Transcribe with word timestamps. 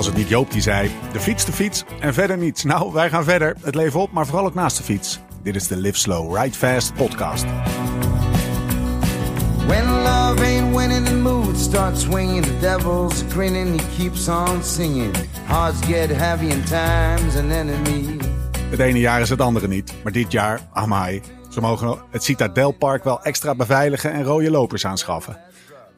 Was 0.00 0.08
het 0.08 0.18
niet 0.18 0.28
Joop 0.28 0.52
die 0.52 0.62
zei: 0.62 0.90
de 1.12 1.20
fiets, 1.20 1.44
de 1.44 1.52
fiets 1.52 1.84
en 1.98 2.14
verder 2.14 2.38
niets? 2.38 2.64
Nou, 2.64 2.92
wij 2.92 3.10
gaan 3.10 3.24
verder. 3.24 3.56
Het 3.62 3.74
leven 3.74 4.00
op, 4.00 4.12
maar 4.12 4.26
vooral 4.26 4.46
ook 4.46 4.54
naast 4.54 4.76
de 4.76 4.82
fiets. 4.82 5.20
Dit 5.42 5.54
is 5.54 5.66
de 5.66 5.76
Live 5.76 5.98
Slow, 5.98 6.36
Ride 6.36 6.56
Fast 6.56 6.94
podcast. 6.94 7.44
When 9.66 9.84
love 9.84 10.44
ain't 10.44 10.76
winning, 10.76 11.06
the 11.06 11.14
mood 11.14 11.58
starts 11.58 12.00
swinging. 12.00 12.44
The 12.44 12.58
devil's 12.60 13.24
grinning, 13.28 13.80
he 13.80 13.86
keeps 13.96 14.28
on 14.28 14.62
singing. 14.62 15.16
Hearts 15.44 15.86
get 15.86 16.10
heavy 16.10 16.48
time's 16.48 17.36
an 17.36 17.50
enemy. 17.50 18.16
Het 18.70 18.78
ene 18.78 18.98
jaar 18.98 19.20
is 19.20 19.28
het 19.28 19.40
andere 19.40 19.68
niet, 19.68 19.92
maar 20.02 20.12
dit 20.12 20.32
jaar, 20.32 20.60
amai. 20.72 21.22
Ze 21.50 21.60
mogen 21.60 21.98
het 22.10 22.24
Citadelpark 22.24 23.04
wel 23.04 23.22
extra 23.22 23.54
beveiligen 23.54 24.12
en 24.12 24.24
rode 24.24 24.50
lopers 24.50 24.86
aanschaffen. 24.86 25.49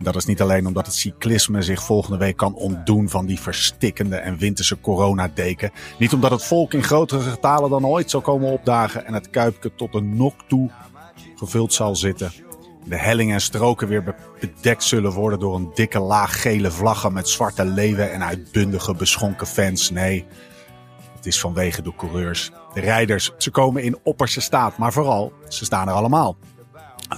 Dat 0.02 0.16
is 0.16 0.24
niet 0.24 0.40
alleen 0.40 0.66
omdat 0.66 0.86
het 0.86 0.94
cyclisme 0.94 1.62
zich 1.62 1.82
volgende 1.82 2.18
week 2.18 2.36
kan 2.36 2.54
ontdoen 2.54 3.08
van 3.08 3.26
die 3.26 3.40
verstikkende 3.40 4.16
en 4.16 4.38
winterse 4.38 4.80
coronadeken. 4.80 5.70
Niet 5.98 6.12
omdat 6.12 6.30
het 6.30 6.44
volk 6.44 6.74
in 6.74 6.82
grotere 6.82 7.30
getalen 7.30 7.70
dan 7.70 7.86
ooit 7.86 8.10
zal 8.10 8.20
komen 8.20 8.50
opdagen 8.50 9.06
en 9.06 9.14
het 9.14 9.30
kuipje 9.30 9.74
tot 9.74 9.92
de 9.92 10.00
nok 10.00 10.34
toe 10.48 10.70
gevuld 11.36 11.72
zal 11.72 11.96
zitten. 11.96 12.32
De 12.84 12.96
hellingen 12.96 13.34
en 13.34 13.40
stroken 13.40 13.88
weer 13.88 14.14
bedekt 14.40 14.84
zullen 14.84 15.12
worden 15.12 15.38
door 15.38 15.54
een 15.54 15.70
dikke 15.74 16.00
laag 16.00 16.42
gele 16.42 16.70
vlaggen 16.70 17.12
met 17.12 17.28
zwarte 17.28 17.64
leeuwen 17.64 18.12
en 18.12 18.24
uitbundige 18.24 18.94
beschonken 18.94 19.46
fans. 19.46 19.90
Nee, 19.90 20.24
het 21.16 21.26
is 21.26 21.40
vanwege 21.40 21.82
de 21.82 21.92
coureurs. 21.96 22.50
De 22.74 22.80
rijders, 22.80 23.30
ze 23.38 23.50
komen 23.50 23.82
in 23.82 23.98
opperste 24.02 24.40
staat, 24.40 24.78
maar 24.78 24.92
vooral, 24.92 25.32
ze 25.48 25.64
staan 25.64 25.88
er 25.88 25.94
allemaal. 25.94 26.36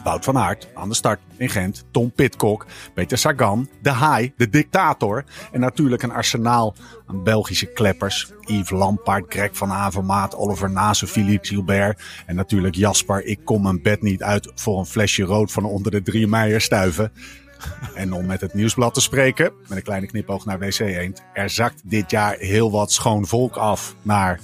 Wout 0.03 0.25
van 0.25 0.39
Aert 0.39 0.69
aan 0.75 0.89
de 0.89 0.95
start 0.95 1.21
in 1.37 1.48
Gent. 1.48 1.84
Tom 1.91 2.12
Pitcock, 2.12 2.66
Peter 2.95 3.19
Sagan, 3.19 3.69
De 3.83 3.91
Haai, 3.91 4.33
de 4.37 4.48
dictator. 4.48 5.25
En 5.53 5.61
natuurlijk 5.61 6.03
een 6.03 6.12
arsenaal 6.12 6.75
aan 7.07 7.23
Belgische 7.23 7.67
kleppers. 7.67 8.33
Yves 8.41 8.70
Lampaard, 8.70 9.25
Greg 9.28 9.51
van 9.53 9.73
Avermaat, 9.73 10.36
Oliver 10.36 10.70
Nase, 10.70 11.06
Philippe 11.06 11.47
Gilbert. 11.47 12.03
En 12.27 12.34
natuurlijk 12.36 12.75
Jasper, 12.75 13.25
ik 13.25 13.41
kom 13.45 13.62
mijn 13.62 13.83
bed 13.83 14.03
niet 14.03 14.23
uit 14.23 14.53
voor 14.55 14.78
een 14.78 14.86
flesje 14.86 15.23
rood 15.23 15.53
van 15.53 15.64
onder 15.64 15.91
de 15.91 16.03
drie 16.03 16.27
meijer 16.27 16.61
stuiven. 16.61 17.12
En 17.95 18.12
om 18.12 18.27
met 18.27 18.41
het 18.41 18.55
nieuwsblad 18.55 18.95
te 18.95 19.01
spreken, 19.01 19.53
met 19.69 19.79
een 19.79 19.84
kleine 19.84 20.06
knipoog 20.06 20.45
naar 20.45 20.58
WC 20.58 20.79
Eend. 20.79 21.23
Er 21.33 21.51
zakt 21.51 21.81
dit 21.84 22.11
jaar 22.11 22.36
heel 22.36 22.70
wat 22.70 22.92
schoon 22.92 23.27
volk 23.27 23.56
af 23.56 23.95
naar, 24.03 24.41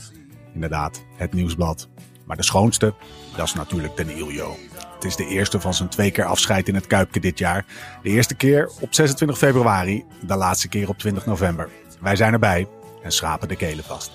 inderdaad, 0.54 1.02
het 1.16 1.32
nieuwsblad. 1.32 1.88
Maar 2.24 2.36
de 2.36 2.42
schoonste, 2.42 2.94
dat 3.36 3.46
is 3.46 3.54
natuurlijk 3.54 3.96
de 3.96 4.14
Iljo. 4.14 4.56
Het 5.00 5.08
is 5.08 5.16
de 5.16 5.26
eerste 5.26 5.60
van 5.60 5.74
zijn 5.74 5.88
twee 5.88 6.10
keer 6.10 6.24
afscheid 6.24 6.68
in 6.68 6.74
het 6.74 6.86
Kuipke 6.86 7.20
dit 7.20 7.38
jaar. 7.38 7.64
De 8.02 8.08
eerste 8.08 8.34
keer 8.34 8.70
op 8.80 8.94
26 8.94 9.38
februari, 9.38 10.04
de 10.20 10.36
laatste 10.36 10.68
keer 10.68 10.88
op 10.88 10.98
20 10.98 11.26
november. 11.26 11.68
Wij 12.00 12.16
zijn 12.16 12.32
erbij 12.32 12.68
en 13.02 13.12
schrapen 13.12 13.48
de 13.48 13.56
kelen 13.56 13.84
vast. 13.84 14.12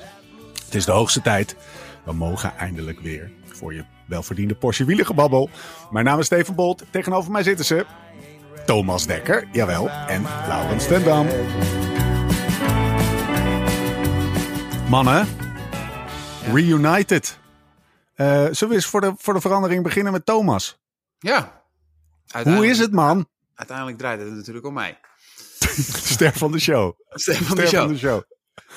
Het 0.65 0.75
is 0.75 0.85
de 0.85 0.91
hoogste 0.91 1.21
tijd. 1.21 1.55
We 2.03 2.13
mogen 2.13 2.57
eindelijk 2.57 2.99
weer 2.99 3.31
voor 3.45 3.73
je 3.73 3.85
welverdiende 4.05 4.55
Porsche 4.55 4.85
wielengebabbel. 4.85 5.49
Mijn 5.91 6.05
naam 6.05 6.19
is 6.19 6.25
Steven 6.25 6.55
Bolt. 6.55 6.83
Tegenover 6.89 7.31
mij 7.31 7.43
zitten 7.43 7.65
ze 7.65 7.85
Thomas 8.65 9.05
Dekker, 9.05 9.47
jawel, 9.51 9.89
en 9.89 10.23
Laurens 10.47 10.87
Tendam. 10.87 11.27
Mannen, 14.89 15.27
reunited. 16.53 17.43
Uh, 18.15 18.27
zullen 18.27 18.69
we 18.69 18.73
eens 18.73 18.85
voor 18.85 19.01
de, 19.01 19.13
voor 19.17 19.33
de 19.33 19.41
verandering 19.41 19.83
beginnen 19.83 20.11
met 20.13 20.25
Thomas? 20.25 20.79
Ja. 21.19 21.63
Hoe 22.43 22.67
is 22.67 22.79
het, 22.79 22.91
man? 22.91 23.27
Uiteindelijk 23.55 23.97
draait 23.97 24.19
het 24.19 24.31
natuurlijk 24.31 24.65
om 24.65 24.73
mij. 24.73 24.99
Ster 26.13 26.33
van 26.33 26.51
de 26.51 26.59
show. 26.59 26.93
Ster 27.09 27.35
van 27.35 27.55
de 27.55 27.67
show. 27.67 27.79
Van 27.79 27.93
de 27.93 27.97
show. 27.97 28.21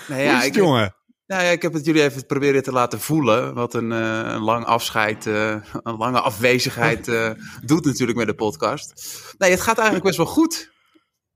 Nee, 0.09 0.25
ja, 0.25 0.43
ik, 0.43 0.55
jongen? 0.55 0.95
Nou 1.27 1.43
ja, 1.43 1.49
ik 1.49 1.63
heb 1.63 1.73
het 1.73 1.85
jullie 1.85 2.03
even 2.03 2.27
proberen 2.27 2.63
te 2.63 2.73
laten 2.73 3.01
voelen. 3.01 3.55
Wat 3.55 3.75
een, 3.75 3.91
uh, 3.91 4.19
een 4.25 4.43
lang 4.43 4.65
afscheid, 4.65 5.27
uh, 5.27 5.57
een 5.83 5.97
lange 5.97 6.21
afwezigheid 6.21 7.09
uh, 7.09 7.31
doet 7.65 7.85
natuurlijk 7.85 8.19
met 8.19 8.27
de 8.27 8.35
podcast. 8.35 9.15
Nee, 9.39 9.51
het 9.51 9.61
gaat 9.61 9.77
eigenlijk 9.77 10.07
best 10.07 10.17
wel 10.17 10.27
goed. 10.27 10.73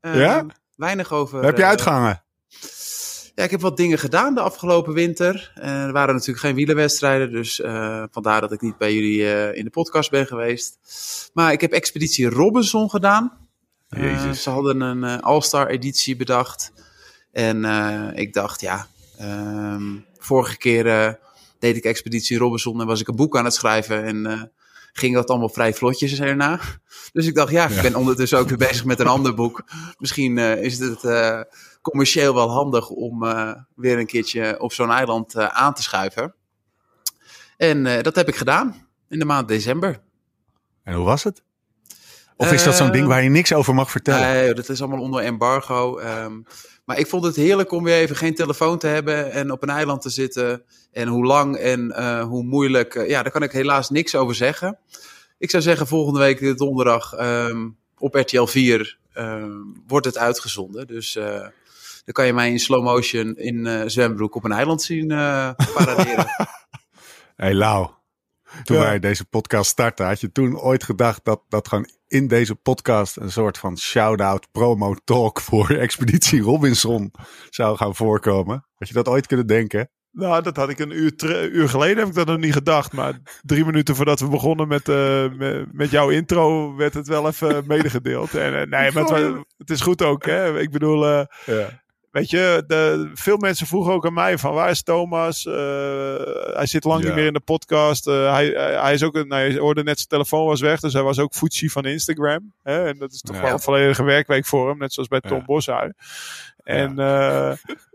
ja? 0.00 0.46
Weinig 0.76 1.12
over. 1.12 1.44
Heb 1.44 1.56
je 1.56 1.64
uitgehangen? 1.64 2.24
Ja, 3.34 3.44
ik 3.44 3.50
heb 3.50 3.60
wat 3.60 3.76
dingen 3.76 3.98
gedaan 3.98 4.34
de 4.34 4.40
afgelopen 4.40 4.92
winter. 4.92 5.52
er 5.54 5.92
waren 5.92 6.14
natuurlijk 6.14 6.40
geen 6.40 6.54
wielerwedstrijden, 6.54 7.30
dus 7.30 7.60
vandaar 8.10 8.40
dat 8.40 8.52
ik 8.52 8.60
niet 8.60 8.78
bij 8.78 8.94
jullie 8.94 9.54
in 9.54 9.64
de 9.64 9.70
podcast 9.70 10.10
ben 10.10 10.26
geweest. 10.26 10.78
Maar 11.32 11.52
ik 11.52 11.60
heb 11.60 11.72
Expeditie 11.72 12.28
Robinson 12.28 12.90
gedaan. 12.90 13.32
ze 14.34 14.50
hadden 14.50 14.80
een 14.80 15.20
All-Star 15.20 15.66
editie 15.66 16.16
bedacht. 16.16 16.72
En 17.32 17.64
ik 18.14 18.32
dacht, 18.32 18.60
ja, 18.60 18.86
Um, 19.22 20.04
vorige 20.18 20.56
keer 20.56 21.18
deed 21.58 21.76
ik 21.76 21.84
Expeditie 21.84 22.38
Robinson 22.38 22.80
en 22.80 22.86
was 22.86 23.00
ik 23.00 23.08
een 23.08 23.16
boek 23.16 23.36
aan 23.36 23.44
het 23.44 23.54
schrijven. 23.54 24.04
En 24.04 24.52
ging 24.92 25.14
dat 25.14 25.28
allemaal 25.28 25.48
vrij 25.48 25.74
vlotjes 25.74 26.20
erna. 26.20 26.60
Dus 27.12 27.26
ik 27.26 27.34
dacht, 27.34 27.52
ja, 27.52 27.68
ik 27.68 27.82
ben 27.82 27.94
ondertussen 27.94 28.38
ook 28.38 28.48
weer 28.48 28.58
bezig 28.58 28.84
met 28.84 29.00
een 29.00 29.06
ander 29.06 29.34
boek. 29.34 29.64
Misschien 29.98 30.38
is 30.38 30.78
het 30.78 31.02
commercieel 31.82 32.34
wel 32.34 32.50
handig 32.50 32.88
om 32.88 33.20
weer 33.74 33.98
een 33.98 34.06
keertje 34.06 34.60
op 34.60 34.72
zo'n 34.72 34.90
eiland 34.90 35.36
aan 35.36 35.74
te 35.74 35.82
schuiven. 35.82 36.34
En 37.56 38.02
dat 38.02 38.14
heb 38.14 38.28
ik 38.28 38.36
gedaan 38.36 38.88
in 39.08 39.18
de 39.18 39.24
maand 39.24 39.48
december. 39.48 40.00
En 40.82 40.94
hoe 40.94 41.04
was 41.04 41.24
het? 41.24 41.42
Of 42.36 42.52
is 42.52 42.64
dat 42.64 42.74
zo'n 42.74 42.92
ding 42.92 43.06
waar 43.06 43.22
je 43.22 43.28
niks 43.28 43.52
over 43.52 43.74
mag 43.74 43.90
vertellen? 43.90 44.20
Nee, 44.20 44.54
dat 44.54 44.68
is 44.68 44.80
allemaal 44.80 45.00
onder 45.00 45.22
embargo. 45.22 45.98
Um, 45.98 46.46
maar 46.84 46.98
ik 46.98 47.06
vond 47.06 47.24
het 47.24 47.36
heerlijk 47.36 47.72
om 47.72 47.84
weer 47.84 47.96
even 47.96 48.16
geen 48.16 48.34
telefoon 48.34 48.78
te 48.78 48.86
hebben 48.86 49.32
en 49.32 49.50
op 49.50 49.62
een 49.62 49.68
eiland 49.68 50.02
te 50.02 50.10
zitten. 50.10 50.62
En 50.92 51.08
hoe 51.08 51.24
lang 51.24 51.56
en 51.56 51.92
hoe 52.20 52.42
moeilijk, 52.42 53.06
ja, 53.06 53.22
daar 53.22 53.32
kan 53.32 53.42
ik 53.42 53.52
helaas 53.52 53.90
niks 53.90 54.14
over 54.14 54.34
zeggen. 54.34 54.78
Ik 55.38 55.50
zou 55.50 55.62
zeggen, 55.62 55.86
volgende 55.86 56.18
week 56.18 56.58
donderdag 56.58 57.20
um, 57.20 57.76
op 57.98 58.14
RTL 58.14 58.44
4 58.44 58.98
um, 59.14 59.82
wordt 59.86 60.06
het 60.06 60.18
uitgezonden. 60.18 60.86
Dus 60.86 61.16
uh, 61.16 61.46
dan 62.04 62.14
kan 62.14 62.26
je 62.26 62.32
mij 62.32 62.50
in 62.50 62.58
slow 62.58 62.84
motion 62.84 63.36
in 63.36 63.90
zwembroek 63.90 64.34
op 64.34 64.44
een 64.44 64.52
eiland 64.52 64.82
zien 64.82 65.08
paraderen. 65.74 66.26
hey 67.36 67.54
Lau, 67.54 67.90
toen 68.62 68.76
ja. 68.76 68.82
wij 68.82 68.98
deze 68.98 69.24
podcast 69.24 69.70
startten, 69.70 70.06
had 70.06 70.20
je 70.20 70.32
toen 70.32 70.58
ooit 70.58 70.84
gedacht 70.84 71.24
dat 71.24 71.42
dat 71.48 71.68
gewoon 71.68 71.88
in 72.08 72.28
deze 72.28 72.54
podcast 72.54 73.16
een 73.16 73.32
soort 73.32 73.58
van 73.58 73.78
shout-out 73.78 74.46
promo 74.52 74.96
talk 75.04 75.40
voor 75.40 75.70
Expeditie 75.70 76.40
Robinson 76.40 77.12
zou 77.50 77.76
gaan 77.76 77.94
voorkomen? 77.94 78.66
Had 78.74 78.88
je 78.88 78.94
dat 78.94 79.08
ooit 79.08 79.26
kunnen 79.26 79.46
denken? 79.46 79.90
Nou, 80.10 80.42
dat 80.42 80.56
had 80.56 80.68
ik 80.68 80.78
een 80.78 80.90
uur, 80.90 81.12
uur 81.52 81.68
geleden 81.68 81.98
heb 81.98 82.08
ik 82.08 82.14
dat 82.14 82.26
nog 82.26 82.38
niet 82.38 82.52
gedacht. 82.52 82.92
Maar 82.92 83.20
drie 83.42 83.64
minuten 83.64 83.96
voordat 83.96 84.20
we 84.20 84.28
begonnen 84.28 84.68
met, 84.68 84.88
uh, 84.88 85.32
met, 85.32 85.72
met, 85.72 85.90
jouw 85.90 86.10
intro 86.10 86.74
werd 86.76 86.94
het 86.94 87.08
wel 87.08 87.26
even 87.26 87.64
medegedeeld. 87.66 88.34
En, 88.34 88.52
uh, 88.52 88.62
nee, 88.62 88.92
maar 88.92 89.04
het, 89.04 89.44
het, 89.56 89.70
is 89.70 89.80
goed 89.80 90.02
ook. 90.02 90.24
Hè? 90.24 90.60
Ik 90.60 90.70
bedoel, 90.70 91.08
uh, 91.08 91.24
ja. 91.46 91.82
Weet 92.12 92.30
je, 92.30 92.64
de, 92.66 93.10
veel 93.14 93.36
mensen 93.36 93.66
vroegen 93.66 93.92
ook 93.92 94.06
aan 94.06 94.12
mij 94.12 94.38
van 94.38 94.54
waar 94.54 94.70
is 94.70 94.82
Thomas? 94.82 95.44
Uh, 95.44 95.54
hij 96.54 96.66
zit 96.66 96.84
lang 96.84 97.00
ja. 97.00 97.06
niet 97.06 97.16
meer 97.16 97.26
in 97.26 97.32
de 97.32 97.40
podcast. 97.40 98.06
Uh, 98.06 98.32
hij, 98.32 98.46
hij 98.80 98.92
is 98.92 99.02
ook, 99.02 99.24
nou, 99.26 99.42
je 99.42 99.58
hoorde 99.58 99.82
net 99.82 99.96
zijn 99.96 100.08
telefoon 100.08 100.46
was 100.46 100.60
weg, 100.60 100.80
dus 100.80 100.92
hij 100.92 101.02
was 101.02 101.18
ook 101.18 101.34
footsie 101.34 101.72
van 101.72 101.84
Instagram. 101.84 102.52
Hè? 102.62 102.86
En 102.86 102.98
dat 102.98 103.12
is 103.12 103.20
toch 103.20 103.36
ja. 103.36 103.42
wel 103.42 103.52
een 103.52 103.60
volledige 103.60 104.02
werkweek 104.02 104.46
voor 104.46 104.68
hem, 104.68 104.78
net 104.78 104.92
zoals 104.92 105.08
bij 105.08 105.20
Tom 105.20 105.44
ja. 105.46 105.92
En 106.64 107.00
uh, 107.00 107.52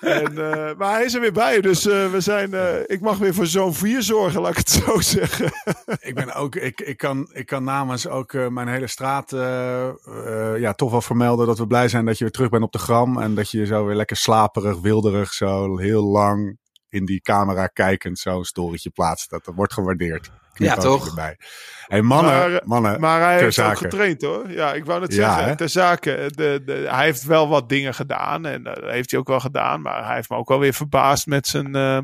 En, 0.00 0.32
uh, 0.32 0.70
maar 0.76 0.92
hij 0.92 1.04
is 1.04 1.14
er 1.14 1.20
weer 1.20 1.32
bij, 1.32 1.60
dus 1.60 1.86
uh, 1.86 2.10
we 2.10 2.20
zijn, 2.20 2.50
uh, 2.50 2.80
ik 2.86 3.00
mag 3.00 3.18
weer 3.18 3.34
voor 3.34 3.46
zo'n 3.46 3.74
vier 3.74 4.02
zorgen, 4.02 4.40
laat 4.40 4.50
ik 4.50 4.56
het 4.56 4.70
zo 4.70 5.00
zeggen. 5.16 5.52
ik 6.00 6.14
ben 6.14 6.34
ook, 6.34 6.54
ik, 6.54 6.80
ik, 6.80 6.96
kan, 6.96 7.28
ik 7.32 7.46
kan 7.46 7.64
namens 7.64 8.08
ook 8.08 8.32
mijn 8.32 8.68
hele 8.68 8.86
straat 8.86 9.30
ja, 10.56 10.72
toch 10.72 10.90
wel 10.90 11.00
vermelden 11.00 11.46
dat 11.46 11.58
we 11.58 11.66
blij 11.66 11.88
zijn 11.88 12.04
dat 12.04 12.18
je 12.18 12.24
weer 12.24 12.32
terug 12.32 12.48
bent 12.48 12.62
op 12.62 12.72
de 12.72 12.78
gram. 12.78 13.20
En 13.20 13.34
dat 13.34 13.50
je 13.50 13.66
zo 13.66 13.84
weer 13.84 13.96
lekker 13.96 14.16
slaperig, 14.16 14.80
wilderig, 14.80 15.32
zo 15.32 15.78
heel 15.78 16.04
lang 16.04 16.58
in 16.88 17.04
die 17.04 17.20
camera 17.20 17.66
kijkend 17.66 18.18
zo'n 18.18 18.44
storytje 18.44 18.90
plaatst. 18.90 19.30
Dat, 19.30 19.44
dat 19.44 19.54
wordt 19.54 19.72
gewaardeerd. 19.72 20.30
Ja, 20.56 20.74
toch? 20.74 21.06
Erbij. 21.08 21.36
Hey, 21.86 22.02
mannen, 22.02 22.50
maar, 22.50 22.60
mannen. 22.64 23.00
Maar 23.00 23.20
hij 23.20 23.38
heeft 23.38 23.54
zake. 23.54 23.70
ook 23.70 23.78
getraind 23.78 24.22
hoor. 24.22 24.50
Ja, 24.50 24.72
ik 24.72 24.84
wou 24.84 25.00
net 25.00 25.14
zeggen. 25.14 25.56
ter 25.56 25.68
zake. 25.68 26.30
De, 26.34 26.62
de, 26.64 26.86
hij 26.88 27.04
heeft 27.04 27.24
wel 27.24 27.48
wat 27.48 27.68
dingen 27.68 27.94
gedaan. 27.94 28.46
En 28.46 28.62
dat 28.62 28.78
heeft 28.80 29.10
hij 29.10 29.20
ook 29.20 29.28
wel 29.28 29.40
gedaan. 29.40 29.80
Maar 29.80 30.06
hij 30.06 30.14
heeft 30.14 30.30
me 30.30 30.36
ook 30.36 30.48
wel 30.48 30.58
weer 30.58 30.74
verbaasd 30.74 31.26
met 31.26 31.46
zijn. 31.46 31.74
eh, 31.74 31.98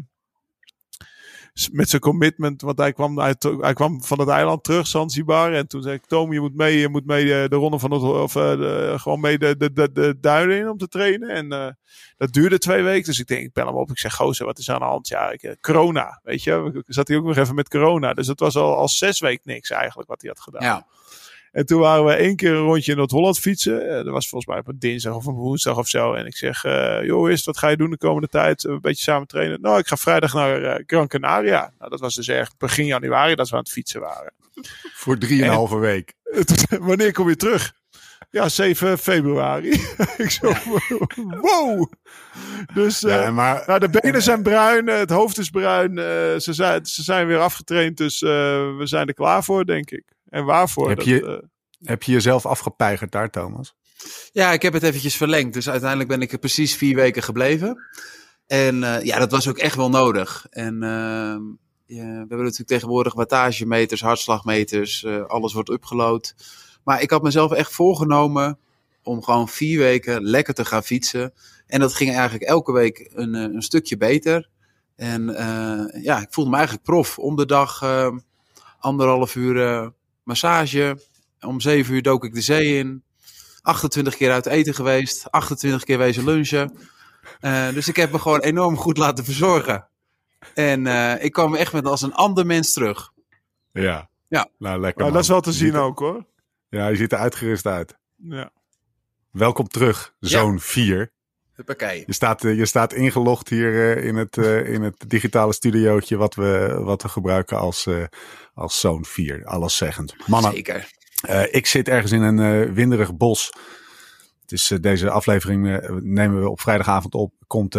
met 1.73 1.89
zijn 1.89 2.03
commitment, 2.03 2.63
want 2.63 2.79
hij 2.79 2.93
kwam, 2.93 3.21
uit, 3.21 3.43
hij 3.61 3.73
kwam 3.73 4.05
van 4.05 4.21
het 4.21 4.29
eiland 4.29 4.65
terug, 4.65 4.87
Zanzibar. 4.87 5.53
En 5.53 5.67
toen 5.67 5.83
zei 5.83 5.95
ik, 5.95 6.07
Tom, 6.07 6.33
je 6.33 6.41
moet 6.41 6.55
mee, 6.55 6.79
je 6.79 6.89
moet 6.89 7.07
mee 7.07 7.43
eh, 7.43 7.49
de 7.49 7.57
ronde 7.57 7.79
van 7.79 7.91
het, 7.91 8.03
of 8.03 8.33
de, 8.33 8.95
gewoon 8.97 9.21
mee 9.21 9.39
de, 9.39 9.57
de, 9.57 9.73
de, 10.21 10.57
in 10.59 10.69
om 10.69 10.79
te 10.79 10.89
trainen. 10.89 11.29
En 11.29 11.53
uh, 11.53 11.69
dat 12.17 12.33
duurde 12.33 12.59
twee 12.59 12.83
weken. 12.83 13.05
Dus 13.05 13.19
ik 13.19 13.27
denk, 13.27 13.43
ik 13.43 13.53
bel 13.53 13.67
hem 13.67 13.75
op. 13.75 13.91
Ik 13.91 13.99
zeg, 13.99 14.15
gozer, 14.15 14.47
wat 14.47 14.59
is 14.59 14.71
aan 14.71 14.79
de 14.79 14.85
hand? 14.85 15.09
Ja, 15.09 15.31
ik, 15.31 15.57
corona, 15.61 16.21
weet 16.23 16.43
je. 16.43 16.83
Zat 16.87 17.09
hij 17.09 17.17
ook 17.17 17.25
nog 17.25 17.37
even 17.37 17.55
met 17.55 17.69
corona. 17.69 18.15
Dus 18.15 18.27
het 18.27 18.41
was 18.41 18.57
al, 18.57 18.77
al 18.77 18.89
zes 18.89 19.21
weken 19.21 19.53
niks 19.53 19.71
eigenlijk 19.71 20.09
wat 20.09 20.21
hij 20.21 20.31
had 20.31 20.41
gedaan. 20.41 20.63
Ja. 20.63 20.87
En 21.53 21.67
toen 21.67 21.81
waren 21.81 22.05
we 22.05 22.13
één 22.13 22.37
keer 22.37 22.53
een 22.53 22.65
rondje 22.65 22.91
in 22.91 22.99
Noord-Holland 22.99 23.39
fietsen. 23.39 23.87
Uh, 23.87 23.93
dat 23.93 24.07
was 24.07 24.29
volgens 24.29 24.51
mij 24.51 24.61
op 24.61 24.69
een 24.69 24.79
dinsdag 24.79 25.15
of 25.15 25.27
een 25.27 25.35
woensdag 25.35 25.77
of 25.77 25.89
zo. 25.89 26.15
En 26.15 26.27
ik 26.27 26.37
zeg, 26.37 26.65
uh, 26.65 27.05
joh, 27.05 27.31
is 27.31 27.45
wat 27.45 27.59
ga 27.59 27.69
je 27.69 27.77
doen 27.77 27.91
de 27.91 27.97
komende 27.97 28.29
tijd? 28.29 28.65
Een 28.65 28.81
beetje 28.81 29.03
samen 29.03 29.27
trainen. 29.27 29.61
Nou, 29.61 29.79
ik 29.79 29.87
ga 29.87 29.97
vrijdag 29.97 30.35
naar 30.35 30.63
uh, 30.63 30.75
Gran 30.87 31.09
Canaria. 31.09 31.73
Nou, 31.79 31.91
dat 31.91 32.01
was 32.01 32.15
dus 32.15 32.29
erg 32.29 32.57
begin 32.57 32.87
januari 32.87 33.35
dat 33.35 33.49
we 33.49 33.55
aan 33.55 33.63
het 33.63 33.71
fietsen 33.71 34.01
waren. 34.01 34.33
Voor 34.95 35.19
drieënhalve 35.19 35.79
week. 35.79 36.15
Wanneer 36.81 37.13
kom 37.13 37.29
je 37.29 37.37
terug? 37.37 37.73
Ja, 38.31 38.49
7 38.49 38.99
februari. 38.99 39.71
ik 40.17 40.31
zo, 40.31 40.53
wow. 41.41 41.93
Dus 42.75 43.01
ja, 43.01 43.31
maar, 43.31 43.63
nou, 43.67 43.81
de 43.81 43.89
benen 44.01 44.23
zijn 44.23 44.43
bruin, 44.43 44.87
het 44.87 45.11
hoofd 45.11 45.39
is 45.39 45.51
bruin. 45.51 45.91
Uh, 45.91 46.05
ze, 46.39 46.53
zijn, 46.53 46.87
ze 46.87 47.03
zijn 47.03 47.27
weer 47.27 47.39
afgetraind, 47.39 47.97
dus 47.97 48.23
uh, 48.23 48.31
we 48.77 48.83
zijn 48.85 49.07
er 49.07 49.15
klaar 49.15 49.45
voor, 49.45 49.65
denk 49.65 49.91
ik. 49.91 50.05
En 50.33 50.45
waarvoor? 50.45 50.89
Heb, 50.89 50.97
dat, 50.97 51.07
je, 51.07 51.49
heb 51.79 52.03
je 52.03 52.13
jezelf 52.13 52.47
afgepeigerd 52.47 53.13
daar, 53.13 53.31
Thomas? 53.31 53.75
Ja, 54.33 54.53
ik 54.53 54.63
heb 54.63 54.73
het 54.73 54.83
eventjes 54.83 55.17
verlengd. 55.17 55.55
Dus 55.55 55.69
uiteindelijk 55.69 56.11
ben 56.11 56.23
ik 56.23 56.33
er 56.33 56.39
precies 56.39 56.77
vier 56.77 56.95
weken 56.95 57.23
gebleven. 57.23 57.87
En 58.47 58.77
ja, 59.05 59.19
dat 59.19 59.31
was 59.31 59.49
ook 59.49 59.59
echt 59.59 59.77
wel 59.77 59.89
nodig. 59.89 60.47
En 60.51 60.83
ehm, 60.83 61.43
ja, 61.87 62.05
we 62.05 62.19
hebben 62.19 62.39
natuurlijk 62.39 62.69
tegenwoordig 62.69 63.15
wattagemeters, 63.15 64.01
hartslagmeters. 64.01 65.07
alles 65.27 65.53
wordt 65.53 65.71
upgeload. 65.71 66.35
Maar 66.85 67.03
ik 67.03 67.11
had 67.11 67.23
mezelf 67.23 67.53
echt 67.53 67.73
voorgenomen 67.73 68.59
om 69.03 69.23
gewoon 69.23 69.49
vier 69.49 69.79
weken 69.79 70.23
lekker 70.23 70.55
te 70.55 70.65
gaan 70.65 70.83
fietsen. 70.83 71.33
En 71.67 71.81
dat 71.81 71.95
ging 71.95 72.11
eigenlijk 72.11 72.45
elke 72.45 72.73
week 72.73 73.11
een, 73.15 73.35
eh, 73.35 73.43
een 73.43 73.63
stukje 73.63 73.97
beter. 73.97 74.49
En 74.97 75.29
uh, 75.29 76.03
ja, 76.05 76.21
ik 76.21 76.27
voelde 76.31 76.51
me 76.51 76.57
eigenlijk 76.57 76.87
prof. 76.87 77.19
Om 77.19 77.37
de 77.37 77.47
dag 77.47 77.83
uh, 77.83 78.17
anderhalf 78.79 79.35
uur 79.35 79.93
massage. 80.33 80.99
Om 81.41 81.61
zeven 81.61 81.95
uur 81.95 82.03
dook 82.03 82.25
ik 82.25 82.35
de 82.35 82.41
zee 82.41 82.79
in. 82.79 83.05
28 83.63 84.17
keer 84.17 84.33
uit 84.33 84.47
eten 84.47 84.75
geweest. 84.75 85.31
28 85.31 85.85
keer 85.85 85.99
wezen 85.99 86.25
lunchen. 86.25 86.79
dus 87.75 87.89
ik 87.89 87.97
heb 87.97 88.13
me 88.13 88.19
gewoon 88.19 88.41
enorm 88.41 88.77
goed 88.77 88.97
laten 88.97 89.25
verzorgen. 89.25 89.89
En 90.55 90.87
ik 91.23 91.33
kwam 91.33 91.55
echt 91.55 91.73
met 91.73 91.87
als 91.87 92.03
een 92.03 92.15
ander 92.15 92.47
mens 92.47 92.73
terug. 92.73 93.13
Ja. 93.73 94.09
Ja. 94.29 94.49
Nou, 94.59 94.81
lekker. 94.81 95.01
Nou, 95.01 95.13
dat 95.13 95.23
is 95.23 95.29
wel 95.29 95.41
te 95.41 95.53
zien 95.53 95.77
ook 95.77 95.99
hoor. 95.99 96.27
Ja, 96.69 96.89
je 96.89 96.97
ziet 96.97 97.13
er 97.13 97.19
uitgerust 97.19 97.67
uit. 97.67 97.97
Ja. 98.17 98.51
Welkom 99.31 99.69
terug, 99.69 100.15
zoon 100.21 100.61
4. 100.61 101.11
Huppakee. 101.67 102.03
Je 102.07 102.13
staat, 102.13 102.43
je 102.43 102.67
staat 102.67 102.93
ingelogd 102.93 103.49
hier 103.49 103.97
in, 103.97 104.17
het, 104.17 104.37
in 104.67 104.83
het 104.83 105.05
digitale 105.07 105.53
studiootje 105.53 106.17
wat 106.17 106.35
we, 106.35 106.81
wat 106.85 107.03
we 107.03 107.09
gebruiken 107.09 107.59
als, 107.59 107.89
als 108.55 108.81
zoon 108.81 109.05
4. 109.05 109.45
Alleszeggend. 109.45 110.15
Mannen, 110.27 110.53
Zeker. 110.53 110.91
ik 111.51 111.67
zit 111.67 111.89
ergens 111.89 112.13
in 112.13 112.23
een 112.23 112.75
winderig 112.75 113.17
bos. 113.17 113.53
Deze 114.81 115.11
aflevering 115.11 115.81
nemen 116.01 116.43
we 116.43 116.49
op 116.49 116.61
vrijdagavond 116.61 117.15
op. 117.15 117.33
Komt, 117.47 117.77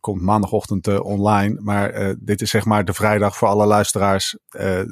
komt 0.00 0.20
maandagochtend 0.20 1.00
online. 1.00 1.60
Maar 1.60 2.14
dit 2.18 2.40
is 2.40 2.50
zeg 2.50 2.64
maar 2.64 2.84
de 2.84 2.94
vrijdag 2.94 3.36
voor 3.36 3.48
alle 3.48 3.66
luisteraars 3.66 4.36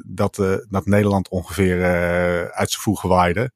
dat, 0.05 0.35
dat 0.69 0.85
Nederland 0.85 1.29
ongeveer 1.29 1.83
uit 2.51 2.71
zijn 2.71 2.81
voegen 2.81 3.09
waaide. 3.09 3.51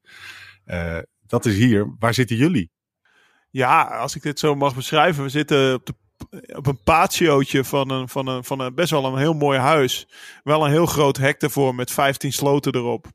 dat 1.26 1.46
is 1.46 1.54
hier. 1.54 1.94
Waar 1.98 2.14
zitten 2.14 2.36
jullie? 2.36 2.70
Ja, 3.50 3.82
als 3.82 4.16
ik 4.16 4.22
dit 4.22 4.38
zo 4.38 4.54
mag 4.54 4.74
beschrijven. 4.74 5.22
We 5.22 5.28
zitten 5.28 5.74
op, 5.74 5.86
de, 5.86 5.94
op 6.56 6.66
een 6.66 6.82
patiootje 6.82 7.64
van 7.64 7.90
een, 7.90 8.08
van, 8.08 8.26
een, 8.26 8.44
van 8.44 8.60
een 8.60 8.74
best 8.74 8.90
wel 8.90 9.04
een 9.04 9.18
heel 9.18 9.34
mooi 9.34 9.58
huis. 9.58 10.08
Wel 10.44 10.64
een 10.64 10.70
heel 10.70 10.86
groot 10.86 11.16
hek 11.16 11.42
ervoor 11.42 11.74
met 11.74 11.90
15 11.90 12.32
sloten 12.32 12.74
erop. 12.74 13.06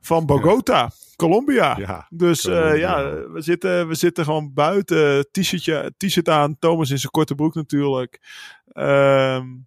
Van 0.00 0.26
Bogota, 0.26 0.78
ja. 0.78 0.90
Colombia. 1.16 1.76
Ja, 1.78 2.06
dus 2.10 2.42
Colombia. 2.42 2.72
Uh, 2.72 2.78
ja, 2.78 3.28
we 3.28 3.40
zitten, 3.40 3.88
we 3.88 3.94
zitten 3.94 4.24
gewoon 4.24 4.52
buiten. 4.54 5.28
T-shirtje, 5.30 5.94
t-shirt 5.96 6.28
aan. 6.28 6.58
Thomas 6.58 6.90
in 6.90 6.98
zijn 6.98 7.12
korte 7.12 7.34
broek 7.34 7.54
natuurlijk. 7.54 8.20
Um, 8.72 9.66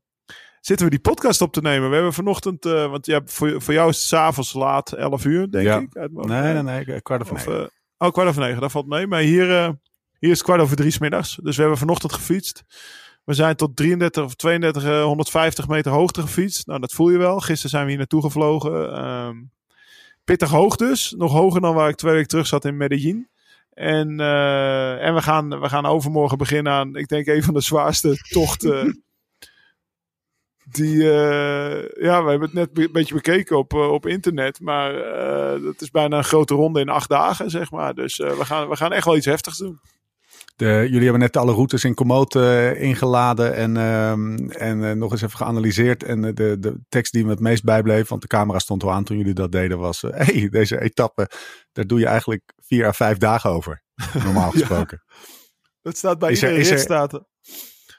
zitten 0.62 0.86
we 0.86 0.92
die 0.92 1.02
podcast 1.02 1.42
op 1.42 1.54
te 1.54 1.62
nemen. 1.62 1.90
We 1.90 1.96
hebben 1.96 2.14
vanochtend, 2.14 2.66
uh, 2.66 2.90
want 2.90 3.06
ja, 3.06 3.22
voor, 3.25 3.62
voor 3.62 3.74
jou 3.74 3.90
is 3.90 3.96
het 3.96 4.06
s'avonds 4.06 4.54
laat, 4.54 4.92
11 4.92 5.25
uur 5.25 5.52
denk 5.52 5.66
ja. 5.66 5.78
ik. 5.78 5.98
Uit 5.98 6.12
nee, 6.12 6.54
nee, 6.54 6.84
nee, 6.86 7.02
kwart 7.02 7.22
over 7.22 7.34
negen. 7.34 7.72
Oh, 8.01 8.12
kwart 8.12 8.28
over 8.28 8.42
negen, 8.42 8.62
dat 8.62 8.72
valt 8.72 8.88
mee. 8.88 9.07
Maar 9.07 9.22
hier, 9.22 9.50
uh, 9.50 9.69
hier 10.19 10.31
is 10.31 10.42
kwart 10.42 10.62
over 10.62 10.75
drie 10.75 10.92
's 10.92 10.98
middags. 10.98 11.40
Dus 11.42 11.56
we 11.56 11.62
hebben 11.62 11.80
vanochtend 11.80 12.13
gefietst. 12.13 12.63
We 13.24 13.34
zijn 13.34 13.56
tot 13.56 13.75
33 13.75 14.24
of 14.24 14.36
32, 14.36 14.84
150 14.84 15.68
meter 15.68 15.92
hoogte 15.92 16.22
gefietst. 16.22 16.68
Nou, 16.68 16.80
dat 16.80 16.94
voel 16.94 17.10
je 17.10 17.18
wel. 17.18 17.40
Gisteren 17.40 17.69
zijn 17.69 17.84
we 17.84 17.90
hier 17.90 17.98
naartoe 17.98 18.22
gevlogen. 18.22 19.06
Um, 19.06 19.51
pittig 20.24 20.50
hoog 20.50 20.75
dus. 20.75 21.13
Nog 21.18 21.31
hoger 21.31 21.62
dan 21.62 21.75
waar 21.75 21.90
ik 21.90 21.96
twee 21.96 22.13
weken 22.13 22.28
terug 22.28 22.48
zat 22.48 22.66
in 22.66 22.78
Medellin. 22.78 23.30
En, 23.74 24.19
uh, 24.19 25.06
en 25.06 25.13
we, 25.13 25.22
gaan, 25.22 25.60
we 25.60 25.69
gaan 25.69 25.86
overmorgen 25.86 26.38
beginnen 26.38 26.74
aan, 26.74 26.96
ik 26.96 27.07
denk, 27.07 27.28
een 27.28 27.44
van 27.44 27.54
de 27.54 27.62
zwaarste 27.62 28.18
tochten. 28.30 29.04
Die, 30.71 30.95
uh, 30.95 31.81
ja, 32.01 32.24
we 32.24 32.30
hebben 32.30 32.42
het 32.42 32.54
net 32.54 32.69
een 32.74 32.92
beetje 32.92 33.13
bekeken 33.13 33.57
op, 33.57 33.74
uh, 33.74 33.92
op 33.92 34.06
internet. 34.06 34.60
Maar 34.62 34.94
dat 35.62 35.81
is 35.81 35.92
bijna 35.92 36.18
een 36.18 36.24
grote 36.24 36.54
ronde 36.54 36.80
in 36.80 36.89
acht 36.89 37.10
dagen, 37.10 37.50
zeg 37.50 37.71
maar. 37.71 37.94
Dus 37.94 38.18
we, 38.18 38.45
gaan, 38.45 38.69
we 38.69 38.75
gaan 38.75 38.94
echt 38.94 39.06
wel 39.06 39.16
iets 39.16 39.25
heftigs 39.25 39.57
doen. 39.57 39.80
De, 40.60 40.66
jullie 40.66 41.04
hebben 41.04 41.19
net 41.19 41.38
alle 41.38 41.54
routes 41.54 41.83
in 41.83 41.94
Komoot 41.94 42.36
uh, 42.36 42.81
ingeladen 42.81 43.56
en, 43.56 43.75
uh, 43.75 44.12
en 44.62 44.81
uh, 44.81 44.92
nog 44.92 45.12
eens 45.12 45.21
even 45.21 45.38
geanalyseerd. 45.38 46.04
En 46.04 46.21
de, 46.21 46.60
de 46.60 46.80
tekst 46.89 47.13
die 47.13 47.24
me 47.24 47.30
het 47.30 47.39
meest 47.39 47.63
bijbleef, 47.63 48.10
want 48.10 48.22
de 48.22 48.27
camera 48.27 48.60
stond 48.60 48.83
al 48.83 48.92
aan 48.92 49.04
toen 49.04 49.18
jullie 49.18 49.33
dat 49.33 49.51
deden, 49.51 49.77
was: 49.77 50.01
hé, 50.01 50.10
hey, 50.24 50.50
deze 50.50 50.81
etappe, 50.81 51.30
daar 51.72 51.88
doe 51.88 52.00
je 52.00 52.06
eigenlijk 52.06 52.54
vier 52.57 52.86
à 52.86 52.94
vijf 52.94 53.18
dagen 53.18 53.50
over. 53.50 53.83
Normaal 54.24 54.51
gesproken. 54.60 55.04
ja, 55.07 55.24
dat 55.81 55.98
staat 55.98 56.19
bij 56.19 56.31
is 56.31 56.44
iedere 56.44 57.07
er. 57.12 57.25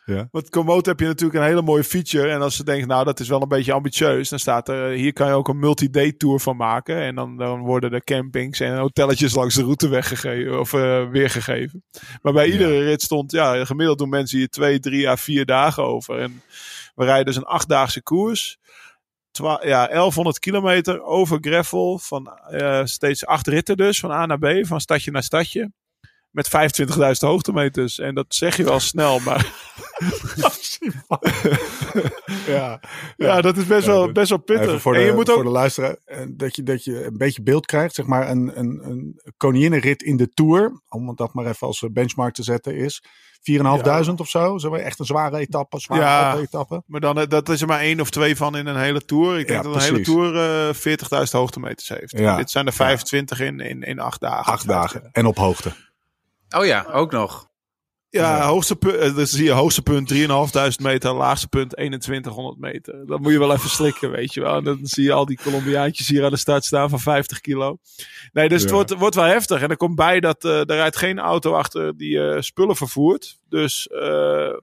Ja. 0.04 0.28
Want 0.30 0.48
Komoot 0.48 0.86
heb 0.86 1.00
je 1.00 1.06
natuurlijk 1.06 1.38
een 1.38 1.46
hele 1.46 1.62
mooie 1.62 1.84
feature. 1.84 2.28
En 2.30 2.40
als 2.40 2.56
ze 2.56 2.64
denken, 2.64 2.88
nou, 2.88 3.04
dat 3.04 3.20
is 3.20 3.28
wel 3.28 3.42
een 3.42 3.48
beetje 3.48 3.72
ambitieus. 3.72 4.28
Dan 4.28 4.38
staat 4.38 4.68
er, 4.68 4.90
hier 4.90 5.12
kan 5.12 5.26
je 5.26 5.32
ook 5.32 5.48
een 5.48 5.58
multi-day 5.58 6.12
tour 6.12 6.40
van 6.40 6.56
maken. 6.56 6.96
En 6.96 7.14
dan, 7.14 7.36
dan 7.36 7.60
worden 7.60 7.90
de 7.90 8.04
campings 8.04 8.60
en 8.60 8.78
hotelletjes 8.78 9.34
langs 9.34 9.54
de 9.54 9.62
route 9.62 9.88
weggegeven 9.88 10.60
of 10.60 10.72
uh, 10.72 11.08
weergegeven. 11.08 11.84
Maar 12.22 12.32
bij 12.32 12.50
iedere 12.50 12.84
rit 12.84 13.02
stond, 13.02 13.32
ja, 13.32 13.64
gemiddeld 13.64 13.98
doen 13.98 14.08
mensen 14.08 14.38
hier 14.38 14.48
twee, 14.48 14.80
drie 14.80 15.08
à 15.08 15.16
vier 15.16 15.46
dagen 15.46 15.84
over. 15.84 16.18
En 16.18 16.42
we 16.94 17.04
rijden 17.04 17.26
dus 17.26 17.36
een 17.36 17.44
achtdaagse 17.44 18.02
koers. 18.02 18.58
Twa 19.30 19.60
ja, 19.64 19.86
1100 19.86 20.38
kilometer 20.38 21.02
over 21.02 21.38
gravel. 21.40 21.98
Van 21.98 22.30
uh, 22.50 22.80
steeds 22.84 23.26
acht 23.26 23.46
ritten 23.46 23.76
dus, 23.76 24.00
van 24.00 24.10
A 24.10 24.26
naar 24.26 24.38
B, 24.38 24.66
van 24.66 24.80
stadje 24.80 25.10
naar 25.10 25.22
stadje 25.22 25.70
met 26.30 26.48
25.000 26.48 26.98
hoogtemeters. 27.18 27.98
En 27.98 28.14
dat 28.14 28.26
zeg 28.28 28.56
je 28.56 28.64
wel 28.64 28.80
snel, 28.80 29.18
maar. 29.18 29.46
ja, 32.46 32.80
ja, 33.16 33.40
dat 33.40 33.56
is 33.56 33.66
best 33.66 33.86
wel, 33.86 34.12
best 34.12 34.28
wel 34.28 34.38
pittig. 34.38 34.80
Voor 34.80 34.92
de, 34.92 34.98
en 34.98 35.04
je 35.04 35.12
moet 35.12 35.28
ook... 35.28 35.34
voor 35.34 35.44
de 35.44 35.50
luisteraar, 35.50 35.96
dat 36.28 36.56
je, 36.56 36.62
dat 36.62 36.84
je 36.84 37.04
een 37.04 37.16
beetje 37.16 37.42
beeld 37.42 37.66
krijgt, 37.66 37.94
zeg 37.94 38.06
maar, 38.06 38.30
een, 38.30 38.58
een, 38.58 38.80
een 38.82 39.20
koninginnenrit 39.36 40.02
in 40.02 40.16
de 40.16 40.28
Tour, 40.28 40.80
om 40.88 41.16
dat 41.16 41.34
maar 41.34 41.46
even 41.46 41.66
als 41.66 41.84
benchmark 41.90 42.34
te 42.34 42.42
zetten, 42.42 42.76
is 42.76 43.02
4.500 43.40 43.62
ja. 43.82 44.12
of 44.16 44.28
zo. 44.28 44.58
Zo 44.58 44.74
echt 44.74 44.98
een 44.98 45.04
zware 45.04 45.38
etappe, 45.38 45.80
zware 45.80 46.00
ja, 46.00 46.36
etappe. 46.36 46.82
Maar 46.86 47.00
dan, 47.00 47.26
dat 47.28 47.48
is 47.48 47.60
er 47.60 47.66
maar 47.66 47.80
één 47.80 48.00
of 48.00 48.10
twee 48.10 48.36
van 48.36 48.56
in 48.56 48.66
een 48.66 48.80
hele 48.80 49.04
Tour. 49.04 49.38
Ik 49.38 49.46
denk 49.46 49.64
ja, 49.64 49.70
dat 49.70 49.74
een 49.74 49.94
hele 49.94 50.00
Tour 50.00 50.34
uh, 50.34 51.26
40.000 51.26 51.30
hoogtemeters 51.30 51.88
heeft. 51.88 52.16
Dit 52.16 52.50
zijn 52.50 52.66
er 52.66 52.72
25 52.72 53.40
in, 53.40 53.60
in, 53.60 53.82
in 53.82 53.98
acht 53.98 54.20
dagen. 54.20 54.52
Acht 54.52 54.66
dagen. 54.66 55.08
En 55.12 55.26
op 55.26 55.36
hoogte. 55.36 55.72
Oh 56.56 56.66
ja, 56.66 56.86
ook 56.92 57.12
nog. 57.12 57.48
Ja, 58.10 58.36
ja. 58.36 58.46
hoogste 58.46 58.76
punt, 58.76 59.14
dus 59.14 59.30
zie 59.30 59.44
je 59.44 59.50
hoogste 59.50 59.82
punt 59.82 60.12
3.500 60.14 60.18
meter, 60.82 61.12
laagste 61.12 61.48
punt 61.48 61.70
2100 61.70 62.58
meter. 62.58 63.06
Dat 63.06 63.20
moet 63.20 63.32
je 63.32 63.38
wel 63.38 63.52
even 63.52 63.70
slikken, 63.70 64.10
weet 64.10 64.34
je 64.34 64.40
wel. 64.40 64.56
En 64.56 64.64
dan 64.64 64.78
zie 64.82 65.04
je 65.04 65.12
al 65.12 65.26
die 65.26 65.38
Colombiaantjes 65.42 66.08
hier 66.08 66.24
aan 66.24 66.30
de 66.30 66.36
start 66.36 66.64
staan 66.64 66.90
van 66.90 67.00
50 67.00 67.40
kilo. 67.40 67.78
Nee, 68.32 68.48
dus 68.48 68.58
ja. 68.58 68.64
het 68.64 68.74
wordt, 68.74 68.94
wordt 68.94 69.14
wel 69.14 69.24
heftig. 69.24 69.62
En 69.62 69.70
er 69.70 69.76
komt 69.76 69.94
bij 69.94 70.20
dat 70.20 70.44
uh, 70.44 70.58
er 70.58 70.66
rijdt 70.66 70.96
geen 70.96 71.18
auto 71.18 71.52
achter 71.52 71.96
die 71.96 72.12
uh, 72.12 72.40
spullen 72.40 72.76
vervoert. 72.76 73.38
Dus 73.48 73.88
uh, 73.92 74.56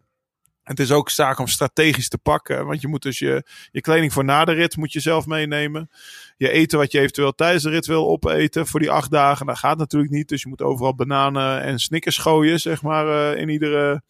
het 0.68 0.80
is 0.80 0.92
ook 0.92 1.10
zaak 1.10 1.40
om 1.40 1.48
strategisch 1.48 2.10
te 2.10 2.18
pakken. 2.18 2.66
Want 2.66 2.82
je 2.82 2.88
moet 2.88 3.02
dus 3.02 3.20
je, 3.20 3.44
je 3.72 3.82
kleding 3.82 4.14
voor 4.14 4.24
na 4.24 4.46
de 4.46 4.52
rit 4.52 4.78
moet 4.78 4.92
je 4.92 5.00
zelf 5.00 5.26
meenemen. 5.26 5.90
Je 6.38 6.50
eten 6.50 6.78
wat 6.78 6.92
je 6.92 7.00
eventueel 7.00 7.36
tijdens 7.36 7.64
de 7.64 7.70
rit 7.70 7.86
wil 7.86 8.08
opeten 8.08 8.68
voor 8.68 8.80
die 8.80 8.92
acht 8.92 9.12
dagen. 9.12 9.46
Dat 9.46 9.58
gaat 9.58 9.78
natuurlijk 9.78 10.12
niet. 10.12 10.30
Dus 10.30 10.42
je 10.42 10.50
moet 10.50 10.62
overal 10.62 10.96
bananen 10.96 11.62
en 11.62 11.80
snickers 11.80 12.18
gooien, 12.18 12.60
zeg 12.60 12.82
maar, 12.82 13.34
uh, 13.34 13.42
in 13.42 13.50
iedere 13.50 14.02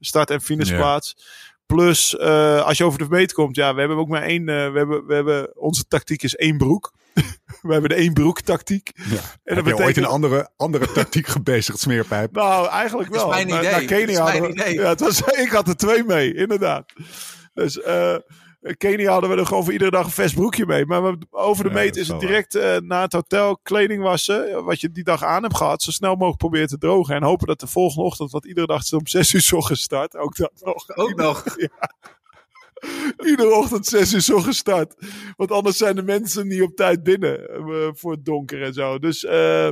start- 0.00 0.30
en 0.30 0.40
finishplaats. 0.40 1.16
Plus, 1.74 2.14
uh, 2.14 2.62
als 2.62 2.78
je 2.78 2.84
over 2.84 2.98
de 2.98 3.06
meet 3.08 3.32
komt, 3.32 3.56
ja, 3.56 3.74
we 3.74 3.78
hebben 3.78 3.98
ook 3.98 4.08
maar 4.08 4.22
één. 4.22 4.40
Uh, 4.40 4.46
we, 4.46 4.78
hebben, 4.78 5.06
we 5.06 5.14
hebben, 5.14 5.56
onze 5.56 5.84
tactiek 5.88 6.22
is 6.22 6.36
één 6.36 6.56
broek. 6.56 6.92
we 7.62 7.72
hebben 7.72 7.90
de 7.90 7.96
één 7.96 8.12
broek 8.12 8.40
tactiek. 8.40 8.90
Ja. 8.94 9.04
En 9.04 9.10
dat 9.14 9.20
Heb 9.44 9.54
betekent... 9.54 9.78
je 9.78 9.84
ooit 9.84 9.96
een 9.96 10.04
andere, 10.04 10.48
andere 10.56 10.92
tactiek 10.92 11.26
gebezigd, 11.36 11.78
smeerpijp? 11.78 12.32
Nou, 12.32 12.68
eigenlijk 12.68 13.10
wel. 13.10 13.28
Dat 13.28 13.38
is 13.38 13.44
mijn 13.44 13.58
idee. 13.58 13.70
Naar 13.70 13.84
Kenia 13.84 14.24
dat 14.24 14.34
is 14.34 14.40
mijn 14.40 14.52
idee. 14.52 14.74
Ja, 14.74 14.88
het 14.88 15.00
was, 15.00 15.20
ik 15.46 15.50
had 15.50 15.68
er 15.68 15.76
twee 15.76 16.04
mee, 16.04 16.34
inderdaad. 16.34 16.92
Dus, 17.54 17.76
uh, 17.76 18.16
Kenia 18.76 19.12
hadden 19.12 19.30
we 19.30 19.36
er 19.36 19.46
gewoon 19.46 19.64
voor 19.64 19.72
iedere 19.72 19.90
dag 19.90 20.04
een 20.04 20.10
vers 20.10 20.32
broekje 20.32 20.66
mee. 20.66 20.86
Maar 20.86 21.14
over 21.30 21.64
de 21.64 21.70
meet 21.70 21.96
is 21.96 22.08
het 22.08 22.20
direct 22.20 22.54
uh, 22.54 22.76
naar 22.76 23.02
het 23.02 23.12
hotel 23.12 23.58
kleding 23.62 24.02
wassen. 24.02 24.64
Wat 24.64 24.80
je 24.80 24.90
die 24.90 25.04
dag 25.04 25.24
aan 25.24 25.42
hebt 25.42 25.56
gehad. 25.56 25.82
Zo 25.82 25.90
snel 25.90 26.14
mogelijk 26.14 26.38
proberen 26.38 26.68
te 26.68 26.78
drogen. 26.78 27.14
En 27.14 27.22
hopen 27.22 27.46
dat 27.46 27.60
de 27.60 27.66
volgende 27.66 28.04
ochtend, 28.04 28.30
wat 28.30 28.46
iedere 28.46 28.66
dag 28.66 28.92
om 28.92 29.06
6 29.06 29.32
uur 29.32 29.40
s 29.40 29.52
ochtends 29.52 29.82
start. 29.82 30.16
Ook 30.16 30.36
dat 30.36 30.52
nog. 30.64 30.96
Ook 30.96 31.14
nog. 31.14 31.44
Ja. 31.56 31.90
Iedere 33.24 33.54
ochtend 33.54 33.86
6 33.86 34.12
uur 34.12 34.20
zo 34.20 34.40
gestart. 34.40 34.94
Want 35.36 35.50
anders 35.50 35.76
zijn 35.76 35.96
de 35.96 36.02
mensen 36.02 36.46
niet 36.46 36.62
op 36.62 36.76
tijd 36.76 37.02
binnen 37.02 37.50
uh, 37.50 37.88
voor 37.92 38.12
het 38.12 38.24
donker 38.24 38.62
en 38.62 38.72
zo. 38.72 38.98
Dus 38.98 39.24
uh, 39.24 39.70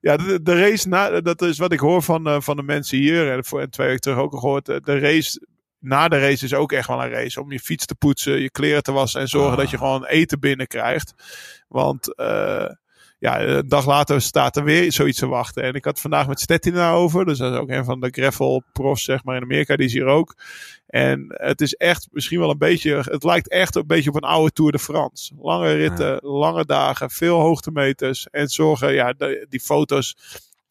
ja, 0.00 0.16
de, 0.16 0.42
de, 0.42 0.60
race, 0.60 0.88
na, 0.88 1.20
dat 1.20 1.42
is 1.42 1.58
wat 1.58 1.72
ik 1.72 1.80
hoor 1.80 2.02
van, 2.02 2.28
uh, 2.28 2.40
van 2.40 2.56
de 2.56 2.62
mensen 2.62 2.98
hier. 2.98 3.32
En, 3.32 3.44
voor, 3.44 3.60
en 3.60 3.70
twee 3.70 3.86
weken 3.86 4.02
terug 4.02 4.18
ook 4.18 4.32
al 4.32 4.38
gehoord. 4.38 4.66
De 4.66 4.98
race 4.98 5.46
na 5.78 6.08
de 6.08 6.18
race 6.18 6.44
is 6.44 6.54
ook 6.54 6.72
echt 6.72 6.88
wel 6.88 7.02
een 7.02 7.10
race. 7.10 7.40
Om 7.40 7.52
je 7.52 7.60
fiets 7.60 7.86
te 7.86 7.94
poetsen, 7.94 8.40
je 8.40 8.50
kleren 8.50 8.82
te 8.82 8.92
wassen 8.92 9.20
en 9.20 9.28
zorgen 9.28 9.56
dat 9.58 9.70
je 9.70 9.78
gewoon 9.78 10.04
eten 10.04 10.40
binnenkrijgt. 10.40 11.14
Want 11.68 12.14
ja, 13.18 13.40
een 13.40 13.68
dag 13.68 13.86
later 13.86 14.20
staat 14.20 14.56
er 14.56 14.64
weer 14.64 14.92
zoiets 14.92 15.18
te 15.18 15.26
wachten. 15.26 15.62
En 15.62 15.74
ik 15.74 15.84
had 15.84 16.00
vandaag 16.00 16.28
met 16.28 16.40
Stettina 16.40 16.92
over. 16.92 17.24
Dus 17.24 17.38
dat 17.38 17.52
is 17.52 17.58
ook 17.58 17.70
een 17.70 17.84
van 17.84 18.00
de 18.00 18.08
gravel 18.10 18.62
profs, 18.72 19.04
zeg 19.04 19.24
maar, 19.24 19.36
in 19.36 19.42
Amerika. 19.42 19.76
Die 19.76 19.86
is 19.86 19.92
hier 19.92 20.06
ook. 20.06 20.34
En 20.86 21.24
het 21.28 21.60
is 21.60 21.74
echt 21.74 22.08
misschien 22.10 22.38
wel 22.38 22.50
een 22.50 22.58
beetje. 22.58 22.96
Het 22.96 23.24
lijkt 23.24 23.48
echt 23.48 23.74
een 23.74 23.86
beetje 23.86 24.10
op 24.10 24.16
een 24.16 24.28
oude 24.28 24.52
Tour 24.52 24.72
de 24.72 24.78
France. 24.78 25.34
Lange 25.38 25.72
ritten, 25.72 26.18
lange 26.22 26.64
dagen, 26.64 27.10
veel 27.10 27.40
hoogtemeters. 27.40 28.26
En 28.30 28.48
zorgen, 28.48 28.92
ja, 28.92 29.14
die 29.48 29.60
foto's. 29.60 30.16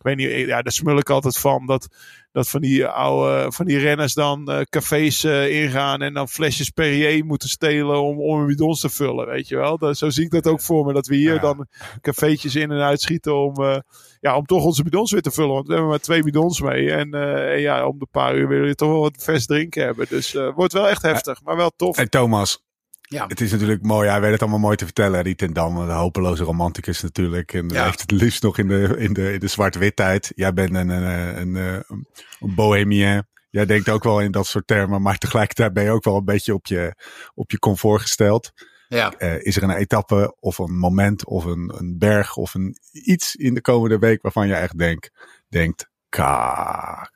Weet 0.06 0.18
niet, 0.18 0.48
ja, 0.48 0.62
daar 0.62 0.72
smul 0.72 0.98
ik 0.98 1.10
altijd 1.10 1.38
van. 1.38 1.66
Dat 1.66 1.88
dat 2.36 2.50
van 2.50 2.62
die 2.62 2.86
oude, 2.86 3.52
van 3.52 3.66
die 3.66 3.78
renners 3.78 4.14
dan 4.14 4.52
uh, 4.52 4.62
cafés 4.62 5.24
uh, 5.24 5.64
ingaan 5.64 6.02
en 6.02 6.14
dan 6.14 6.28
flesjes 6.28 6.70
Perrier 6.70 7.26
moeten 7.26 7.50
stelen 7.50 8.02
om, 8.02 8.20
om 8.20 8.40
een 8.40 8.48
bidons 8.48 8.80
te 8.80 8.90
vullen, 8.90 9.28
weet 9.28 9.48
je 9.48 9.56
wel. 9.56 9.78
Dat, 9.78 9.98
zo 9.98 10.10
zie 10.10 10.24
ik 10.24 10.32
dat 10.32 10.48
ook 10.48 10.62
voor 10.62 10.86
me, 10.86 10.94
dat 10.94 11.08
we 11.08 11.16
hier 11.16 11.34
ja. 11.34 11.40
dan 11.40 11.68
cafeetjes 12.02 12.56
in 12.56 12.72
en 12.72 12.82
uitschieten 12.82 13.36
om, 13.36 13.62
uh, 13.62 13.78
ja, 14.20 14.38
om 14.38 14.46
toch 14.46 14.64
onze 14.64 14.84
bidons 14.84 15.12
weer 15.12 15.22
te 15.22 15.32
vullen. 15.32 15.54
Want 15.54 15.68
we 15.68 15.74
hebben 15.74 15.90
maar 15.90 16.00
twee 16.00 16.24
bidons 16.24 16.62
mee 16.62 16.92
en, 16.92 17.14
en 17.14 17.60
ja, 17.60 17.88
om 17.88 18.00
de 18.00 18.08
paar 18.12 18.36
uur 18.36 18.48
wil 18.48 18.66
je 18.66 18.76
toch 18.76 18.90
wel 18.90 19.02
wat 19.02 19.24
vers 19.24 19.46
drinken 19.46 19.84
hebben. 19.84 20.06
Dus 20.10 20.34
wordt 20.56 20.74
wel 20.74 20.88
echt 20.88 21.02
heftig, 21.02 21.44
maar 21.44 21.56
wel 21.56 21.72
tof. 21.76 21.96
Hey 21.96 22.08
Thomas, 22.08 22.64
ja. 23.08 23.28
Het 23.28 23.42
is 23.42 23.52
natuurlijk 23.52 23.82
mooi. 23.82 24.10
Hij 24.10 24.22
weet 24.22 24.32
het 24.32 24.42
allemaal 24.42 24.60
mooi 24.60 24.76
te 24.76 24.86
vertellen. 24.86 25.24
Die 25.24 25.36
ten 25.36 25.54
Dam, 25.54 25.86
de 25.86 25.92
hopeloze 25.92 26.44
romanticus 26.44 27.02
natuurlijk. 27.02 27.54
En 27.54 27.70
ja. 27.70 27.84
heeft 27.84 28.02
het 28.02 28.12
liefst 28.12 28.44
nog 28.44 28.58
in 28.58 28.68
de, 28.68 28.96
in 28.98 29.14
de, 29.14 29.34
in 29.34 29.40
de 29.40 29.48
zwart-wit 29.48 29.96
tijd. 29.96 30.32
Jij 30.36 30.54
bent 30.54 30.76
een, 30.76 30.90
een, 30.90 31.38
een, 31.38 31.56
een, 31.56 32.06
een 32.40 32.56
bohemien. 32.56 33.28
Jij 33.50 33.66
denkt 33.66 33.90
ook 33.90 34.04
wel 34.04 34.22
in 34.22 34.32
dat 34.32 34.48
soort 34.48 34.68
termen. 34.68 35.02
Maar 35.02 35.18
tegelijkertijd 35.18 35.74
ben 35.74 35.84
je 35.84 35.92
ook 35.92 36.04
wel 36.04 36.18
een 36.18 36.26
beetje 36.26 36.54
op 36.54 36.66
je, 36.66 36.96
op 37.34 37.52
je 37.52 37.60
comfort 37.60 38.02
gesteld. 38.02 38.52
Ja. 38.88 39.14
Uh, 39.20 39.46
is 39.46 39.56
er 39.56 39.64
een 39.64 39.70
etappe 39.70 40.36
of 40.40 40.58
een 40.58 40.78
moment 40.78 41.26
of 41.26 41.46
een, 41.46 41.74
een 41.78 41.98
berg 41.98 42.38
of 42.38 42.54
een 42.54 42.78
iets 42.92 43.36
in 43.36 43.54
de 43.54 43.62
komende 43.62 43.98
week 43.98 44.22
waarvan 44.22 44.48
je 44.48 44.54
echt 44.54 44.78
denkt, 44.78 45.12
denkt, 45.48 45.90
kaak. 46.10 47.12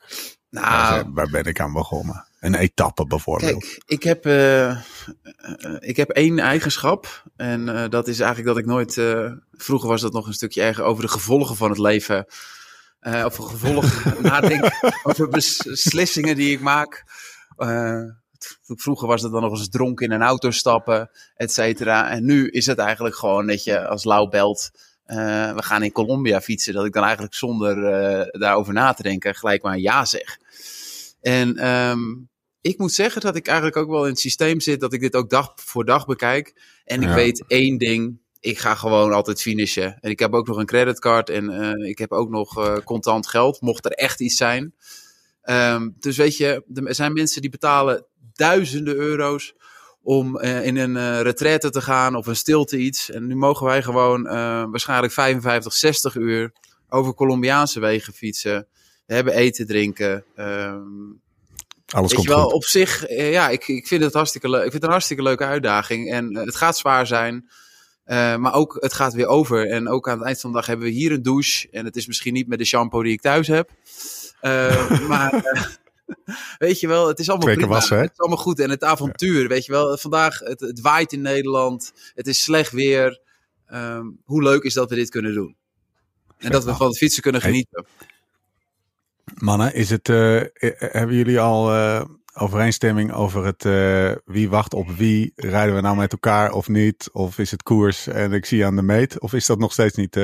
Nou, 0.50 1.10
waar 1.13 1.29
ben 1.29 1.43
ik 1.43 1.60
aan 1.60 1.74
begonnen? 1.74 2.29
Een 2.39 2.55
etappe 2.55 3.05
bijvoorbeeld. 3.05 3.62
Kijk, 3.63 3.81
ik 3.86 4.03
heb, 4.03 4.25
uh, 4.25 4.77
ik 5.79 5.98
heb 5.98 6.10
één 6.10 6.39
eigenschap. 6.39 7.24
En 7.36 7.67
uh, 7.67 7.89
dat 7.89 8.08
is 8.08 8.19
eigenlijk 8.19 8.50
dat 8.53 8.58
ik 8.58 8.65
nooit. 8.65 8.96
Uh, 8.96 9.31
vroeger 9.51 9.89
was 9.89 10.01
dat 10.01 10.13
nog 10.13 10.27
een 10.27 10.34
stukje 10.34 10.62
erger 10.62 10.84
over 10.84 11.03
de 11.03 11.10
gevolgen 11.10 11.55
van 11.55 11.69
het 11.69 11.79
leven. 11.79 12.25
over 13.01 13.43
gevolgen 13.43 14.15
nadenken. 14.31 14.74
over 15.03 15.29
beslissingen 15.29 16.36
die 16.36 16.51
ik 16.51 16.60
maak. 16.60 17.03
vroeger 18.65 19.08
was 19.08 19.22
dat 19.22 19.31
dan 19.31 19.41
nog 19.41 19.51
eens 19.51 19.69
dronken 19.69 20.05
in 20.05 20.12
een 20.12 20.22
auto 20.22 20.51
stappen, 20.51 21.10
et 21.36 21.53
cetera. 21.53 22.10
En 22.10 22.25
nu 22.25 22.50
is 22.50 22.65
het 22.65 22.77
eigenlijk 22.77 23.15
gewoon 23.15 23.48
dat 23.48 23.63
je 23.63 23.88
als 23.88 24.03
lauw 24.03 24.27
belt. 24.27 24.69
we 25.05 25.63
gaan 25.63 25.84
in 25.84 25.91
Colombia 25.91 26.41
fietsen. 26.41 26.74
Dat 26.74 26.86
ik 26.86 26.93
dan 26.93 27.03
eigenlijk 27.03 27.34
zonder 27.34 27.75
daarover 28.31 28.74
na 28.74 28.93
te 28.93 29.03
denken 29.03 29.36
gelijk 29.36 29.62
maar 29.62 29.77
ja 29.77 30.05
zeg. 30.05 30.38
En 31.22 31.68
um, 31.68 32.30
ik 32.62 32.78
moet 32.78 32.92
zeggen 32.92 33.22
dat 33.22 33.36
ik 33.36 33.48
eigenlijk 33.48 33.78
ook 33.78 33.90
wel 33.90 34.04
in 34.04 34.10
het 34.10 34.20
systeem 34.20 34.60
zit 34.60 34.80
dat 34.80 34.94
ik 34.94 35.00
dit 35.00 35.16
ook 35.16 35.30
dag 35.30 35.54
voor 35.56 35.86
dag 35.86 36.06
bekijk. 36.06 36.62
En 36.86 37.02
ik 37.02 37.10
weet 37.10 37.44
één 37.48 37.78
ding. 37.78 38.20
Ik 38.40 38.60
ga 38.60 38.76
gewoon 38.76 39.14
altijd 39.14 39.42
finishen. 39.42 39.98
En 40.00 40.10
ik 40.10 40.20
heb 40.20 40.34
ook 40.34 40.48
nog 40.48 40.58
een 40.58 40.66
creditcard 40.66 41.30
en 41.30 41.52
uh, 41.52 41.90
ik 41.90 41.98
heb 41.98 42.12
ook 42.12 42.30
nog 42.30 42.58
uh, 42.60 42.78
contant 42.78 43.28
geld, 43.28 43.62
mocht 43.62 43.86
er 43.86 43.92
echt 43.92 44.22
iets 44.22 44.36
zijn. 44.36 44.74
Um, 45.44 45.96
dus 46.00 46.18
weet 46.18 46.38
je, 46.38 46.64
er 46.74 46.96
zijn 46.96 47.14
mensen 47.14 47.42
die 47.42 47.50
betalen 47.50 48.06
duizenden 48.34 48.96
euro's 48.96 49.54
om 50.02 50.38
uh, 50.38 50.66
in 50.66 50.78
een 50.78 50.96
uh, 50.96 51.22
retraite 51.22 51.70
te 51.70 51.82
gaan 51.82 52.16
of 52.16 52.28
een 52.28 52.36
stilte 52.36 52.78
iets. 52.78 53.12
En 53.12 53.28
nu 53.28 53.36
mogen 53.36 53.66
wij 53.66 53.84
gewoon 53.84 54.24
waarschijnlijk 54.72 55.14
55, 55.14 55.74
60 55.74 56.16
uur 56.16 56.52
over 56.90 57.14
Colombiaanse 57.14 57.80
wegen 57.80 58.14
fietsen. 58.14 58.68
We 59.10 59.16
hebben 59.16 59.34
eten, 59.34 59.68
drinken. 59.68 60.24
Um, 60.36 61.22
alles 61.88 62.13
komt 62.13 62.28
wel, 62.28 62.44
goed. 62.44 62.54
op 62.54 62.63
zich, 62.63 63.06
eh, 63.06 63.32
ja, 63.32 63.50
ik, 63.50 63.68
ik 63.68 63.88
vind 63.88 64.04
het 64.04 64.13
hartstikke 64.13 64.50
leuk. 64.50 64.58
Ik 64.58 64.62
vind 64.62 64.74
het 64.74 64.84
een 64.84 64.89
hartstikke 64.89 65.24
leuke 65.24 65.46
uitdaging. 65.46 66.12
En 66.12 66.32
uh, 66.32 66.46
het 66.46 66.56
gaat 66.56 66.78
zwaar 66.78 67.08
zijn. 67.08 67.50
Uh, 68.06 68.36
maar 68.36 68.54
ook, 68.54 68.78
het 68.80 68.94
gaat 68.94 69.13
weer 69.13 69.28
over. 69.28 69.70
En 69.70 69.88
ook 69.88 70.10
aan 70.10 70.18
het 70.18 70.25
eind 70.25 70.39
van 70.39 70.50
de 70.50 70.56
dag 70.56 70.66
hebben 70.66 70.86
we 70.86 70.92
hier 70.92 71.12
een 71.12 71.22
douche. 71.22 71.68
En 71.72 71.86
het 71.86 71.96
is 71.96 72.08
misschien 72.08 72.34
niet 72.34 72.48
met 72.48 72.58
de 72.58 72.66
shampoo 72.66 73.04
die 73.04 73.12
ik 73.12 73.22
thuis 73.22 73.48
heb. 73.48 73.70
Uh, 74.42 75.00
maar 75.10 75.44
weet 76.58 76.80
je 76.80 76.88
wel, 76.88 77.08
het 77.08 77.20
is 77.20 77.30
allemaal 77.30 77.54
prima. 77.54 77.68
wassen? 77.68 78.00
Het 78.00 78.12
is 78.12 78.20
allemaal 78.20 78.38
goed. 78.38 78.60
En 78.60 78.70
het 78.70 78.84
avontuur, 78.84 79.48
weet 79.48 79.66
je 79.66 79.72
wel. 79.72 79.98
Vandaag, 79.98 80.39
het, 80.39 80.60
het 80.60 80.82
waait 80.82 81.13
in 81.13 81.22
Nederland. 81.22 81.92
Het 82.16 82.28
is 82.28 82.44
slecht 82.44 82.72
weer. 82.72 83.20
Um, 83.74 84.20
hoe 84.24 84.44
leuk 84.44 84.63
is 84.63 84.74
dat 84.74 84.89
we 84.89 84.96
dit 84.96 85.10
kunnen 85.10 85.34
doen? 85.34 85.56
En 86.38 86.51
dat 86.51 86.63
we 86.63 86.75
van 86.75 86.88
het 86.88 86.98
fietsen 86.98 87.22
kunnen 87.22 87.42
genieten. 87.42 87.86
Mannen, 89.34 89.74
is 89.74 89.90
het, 89.90 90.10
uh, 90.10 90.42
hebben 90.78 91.16
jullie 91.16 91.40
al 91.40 91.76
uh, 91.76 92.02
overeenstemming 92.34 93.14
over 93.14 93.46
het 93.46 93.66
uh, 93.66 94.12
wie 94.26 94.50
wacht 94.50 94.74
op 94.74 94.90
wie? 94.90 95.32
Rijden 95.36 95.76
we 95.76 95.82
nou 95.82 95.96
met 95.96 96.12
elkaar 96.12 96.52
of 96.52 96.68
niet? 96.68 97.10
Of 97.12 97.38
is 97.38 97.52
het 97.52 97.64
koers 97.64 98.08
en 98.08 98.34
ik 98.34 98.46
zie 98.46 98.66
aan 98.66 98.76
de 98.76 98.82
meet? 98.82 99.20
Of 99.20 99.34
is 99.34 99.46
dat 99.46 99.60
nog 99.60 99.72
steeds 99.72 99.96
niet, 99.96 100.16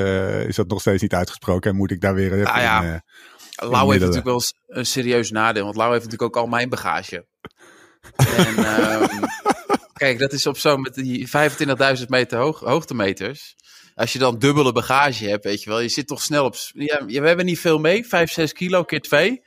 is 0.48 0.56
dat 0.56 0.68
nog 0.68 0.82
steeds 0.82 1.02
niet 1.02 1.14
uitgesproken 1.14 1.72
en 1.72 1.78
moet 1.78 1.92
ik 1.92 2.02
daar 2.02 2.14
weer 2.14 2.34
even 2.34 2.44
nou 2.44 2.62
ja, 2.62 2.84
in, 2.84 3.02
Lau 3.56 3.88
heeft 3.88 4.00
natuurlijk 4.00 4.26
wel 4.26 4.42
een 4.68 4.86
serieus 4.86 5.32
nadeel, 5.32 5.64
want 5.64 5.76
Lau 5.76 5.92
heeft 5.92 6.04
natuurlijk 6.04 6.36
ook 6.36 6.44
al 6.44 6.50
mijn 6.50 6.70
bagage. 6.70 7.28
en, 8.16 8.82
um, 9.02 9.08
kijk, 9.94 10.20
dat 10.20 10.34
is 10.34 10.48
op 10.48 10.58
zo 10.58 10.78
met 10.78 10.94
die 10.94 11.30
25.000 11.98 12.06
meter 12.08 12.40
hoog, 12.40 12.60
hoogtemeters 12.60 13.56
als 13.96 14.14
je 14.14 14.20
dan 14.20 14.40
dubbele 14.40 14.72
bagage 14.72 15.28
hebt, 15.28 15.44
weet 15.44 15.64
je 15.64 15.70
wel, 15.70 15.80
je 15.80 15.90
zit 15.90 16.08
toch 16.08 16.22
snel 16.22 16.46
op. 16.46 16.56
Ja, 16.74 17.06
we 17.06 17.28
hebben 17.28 17.46
niet 17.46 17.60
veel 17.60 17.80
mee, 17.80 18.06
5, 18.06 18.32
6 18.32 18.54
kilo 18.54 18.84
keer 18.84 19.02
2. 19.02 19.44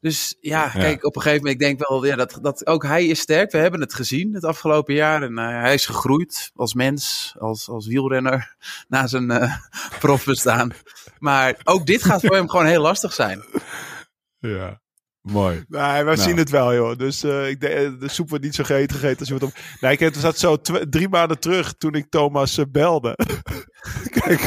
Dus 0.00 0.36
ja, 0.40 0.64
ja, 0.64 0.70
kijk, 0.70 1.04
op 1.04 1.16
een 1.16 1.22
gegeven 1.22 1.44
moment, 1.44 1.62
ik 1.62 1.66
denk 1.66 1.88
wel 1.88 2.04
ja, 2.04 2.16
dat, 2.16 2.38
dat 2.42 2.66
ook 2.66 2.82
hij 2.82 3.06
is 3.06 3.20
sterk. 3.20 3.52
We 3.52 3.58
hebben 3.58 3.80
het 3.80 3.94
gezien 3.94 4.34
het 4.34 4.44
afgelopen 4.44 4.94
jaar. 4.94 5.22
En 5.22 5.32
uh, 5.32 5.60
hij 5.60 5.74
is 5.74 5.86
gegroeid 5.86 6.50
als 6.54 6.74
mens, 6.74 7.34
als, 7.38 7.68
als 7.68 7.86
wielrenner, 7.86 8.56
na 8.88 9.06
zijn 9.06 9.30
uh, 9.30 9.56
profbestaan. 10.00 10.72
Maar 11.18 11.60
ook 11.64 11.86
dit 11.86 12.04
gaat 12.04 12.20
voor 12.20 12.36
hem 12.36 12.48
gewoon 12.48 12.66
heel 12.66 12.82
lastig 12.82 13.12
zijn. 13.12 13.44
Ja. 14.38 14.80
Mooi. 15.30 15.64
Nee, 15.68 15.80
wij 15.80 16.02
nou. 16.02 16.16
zien 16.16 16.36
het 16.36 16.50
wel, 16.50 16.74
joh. 16.74 16.96
Dus 16.96 17.24
uh, 17.24 17.48
ik 17.48 17.60
de, 17.60 17.96
de 18.00 18.08
soep 18.08 18.28
wordt 18.28 18.44
niet 18.44 18.54
zo 18.54 18.64
gegeten 18.64 18.96
gegeten 18.96 19.18
als 19.18 19.28
je 19.28 19.34
wat 19.34 19.42
op. 19.42 19.52
Nee, 19.80 19.96
ik 19.96 20.14
zat 20.14 20.38
zo 20.38 20.56
drie 20.90 21.08
maanden 21.08 21.38
terug 21.38 21.74
toen 21.78 21.94
ik 21.94 22.10
Thomas 22.10 22.58
uh, 22.58 22.64
belde. 22.70 23.16
Kijk, 24.10 24.40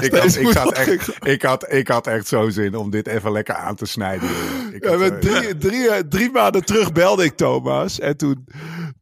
ik, 0.00 0.12
had, 0.12 0.36
ik, 0.36 0.76
echt, 0.76 1.26
ik, 1.26 1.42
had, 1.42 1.72
ik 1.72 1.88
had 1.88 2.06
echt 2.06 2.26
zo 2.26 2.48
zin 2.48 2.74
om 2.74 2.90
dit 2.90 3.06
even 3.06 3.32
lekker 3.32 3.54
aan 3.54 3.76
te 3.76 3.86
snijden. 3.86 4.28
Ik 4.72 4.84
ja, 4.84 5.18
drie, 5.18 5.56
drie, 5.56 6.08
drie 6.08 6.30
maanden 6.30 6.64
terug 6.64 6.92
belde 6.92 7.24
ik 7.24 7.36
Thomas. 7.36 8.00
En 8.00 8.16
toen, 8.16 8.44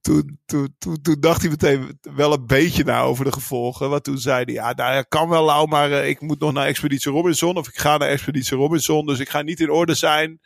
toen, 0.01 0.39
toen, 0.47 0.75
toen, 0.79 1.01
toen 1.03 1.17
dacht 1.21 1.41
hij 1.41 1.51
meteen 1.51 1.99
wel 2.15 2.33
een 2.33 2.47
beetje 2.47 2.85
na 2.85 3.01
over 3.01 3.25
de 3.25 3.33
gevolgen. 3.33 3.91
Want 3.91 4.05
toen 4.05 4.19
zei 4.19 4.45
hij, 4.45 4.55
ja, 4.55 4.73
nou, 4.73 5.05
kan 5.09 5.29
wel 5.29 5.45
lauw, 5.45 5.67
maar 5.67 5.91
ik 5.91 6.21
moet 6.21 6.41
nog 6.41 6.53
naar 6.53 6.67
Expeditie 6.67 7.13
Robinson. 7.13 7.57
Of 7.57 7.69
ik 7.69 7.79
ga 7.79 7.97
naar 7.97 8.09
Expeditie 8.09 8.57
Robinson, 8.57 9.07
dus 9.07 9.19
ik 9.19 9.29
ga 9.29 9.43
niet 9.43 9.61
in 9.61 9.71
orde 9.71 9.95
zijn. 9.95 10.41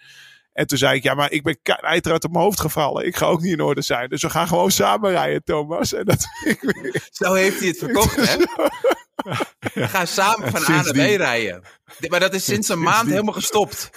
En 0.56 0.66
toen 0.66 0.78
zei 0.78 0.96
ik, 0.96 1.02
ja, 1.02 1.14
maar 1.14 1.32
ik 1.32 1.42
ben 1.42 1.58
uiteraard 1.64 2.24
op 2.24 2.32
mijn 2.32 2.44
hoofd 2.44 2.60
gevallen. 2.60 3.06
Ik 3.06 3.16
ga 3.16 3.26
ook 3.26 3.40
niet 3.40 3.52
in 3.52 3.60
orde 3.60 3.82
zijn. 3.82 4.08
Dus 4.08 4.22
we 4.22 4.30
gaan 4.30 4.48
gewoon 4.48 4.70
samen 4.70 5.10
rijden, 5.10 5.44
Thomas. 5.44 5.92
En 5.92 6.04
dat 6.04 6.26
Zo 7.20 7.32
heeft 7.32 7.58
hij 7.58 7.68
het 7.68 7.78
verkocht, 7.78 8.16
hè? 8.28 8.36
We 9.74 9.88
gaan 9.88 10.06
samen 10.06 10.50
van 10.50 10.62
A 10.62 10.82
naar 10.82 10.92
B 10.92 10.96
rijden. 10.96 11.62
Maar 12.08 12.20
dat 12.20 12.34
is 12.34 12.44
sinds 12.44 12.68
een 12.68 12.82
maand 12.82 13.08
helemaal 13.08 13.34
gestopt. 13.34 13.90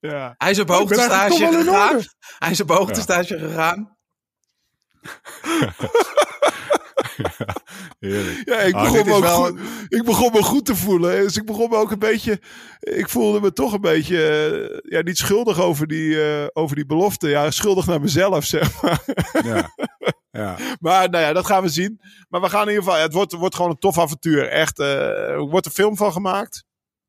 Ja. 0.00 0.34
Hij 0.38 0.50
is 0.50 0.58
op 0.58 0.68
hoogtestage 0.68 1.46
gegaan. 1.52 2.02
Hij 2.38 2.50
is 2.50 2.60
op 2.60 2.68
hoogtestage 2.68 3.38
gegaan. 3.38 3.96
ja, 8.44 8.58
ik, 8.58 8.74
oh, 8.74 8.82
begon 8.82 9.06
me 9.06 9.14
ook 9.14 9.26
goed, 9.26 9.60
ik 9.88 10.04
begon 10.04 10.32
me 10.32 10.42
goed 10.42 10.64
te 10.64 10.76
voelen. 10.76 11.22
Dus 11.22 11.36
ik 11.36 11.44
begon 11.44 11.70
me 11.70 11.76
ook 11.76 11.90
een 11.90 11.98
beetje. 11.98 12.40
Ik 12.80 13.08
voelde 13.08 13.40
me 13.40 13.52
toch 13.52 13.72
een 13.72 13.80
beetje. 13.80 14.26
Eh, 14.26 14.92
ja, 14.92 15.02
niet 15.02 15.18
schuldig 15.18 15.60
over 15.60 15.86
die, 15.86 16.08
uh, 16.08 16.46
over 16.52 16.76
die 16.76 16.86
belofte. 16.86 17.28
Ja, 17.28 17.50
schuldig 17.50 17.86
naar 17.86 18.00
mezelf, 18.00 18.44
zeg 18.44 18.82
maar. 18.82 19.04
Ja. 19.44 19.70
Ja. 20.32 20.58
Maar 20.80 21.10
nou 21.10 21.24
ja, 21.24 21.32
dat 21.32 21.46
gaan 21.46 21.62
we 21.62 21.68
zien. 21.68 22.00
Maar 22.28 22.40
we 22.40 22.48
gaan 22.48 22.62
in 22.62 22.68
ieder 22.68 22.82
geval. 22.84 23.00
Het 23.00 23.12
wordt, 23.12 23.32
wordt 23.32 23.54
gewoon 23.54 23.70
een 23.70 23.78
tof 23.78 23.98
avontuur. 23.98 24.48
Echt. 24.48 24.78
Uh, 24.78 25.28
er 25.28 25.40
wordt 25.40 25.66
een 25.66 25.72
film 25.72 25.96
van 25.96 26.12
gemaakt. 26.12 26.64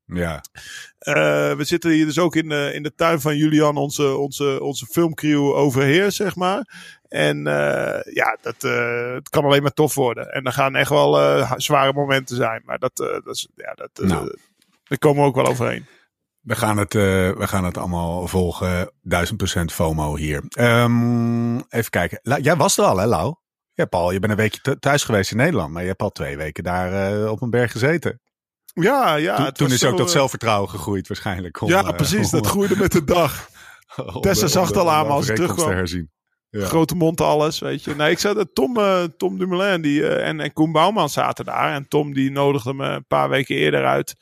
Ja. 0.06 0.44
Uh, 1.00 1.56
we 1.56 1.64
zitten 1.64 1.90
hier 1.90 2.06
dus 2.06 2.18
ook 2.18 2.36
in 2.36 2.48
de, 2.48 2.70
in 2.74 2.82
de 2.82 2.94
tuin 2.94 3.20
van 3.20 3.36
Julian, 3.36 3.76
onze, 3.76 4.16
onze, 4.16 4.62
onze 4.62 4.86
filmcrew 4.86 5.54
overheer, 5.54 6.12
zeg 6.12 6.36
maar. 6.36 6.68
En 7.14 7.36
uh, 7.38 8.14
ja, 8.14 8.36
dat 8.40 8.64
uh, 8.64 9.14
het 9.14 9.28
kan 9.28 9.44
alleen 9.44 9.62
maar 9.62 9.72
tof 9.72 9.94
worden. 9.94 10.32
En 10.32 10.44
er 10.44 10.52
gaan 10.52 10.74
echt 10.74 10.90
wel 10.90 11.44
zware 11.56 11.92
momenten 11.92 12.36
zijn. 12.36 12.62
Maar 12.64 12.78
dat, 12.78 12.96
dat 12.96 13.26
is, 13.26 13.48
ja, 13.54 13.72
dat, 13.72 13.90
nou. 14.08 14.36
daar 14.84 14.98
komen 14.98 15.22
we 15.22 15.28
ook 15.28 15.34
wel 15.34 15.46
overheen. 15.46 15.86
We 16.40 16.54
gaan 16.54 16.78
het, 16.78 16.92
we 16.92 17.46
gaan 17.46 17.64
het 17.64 17.76
allemaal 17.76 18.26
volgen. 18.26 18.92
Duizend 19.02 19.36
procent 19.36 19.72
FOMO 19.72 20.16
hier. 20.16 20.42
Um, 20.58 21.56
even 21.68 21.90
kijken. 21.90 22.42
Jij 22.42 22.56
was 22.56 22.78
er 22.78 22.84
al, 22.84 22.98
hè, 22.98 23.06
Lau? 23.06 23.34
Ja, 23.74 23.84
Paul, 23.84 24.10
je 24.10 24.18
bent 24.18 24.32
een 24.32 24.38
weekje 24.38 24.78
thuis 24.78 25.04
geweest 25.04 25.30
in 25.30 25.36
Nederland. 25.36 25.72
Maar 25.72 25.82
je 25.82 25.88
hebt 25.88 26.02
al 26.02 26.10
twee 26.10 26.36
weken 26.36 26.64
daar 26.64 27.28
op 27.28 27.42
een 27.42 27.50
berg 27.50 27.72
gezeten. 27.72 28.20
Ja, 28.72 29.14
ja. 29.14 29.50
Toen, 29.50 29.72
is 29.72 29.84
ook 29.84 29.98
dat 29.98 30.10
zelfvertrouwen 30.10 30.70
gegroeid 30.70 31.08
waarschijnlijk. 31.08 31.60
ja, 31.66 31.92
precies. 31.92 32.30
dat 32.30 32.46
groeide 32.46 32.76
met 32.76 32.92
de 32.92 33.04
dag. 33.04 33.48
Tessa 34.20 34.46
zag 34.46 34.68
het 34.68 34.76
al 34.76 34.90
aan 34.90 35.06
als 35.06 35.26
het 35.26 35.36
terugkwam. 35.36 35.70
herzien. 35.70 36.12
Ja. 36.60 36.66
Grote 36.66 36.94
mond, 36.94 37.20
alles, 37.20 37.58
weet 37.58 37.84
je. 37.84 37.94
Nee, 37.94 38.10
ik 38.10 38.18
zei 38.18 38.34
dat 38.34 38.54
Tom, 38.54 38.78
uh, 38.78 39.02
Tom 39.16 39.38
Dumoulin 39.38 39.82
die, 39.82 40.00
uh, 40.00 40.28
en, 40.28 40.40
en 40.40 40.52
Koen 40.52 40.72
Bouwman 40.72 41.08
zaten 41.08 41.44
daar. 41.44 41.74
En 41.74 41.88
Tom 41.88 42.12
die 42.12 42.30
nodigde 42.30 42.74
me 42.74 42.86
een 42.86 43.06
paar 43.06 43.28
weken 43.28 43.56
eerder 43.56 43.84
uit 43.84 44.14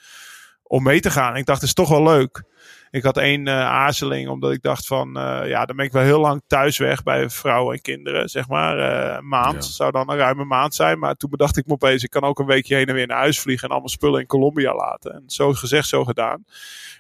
om 0.63 0.83
mee 0.83 1.01
te 1.01 1.11
gaan. 1.11 1.37
ik 1.37 1.47
dacht, 1.47 1.61
het 1.61 1.69
is 1.69 1.75
toch 1.75 1.89
wel 1.89 2.03
leuk. 2.03 2.43
Ik 2.91 3.03
had 3.03 3.17
één 3.17 3.47
uh, 3.47 3.61
aarzeling, 3.61 4.29
omdat 4.29 4.53
ik 4.53 4.63
dacht 4.63 4.87
van, 4.87 5.11
ja, 5.45 5.65
dan 5.65 5.77
ben 5.77 5.85
ik 5.85 5.93
wel 5.93 6.03
heel 6.03 6.21
lang 6.21 6.43
thuis 6.47 6.79
weg 6.79 7.03
bij 7.03 7.31
vrouwen 7.31 7.75
en 7.75 7.83
kinderen, 7.83 8.29
zeg 8.29 8.49
maar. 8.49 8.79
Uh, 8.79 9.21
maand, 9.21 9.65
zou 9.65 9.91
dan 9.91 10.11
een 10.11 10.17
ruime 10.17 10.45
maand 10.45 10.75
zijn. 10.75 10.99
Maar 10.99 11.15
toen 11.15 11.31
bedacht 11.31 11.57
ik 11.57 11.67
me 11.67 11.73
opeens, 11.73 12.03
ik 12.03 12.11
kan 12.11 12.23
ook 12.23 12.39
een 12.39 12.47
weekje 12.47 12.75
heen 12.75 12.87
en 12.87 12.95
weer 12.95 13.07
naar 13.07 13.19
huis 13.19 13.41
vliegen 13.41 13.65
en 13.65 13.71
allemaal 13.71 13.89
spullen 13.89 14.21
in 14.21 14.27
Colombia 14.27 14.75
laten. 14.75 15.13
En 15.13 15.23
zo 15.27 15.53
gezegd, 15.53 15.89
zo 15.89 16.05
gedaan. 16.05 16.45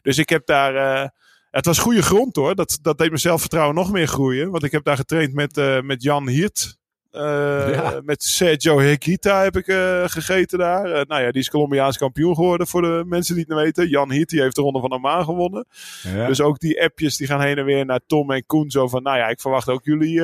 Dus 0.02 0.18
ik 0.18 0.28
heb 0.28 0.46
daar, 0.46 1.12
het 1.52 1.66
was 1.66 1.78
goede 1.78 2.02
grond 2.02 2.36
hoor. 2.36 2.54
Dat, 2.54 2.78
dat 2.82 2.98
deed 2.98 3.08
mijn 3.08 3.20
zelfvertrouwen 3.20 3.74
nog 3.74 3.92
meer 3.92 4.06
groeien. 4.06 4.50
Want 4.50 4.62
ik 4.62 4.72
heb 4.72 4.84
daar 4.84 4.96
getraind 4.96 5.34
met, 5.34 5.82
met 5.82 6.02
Jan 6.02 6.28
Hiert. 6.28 6.80
Uh, 7.12 7.98
Met 8.04 8.22
Sergio 8.22 8.78
Higuita 8.78 9.42
heb 9.42 9.56
ik 9.56 9.66
uh, 9.66 10.02
gegeten 10.04 10.58
daar. 10.58 10.86
Uh, 10.86 10.92
nou 10.92 11.22
ja, 11.22 11.30
die 11.30 11.40
is 11.40 11.50
Colombiaans 11.50 11.98
kampioen 11.98 12.34
geworden 12.34 12.66
voor 12.66 12.82
de 12.82 13.02
mensen 13.06 13.34
die 13.34 13.44
het 13.48 13.54
niet 13.54 13.64
weten. 13.64 13.88
Jan 13.88 14.10
Hiet, 14.12 14.28
die 14.28 14.40
heeft 14.40 14.54
de 14.54 14.60
Ronde 14.62 14.80
van 14.80 14.92
Oman 14.92 15.24
gewonnen. 15.24 15.66
Ja. 16.02 16.26
Dus 16.26 16.40
ook 16.40 16.58
die 16.58 16.82
appjes 16.82 17.16
die 17.16 17.26
gaan 17.26 17.40
heen 17.40 17.58
en 17.58 17.64
weer 17.64 17.84
naar 17.84 18.00
Tom 18.06 18.30
en 18.30 18.46
Koen. 18.46 18.70
Zo 18.70 18.88
van, 18.88 19.02
nou 19.02 19.18
ja, 19.18 19.28
ik 19.28 19.40
verwacht 19.40 19.68
ook 19.68 19.84
jullie 19.84 20.20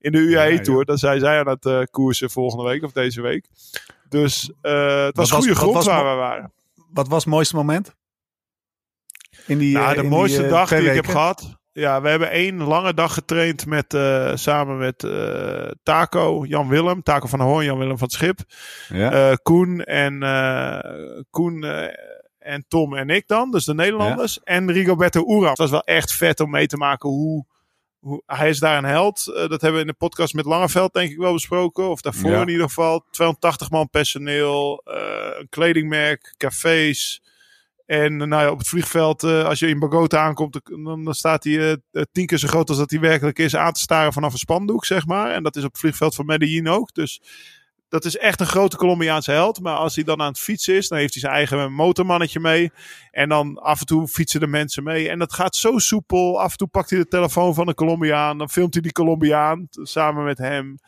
in 0.00 0.12
de 0.12 0.18
UAE-tour. 0.18 0.78
Ja, 0.78 0.84
Dan 0.84 0.98
zijn 0.98 1.20
zij 1.20 1.44
aan 1.44 1.58
het 1.60 1.90
koersen 1.90 2.30
volgende 2.30 2.64
week 2.64 2.82
of 2.82 2.92
deze 2.92 3.20
week. 3.20 3.46
Dus 4.08 4.52
het 4.60 5.16
was, 5.16 5.30
goede 5.30 5.54
grond 5.54 5.84
waar 5.84 6.10
we 6.10 6.20
waren. 6.20 6.52
Wat 6.92 7.08
was 7.08 7.24
het 7.24 7.32
mooiste 7.32 7.56
moment? 7.56 7.94
In 9.46 9.58
die, 9.58 9.74
nou, 9.74 9.94
de 9.94 10.02
mooiste 10.02 10.46
dag 10.46 10.68
die 10.68 10.88
ik 10.88 10.94
heb 10.94 11.06
gehad 11.06 11.60
ja, 11.72 12.00
we 12.00 12.08
hebben 12.08 12.30
één 12.30 12.62
lange 12.62 12.94
dag 12.94 13.14
getraind 13.14 13.66
met, 13.66 13.94
uh, 13.94 14.30
samen 14.34 14.78
met 14.78 15.02
uh, 15.02 15.70
Taco, 15.82 16.44
Jan 16.44 16.68
Willem, 16.68 17.02
Taco 17.02 17.26
van 17.26 17.40
Hoorn, 17.40 17.64
Jan 17.64 17.78
Willem 17.78 17.98
van 17.98 18.06
het 18.06 18.16
Schip, 18.16 18.40
ja. 18.88 19.30
uh, 19.30 19.36
Koen 19.42 19.84
en 19.84 20.18
Koen 21.30 21.64
en 22.38 22.64
Tom 22.68 22.96
en 22.96 23.10
ik 23.10 23.26
dan, 23.26 23.50
dus 23.50 23.64
de 23.64 23.74
Nederlanders, 23.74 24.34
ja. 24.34 24.54
en 24.54 24.72
Rigoberto 24.72 25.24
Uram. 25.26 25.42
Dat 25.42 25.58
was 25.58 25.70
wel 25.70 25.84
echt 25.84 26.12
vet 26.12 26.40
om 26.40 26.50
mee 26.50 26.66
te 26.66 26.76
maken 26.76 27.08
hoe, 27.08 27.46
hoe 27.98 28.22
hij 28.26 28.48
is 28.48 28.58
daar 28.58 28.78
een 28.78 28.84
held. 28.84 29.24
dat 29.24 29.60
hebben 29.60 29.72
we 29.72 29.80
in 29.80 29.86
de 29.86 29.92
podcast 29.92 30.34
met 30.34 30.44
Langeveld 30.44 30.92
denk 30.92 31.10
ik 31.10 31.18
wel 31.18 31.32
besproken, 31.32 31.88
of 31.88 32.00
daarvoor 32.00 32.30
ja. 32.30 32.40
in 32.40 32.48
ieder 32.48 32.66
geval. 32.66 33.04
280 33.10 33.70
man 33.70 33.90
personeel, 33.90 34.82
een 35.38 35.48
kledingmerk, 35.48 36.34
cafés. 36.36 37.22
En 37.90 38.16
nou 38.16 38.42
ja, 38.42 38.50
op 38.50 38.58
het 38.58 38.68
vliegveld, 38.68 39.22
uh, 39.22 39.44
als 39.44 39.58
je 39.58 39.68
in 39.68 39.78
Bogota 39.78 40.22
aankomt, 40.24 40.60
dan, 40.62 41.04
dan 41.04 41.14
staat 41.14 41.44
hij 41.44 41.52
uh, 41.52 42.02
tien 42.12 42.26
keer 42.26 42.38
zo 42.38 42.48
groot 42.48 42.68
als 42.68 42.78
dat 42.78 42.90
hij 42.90 43.00
werkelijk 43.00 43.38
is 43.38 43.56
aan 43.56 43.72
te 43.72 43.80
staren 43.80 44.12
vanaf 44.12 44.32
een 44.32 44.38
spandoek, 44.38 44.84
zeg 44.84 45.06
maar. 45.06 45.30
En 45.30 45.42
dat 45.42 45.56
is 45.56 45.64
op 45.64 45.70
het 45.70 45.80
vliegveld 45.80 46.14
van 46.14 46.26
Medellin 46.26 46.68
ook. 46.68 46.94
Dus 46.94 47.20
dat 47.88 48.04
is 48.04 48.16
echt 48.16 48.40
een 48.40 48.46
grote 48.46 48.76
Colombiaanse 48.76 49.30
held. 49.30 49.60
Maar 49.60 49.76
als 49.76 49.94
hij 49.94 50.04
dan 50.04 50.20
aan 50.20 50.28
het 50.28 50.38
fietsen 50.38 50.74
is, 50.74 50.88
dan 50.88 50.98
heeft 50.98 51.12
hij 51.12 51.22
zijn 51.22 51.34
eigen 51.34 51.72
motormannetje 51.72 52.40
mee. 52.40 52.70
En 53.10 53.28
dan 53.28 53.58
af 53.58 53.80
en 53.80 53.86
toe 53.86 54.08
fietsen 54.08 54.40
de 54.40 54.46
mensen 54.46 54.82
mee. 54.82 55.08
En 55.08 55.18
dat 55.18 55.32
gaat 55.32 55.56
zo 55.56 55.78
soepel. 55.78 56.40
Af 56.40 56.50
en 56.50 56.56
toe 56.56 56.68
pakt 56.68 56.90
hij 56.90 56.98
de 56.98 57.08
telefoon 57.08 57.54
van 57.54 57.68
een 57.68 57.74
Colombiaan. 57.74 58.38
Dan 58.38 58.50
filmt 58.50 58.74
hij 58.74 58.82
die 58.82 58.92
Colombiaan 58.92 59.66
samen 59.70 60.24
met 60.24 60.38
hem. 60.38 60.78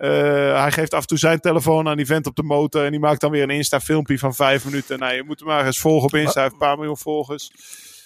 Uh, 0.00 0.60
hij 0.60 0.72
geeft 0.72 0.94
af 0.94 1.00
en 1.00 1.06
toe 1.06 1.18
zijn 1.18 1.40
telefoon 1.40 1.88
aan 1.88 1.96
die 1.96 2.06
vent 2.06 2.26
op 2.26 2.36
de 2.36 2.42
motor. 2.42 2.84
En 2.84 2.90
die 2.90 3.00
maakt 3.00 3.20
dan 3.20 3.30
weer 3.30 3.42
een 3.42 3.50
Insta-filmpje 3.50 4.18
van 4.18 4.34
vijf 4.34 4.64
minuten. 4.64 4.98
Nou, 4.98 5.14
je 5.14 5.22
moet 5.22 5.38
hem 5.38 5.48
maar 5.48 5.66
eens 5.66 5.78
volgen 5.78 6.08
op 6.08 6.14
Insta. 6.14 6.32
Hij 6.32 6.42
heeft 6.42 6.52
een 6.52 6.66
paar 6.66 6.76
miljoen 6.76 6.98
volgers. 6.98 7.50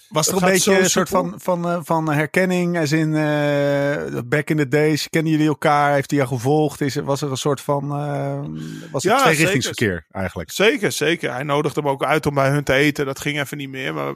Was 0.09 0.27
er 0.27 0.33
een 0.33 0.49
beetje 0.49 0.79
een 0.79 0.89
soort 0.89 1.09
van, 1.09 1.33
van, 1.37 1.67
uh, 1.67 1.79
van 1.83 2.11
herkenning? 2.11 2.77
Als 2.79 2.91
in 2.91 3.09
uh, 3.13 4.21
back 4.25 4.49
in 4.49 4.57
the 4.57 4.67
days, 4.67 5.09
kennen 5.09 5.31
jullie 5.31 5.47
elkaar? 5.47 5.93
Heeft 5.93 6.09
hij 6.09 6.19
jou 6.19 6.31
gevolgd? 6.31 6.81
Is, 6.81 6.95
was 6.95 7.21
er 7.21 7.31
een 7.31 7.37
soort 7.37 7.61
van. 7.61 7.83
Uh, 7.83 8.39
was 8.91 9.03
het 9.03 9.11
ja, 9.11 9.21
tweerichtingsverkeer 9.21 10.05
eigenlijk? 10.11 10.51
Zeker, 10.51 10.91
zeker. 10.91 11.33
Hij 11.33 11.43
nodigde 11.43 11.81
hem 11.81 11.89
ook 11.89 12.03
uit 12.03 12.25
om 12.25 12.33
bij 12.33 12.49
hun 12.49 12.63
te 12.63 12.73
eten. 12.73 13.05
Dat 13.05 13.19
ging 13.19 13.39
even 13.39 13.57
niet 13.57 13.69
meer. 13.69 13.93
Maar 13.93 14.15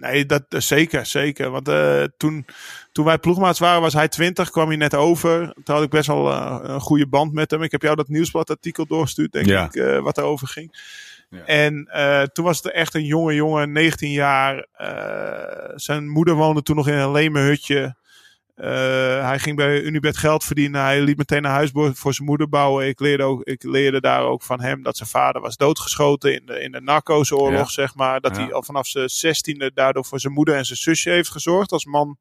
nee, 0.00 0.26
dat 0.26 0.42
zeker, 0.48 1.06
zeker. 1.06 1.50
Want 1.50 1.70
toen, 2.16 2.46
toen 2.92 3.04
wij 3.04 3.18
ploegmaats 3.18 3.58
waren, 3.58 3.80
was 3.80 3.92
hij 3.92 4.08
20, 4.08 4.50
kwam 4.50 4.68
hij 4.68 4.76
net 4.76 4.94
over. 4.94 5.54
Toen 5.64 5.74
had 5.74 5.84
ik 5.84 5.90
best 5.90 6.06
wel 6.06 6.32
een 6.64 6.80
goede 6.80 7.06
band 7.06 7.32
met 7.32 7.50
hem. 7.50 7.62
Ik 7.62 7.70
heb 7.70 7.82
jou 7.82 7.96
dat 7.96 8.08
nieuwsbladartikel 8.08 8.86
doorgestuurd, 8.86 9.32
denk 9.32 9.74
ik, 9.74 10.00
wat 10.02 10.18
erover 10.18 10.48
ging. 10.48 10.70
En 11.46 11.90
uh, 11.94 12.22
toen 12.22 12.44
was 12.44 12.62
het 12.62 12.72
echt 12.72 12.94
een 12.94 13.04
jonge 13.04 13.34
jongen, 13.34 13.72
19 13.72 14.10
jaar. 14.10 14.66
Uh, 14.80 15.72
zijn 15.74 16.08
moeder 16.08 16.34
woonde 16.34 16.62
toen 16.62 16.76
nog 16.76 16.88
in 16.88 16.94
een 16.94 17.12
leme 17.12 17.40
hutje. 17.40 17.96
Uh, 18.56 18.66
hij 19.26 19.38
ging 19.38 19.56
bij 19.56 19.80
Unibed 19.80 20.16
geld 20.16 20.44
verdienen. 20.44 20.80
Hij 20.80 21.00
liet 21.00 21.16
meteen 21.16 21.44
een 21.44 21.50
huis 21.50 21.70
voor 21.72 22.14
zijn 22.14 22.28
moeder 22.28 22.48
bouwen. 22.48 22.86
Ik 22.86 23.00
leerde, 23.00 23.22
ook, 23.22 23.42
ik 23.42 23.62
leerde 23.62 24.00
daar 24.00 24.22
ook 24.22 24.42
van 24.42 24.60
hem 24.60 24.82
dat 24.82 24.96
zijn 24.96 25.08
vader 25.08 25.40
was 25.40 25.56
doodgeschoten 25.56 26.34
in 26.34 26.46
de, 26.46 26.60
in 26.60 26.72
de 26.72 26.80
narcoseoorlog, 26.80 27.66
ja. 27.66 27.72
zeg 27.72 27.94
maar. 27.94 28.20
Dat 28.20 28.36
hij 28.36 28.52
al 28.52 28.62
vanaf 28.62 28.86
zijn 28.86 29.08
zestiende 29.08 29.70
daardoor 29.74 30.04
voor 30.04 30.20
zijn 30.20 30.32
moeder 30.32 30.56
en 30.56 30.64
zijn 30.64 30.78
zusje 30.78 31.10
heeft 31.10 31.30
gezorgd 31.30 31.72
als 31.72 31.84
man 31.84 32.18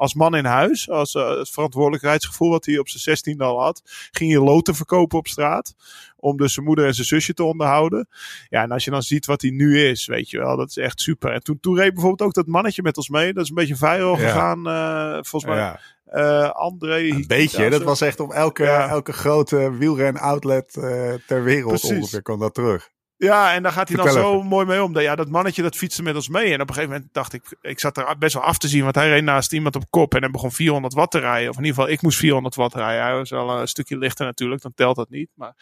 als 0.00 0.14
man 0.14 0.36
in 0.36 0.44
huis, 0.44 0.90
als 0.90 1.14
uh, 1.14 1.28
het 1.28 1.50
verantwoordelijkheidsgevoel 1.50 2.50
wat 2.50 2.64
hij 2.64 2.78
op 2.78 2.88
zijn 2.88 3.02
16 3.02 3.40
al 3.40 3.60
had, 3.60 3.82
ging 4.10 4.30
hij 4.30 4.40
loten 4.40 4.74
verkopen 4.74 5.18
op 5.18 5.26
straat. 5.26 5.74
Om 6.20 6.36
dus 6.36 6.52
zijn 6.52 6.66
moeder 6.66 6.86
en 6.86 6.94
zijn 6.94 7.06
zusje 7.06 7.34
te 7.34 7.44
onderhouden. 7.44 8.08
Ja, 8.48 8.62
en 8.62 8.70
als 8.70 8.84
je 8.84 8.90
dan 8.90 9.02
ziet 9.02 9.26
wat 9.26 9.42
hij 9.42 9.50
nu 9.50 9.84
is, 9.84 10.06
weet 10.06 10.30
je 10.30 10.38
wel, 10.38 10.56
dat 10.56 10.68
is 10.68 10.76
echt 10.76 11.00
super. 11.00 11.32
En 11.32 11.42
toen, 11.42 11.60
toen 11.60 11.76
reed 11.76 11.94
bijvoorbeeld 11.94 12.28
ook 12.28 12.34
dat 12.34 12.46
mannetje 12.46 12.82
met 12.82 12.96
ons 12.96 13.08
mee. 13.08 13.32
Dat 13.32 13.42
is 13.42 13.48
een 13.48 13.54
beetje 13.54 13.76
viral 13.76 14.18
ja. 14.18 14.28
gegaan, 14.28 14.68
uh, 14.68 15.12
volgens 15.12 15.44
mij. 15.44 15.56
Ja. 15.56 15.80
Uh, 16.12 16.50
André. 16.50 16.98
Een 16.98 17.24
beetje, 17.26 17.70
dat 17.70 17.82
was 17.82 18.00
echt 18.00 18.20
op 18.20 18.32
elke, 18.32 18.62
ja. 18.62 18.88
elke 18.88 19.12
grote 19.12 19.76
wielren 19.76 20.16
outlet 20.16 20.76
uh, 20.76 21.12
ter 21.26 21.42
wereld 21.42 21.80
Precies. 21.80 21.98
ongeveer 21.98 22.22
kwam 22.22 22.38
dat 22.38 22.54
terug. 22.54 22.90
Ja, 23.20 23.54
en 23.54 23.62
daar 23.62 23.72
gaat 23.72 23.88
hij 23.88 23.96
dan 23.96 24.12
zo 24.12 24.42
mooi 24.42 24.66
mee 24.66 24.82
om. 24.82 24.98
Ja, 24.98 25.16
dat 25.16 25.28
mannetje 25.28 25.62
dat 25.62 25.76
fietste 25.76 26.02
met 26.02 26.14
ons 26.14 26.28
mee. 26.28 26.52
En 26.52 26.60
op 26.60 26.68
een 26.68 26.74
gegeven 26.74 26.94
moment 26.94 27.14
dacht 27.14 27.32
ik, 27.32 27.56
ik 27.60 27.80
zat 27.80 27.96
er 27.96 28.18
best 28.18 28.34
wel 28.34 28.42
af 28.42 28.58
te 28.58 28.68
zien. 28.68 28.82
Want 28.82 28.94
hij 28.94 29.08
reed 29.08 29.24
naast 29.24 29.52
iemand 29.52 29.76
op 29.76 29.84
kop 29.90 30.14
en 30.14 30.20
hij 30.20 30.30
begon 30.30 30.52
400 30.52 30.94
watt 30.94 31.10
te 31.10 31.18
rijden. 31.18 31.50
Of 31.50 31.56
in 31.56 31.64
ieder 31.64 31.78
geval, 31.78 31.92
ik 31.92 32.02
moest 32.02 32.18
400 32.18 32.54
watt 32.54 32.74
rijden. 32.74 33.04
Hij 33.04 33.14
was 33.14 33.30
wel 33.30 33.60
een 33.60 33.68
stukje 33.68 33.98
lichter 33.98 34.26
natuurlijk, 34.26 34.62
dan 34.62 34.72
telt 34.74 34.96
dat 34.96 35.10
niet. 35.10 35.30
Maar 35.34 35.54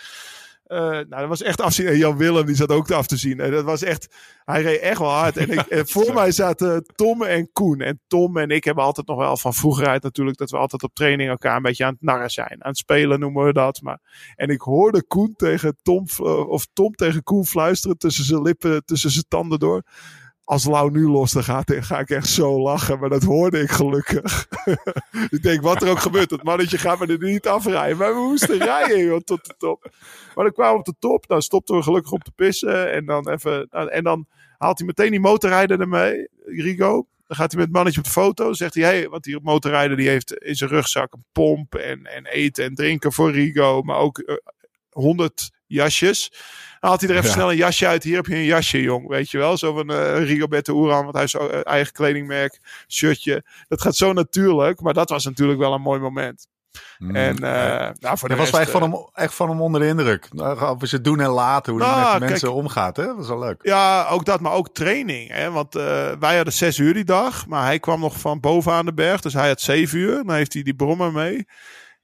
uh, 0.69 0.79
nou, 0.79 1.07
dat 1.09 1.29
was 1.29 1.43
echt 1.43 1.61
afzien. 1.61 1.87
En 1.87 1.97
Jan 1.97 2.17
Willem, 2.17 2.47
die 2.47 2.55
zat 2.55 2.71
ook 2.71 2.91
af 2.91 3.07
te 3.07 3.17
zien. 3.17 3.41
En 3.41 3.51
dat 3.51 3.65
was 3.65 3.83
echt, 3.83 4.15
hij 4.45 4.63
reed 4.63 4.81
echt 4.81 4.99
wel 4.99 5.11
hard. 5.11 5.37
En, 5.37 5.51
ik, 5.51 5.61
en 5.79 5.89
voor 5.89 6.15
mij 6.15 6.33
zaten 6.33 6.85
Tom 6.95 7.23
en 7.23 7.53
Koen. 7.53 7.81
En 7.81 8.01
Tom 8.07 8.37
en 8.37 8.51
ik 8.51 8.65
hebben 8.65 8.85
altijd 8.85 9.07
nog 9.07 9.19
wel 9.19 9.37
van 9.37 9.55
vroeger 9.55 9.87
uit 9.87 10.03
natuurlijk, 10.03 10.39
dat 10.39 10.51
we 10.51 10.57
altijd 10.57 10.83
op 10.83 10.95
training 10.95 11.31
elkaar 11.31 11.57
een 11.57 11.63
beetje 11.63 11.85
aan 11.85 11.93
het 11.93 12.03
narren 12.03 12.31
zijn. 12.31 12.65
Aan 12.65 12.71
het 12.71 12.77
spelen 12.77 13.21
noemen 13.21 13.45
we 13.45 13.53
dat. 13.53 13.83
Maar, 13.83 14.01
en 14.37 14.49
ik 14.49 14.61
hoorde 14.61 15.07
Koen 15.07 15.35
tegen 15.37 15.77
Tom, 15.83 16.07
of 16.49 16.67
Tom 16.73 16.95
tegen 16.95 17.23
Koen 17.23 17.47
fluisteren 17.47 17.99
tussen 17.99 18.25
zijn 18.25 18.43
lippen, 18.43 18.85
tussen 18.85 19.11
zijn 19.11 19.25
tanden 19.29 19.59
door 19.59 19.83
als 20.49 20.65
Lau 20.65 20.91
nu 20.91 21.09
los 21.09 21.33
dan 21.33 21.45
gaat, 21.45 21.73
ga 21.81 21.99
ik 21.99 22.11
echt 22.11 22.29
zo 22.29 22.61
lachen. 22.61 22.99
Maar 22.99 23.09
dat 23.09 23.23
hoorde 23.23 23.61
ik 23.61 23.71
gelukkig. 23.71 24.49
ik 25.31 25.43
denk, 25.43 25.63
wat 25.63 25.83
er 25.83 25.91
ook 25.91 25.99
gebeurt, 25.99 26.29
dat 26.29 26.43
mannetje 26.43 26.79
gaat 26.79 26.99
me 26.99 27.07
er 27.07 27.19
niet 27.19 27.47
afrijden. 27.47 27.97
Maar 27.97 28.15
we 28.15 28.21
moesten 28.21 28.59
rijden 28.59 29.25
tot 29.25 29.45
de 29.45 29.55
top. 29.59 29.91
Maar 30.35 30.45
dan 30.45 30.53
kwamen 30.53 30.73
we 30.73 30.79
op 30.79 30.85
de 30.85 30.95
top. 30.99 31.27
Dan 31.27 31.43
stopten 31.43 31.77
we 31.77 31.83
gelukkig 31.83 32.13
op 32.13 32.25
te 32.25 32.31
pissen. 32.31 32.93
En 32.93 33.07
dan, 33.07 33.29
even, 33.29 33.69
en 33.71 34.05
dan 34.05 34.27
haalt 34.59 34.79
hij 34.79 34.87
meteen 34.87 35.11
die 35.11 35.21
motorrijder 35.21 35.81
ermee, 35.81 36.29
Rigo. 36.45 37.07
Dan 37.27 37.37
gaat 37.37 37.51
hij 37.51 37.61
met 37.61 37.69
het 37.69 37.77
mannetje 37.77 38.01
op 38.01 38.07
de 38.07 38.13
foto. 38.13 38.53
Zegt 38.53 38.75
hij, 38.75 38.85
hey, 38.85 39.09
want 39.09 39.25
die 39.25 39.41
motorrijder 39.43 39.97
die 39.97 40.09
heeft 40.09 40.33
in 40.33 40.55
zijn 40.55 40.71
rugzak 40.71 41.13
een 41.13 41.25
pomp 41.33 41.75
en, 41.75 42.07
en 42.07 42.27
eten 42.27 42.65
en 42.65 42.75
drinken 42.75 43.13
voor 43.13 43.31
Rigo. 43.31 43.83
Maar 43.83 43.97
ook 43.97 44.19
uh, 44.19 44.37
honderd 44.91 45.51
jasjes. 45.69 46.33
Dan 46.81 46.91
had 46.91 47.01
hij 47.01 47.11
er 47.11 47.17
even 47.17 47.31
snel 47.31 47.51
een 47.51 47.57
jasje 47.57 47.87
uit. 47.87 48.03
Hier 48.03 48.17
heb 48.17 48.27
je 48.27 48.35
een 48.35 48.45
jasje, 48.45 48.83
jong. 48.83 49.09
Weet 49.09 49.31
je 49.31 49.39
wel? 49.39 49.57
Zo 49.57 49.75
van 49.75 49.91
uh, 49.91 50.25
Rigoberto 50.25 50.85
Uran, 50.85 51.03
want 51.03 51.15
hij 51.15 51.25
is 51.25 51.35
uh, 51.35 51.43
eigen 51.63 51.93
kledingmerk, 51.93 52.61
shirtje. 52.89 53.45
Dat 53.69 53.81
gaat 53.81 53.97
zo 53.97 54.13
natuurlijk. 54.13 54.81
Maar 54.81 54.95
dat 54.95 55.09
was 55.09 55.25
natuurlijk 55.25 55.59
wel 55.59 55.73
een 55.73 55.81
mooi 55.81 56.01
moment. 56.01 56.47
Mm. 56.99 57.17
En 57.17 57.35
uh, 57.35 57.89
nou, 57.99 58.19
voor 58.19 58.29
de 58.29 58.35
rest, 58.35 58.51
was 58.51 58.61
echt 58.61 58.71
van, 58.71 58.83
hem, 58.83 59.09
echt 59.13 59.35
van 59.35 59.49
hem 59.49 59.63
onder 59.63 59.81
de 59.81 59.87
indruk. 59.87 60.29
Over 60.61 60.89
ze 60.89 61.01
doen 61.01 61.21
en 61.21 61.29
laten, 61.29 61.73
hoe 61.73 61.81
nou, 61.81 62.21
met 62.21 62.29
mensen 62.29 62.53
omgaat. 62.53 62.97
Hè? 62.97 63.07
Dat 63.07 63.17
was 63.17 63.29
wel 63.29 63.39
leuk. 63.39 63.61
Ja, 63.63 64.07
ook 64.09 64.25
dat, 64.25 64.41
maar 64.41 64.53
ook 64.53 64.75
training. 64.75 65.31
Hè? 65.33 65.51
Want 65.51 65.77
uh, 65.77 65.83
wij 66.19 66.37
hadden 66.37 66.53
zes 66.53 66.79
uur 66.79 66.95
die 66.95 67.05
dag. 67.05 67.47
Maar 67.47 67.65
hij 67.65 67.79
kwam 67.79 68.01
nog 68.01 68.21
van 68.21 68.41
boven 68.41 68.73
aan 68.73 68.87
de 68.87 68.95
berg. 68.95 69.21
Dus 69.21 69.33
hij 69.33 69.49
had 69.49 69.61
zeven 69.61 69.99
uur. 69.99 70.17
Dan 70.17 70.35
heeft 70.35 70.53
hij 70.53 70.63
die 70.63 70.75
brommer 70.75 71.13
mee. 71.13 71.47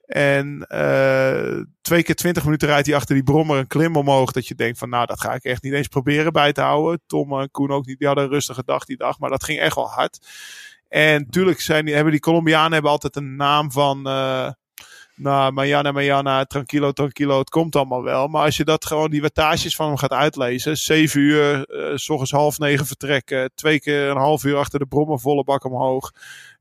En 0.07 0.67
uh, 0.69 1.65
twee 1.83 2.03
keer 2.03 2.15
twintig 2.15 2.45
minuten 2.45 2.69
rijdt 2.69 2.87
hij 2.87 2.97
achter 2.97 3.15
die 3.15 3.25
brommer 3.25 3.59
een 3.59 3.67
klim 3.67 3.97
omhoog. 3.97 4.33
Dat 4.33 4.47
je 4.47 4.55
denkt 4.55 4.79
van 4.79 4.89
nou, 4.89 5.07
dat 5.07 5.21
ga 5.21 5.35
ik 5.35 5.45
echt 5.45 5.63
niet 5.63 5.73
eens 5.73 5.89
proberen 5.89 6.33
bij 6.33 6.53
te 6.53 6.61
houden. 6.61 7.01
Tom 7.07 7.41
en 7.41 7.51
Koen 7.51 7.71
ook 7.71 7.87
niet. 7.87 7.99
Die 7.99 8.07
hadden 8.07 8.25
een 8.25 8.31
rustige 8.31 8.63
dag 8.65 8.85
die 8.85 8.97
dag. 8.97 9.19
Maar 9.19 9.31
dat 9.31 9.45
ging 9.45 9.59
echt 9.59 9.75
wel 9.75 9.91
hard. 9.91 10.27
En 10.89 11.23
natuurlijk 11.23 11.61
zijn, 11.61 11.87
hebben 11.87 12.13
die 12.13 12.21
Colombianen 12.21 12.73
hebben 12.73 12.91
altijd 12.91 13.17
een 13.17 13.37
naam 13.37 13.73
van... 13.73 14.09
Uh, 14.09 14.51
nou, 15.17 15.53
Mariana, 15.53 15.93
Mariana, 15.93 16.45
tranquilo, 16.45 16.93
tranquilo, 16.93 17.39
het 17.39 17.51
komt 17.51 17.77
allemaal 17.77 18.03
wel. 18.03 18.29
Maar 18.29 18.45
als 18.45 18.57
je 18.57 18.65
dat 18.65 18.85
gewoon, 18.85 19.11
die 19.11 19.21
wattages 19.21 19.77
van 19.77 19.87
hem 19.87 19.97
gaat 19.97 20.13
uitlezen. 20.13 20.77
Zeven 20.77 21.21
uur, 21.21 21.71
uh, 21.71 21.97
s 21.97 22.09
ochtends 22.09 22.33
half 22.33 22.59
negen 22.59 22.87
vertrekken. 22.87 23.51
Twee 23.55 23.81
keer 23.81 24.09
een 24.09 24.17
half 24.17 24.45
uur 24.45 24.57
achter 24.57 24.79
de 24.79 24.87
brommer, 24.87 25.21
volle 25.21 25.45
bak 25.45 25.65
omhoog. 25.65 26.13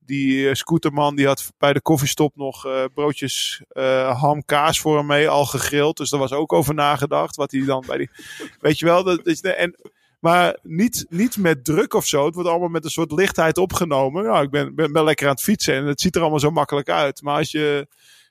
Die 0.05 0.37
uh, 0.37 0.53
scooterman 0.53 1.15
die 1.15 1.25
had 1.25 1.53
bij 1.57 1.73
de 1.73 1.81
koffiestop 1.81 2.35
nog 2.35 2.65
uh, 2.65 2.83
broodjes 2.93 3.63
uh, 3.73 4.21
ham 4.21 4.45
kaas 4.45 4.79
voor 4.79 4.97
hem 4.97 5.05
mee, 5.05 5.29
al 5.29 5.45
gegrild. 5.45 5.97
Dus 5.97 6.09
daar 6.09 6.19
was 6.19 6.31
ook 6.31 6.53
over 6.53 6.73
nagedacht. 6.73 7.35
Wat 7.35 7.51
hij 7.51 7.65
dan 7.65 7.83
bij 7.87 7.97
die. 7.97 8.09
Weet 8.59 8.79
je 8.79 8.85
wel, 8.85 9.03
dat, 9.03 9.19
en, 9.41 9.75
maar 10.19 10.57
niet, 10.61 11.05
niet 11.09 11.37
met 11.37 11.65
druk 11.65 11.93
of 11.93 12.05
zo. 12.05 12.25
Het 12.25 12.33
wordt 12.33 12.49
allemaal 12.49 12.69
met 12.69 12.83
een 12.83 12.91
soort 12.91 13.11
lichtheid 13.11 13.57
opgenomen. 13.57 14.23
Nou, 14.23 14.43
ik 14.43 14.49
ben, 14.49 14.75
ben, 14.75 15.03
lekker 15.03 15.27
aan 15.27 15.33
het 15.33 15.43
fietsen 15.43 15.75
en 15.75 15.85
het 15.85 16.01
ziet 16.01 16.15
er 16.15 16.21
allemaal 16.21 16.39
zo 16.39 16.51
makkelijk 16.51 16.89
uit. 16.89 17.21
Maar 17.21 17.37
als 17.37 17.51
je 17.51 17.87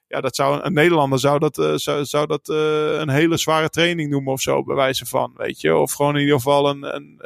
ja, 0.09 0.21
dat 0.21 0.37
zou 0.37 0.63
een 0.63 0.73
Nederlander 0.73 1.19
zou 1.19 1.39
dat, 1.39 1.81
zou, 1.81 2.05
zou 2.05 2.27
dat 2.27 2.49
een 2.49 3.11
hele 3.11 3.37
zware 3.37 3.69
training 3.69 4.11
noemen 4.11 4.33
of 4.33 4.41
zo, 4.41 4.65
bij 4.65 4.77
wijze 4.77 5.07
van, 5.07 5.33
weet 5.37 5.61
je. 5.61 5.77
Of 5.77 5.93
gewoon 5.93 6.15
in 6.15 6.21
ieder 6.21 6.37
geval 6.37 6.69
een. 6.69 6.95
een 6.95 7.23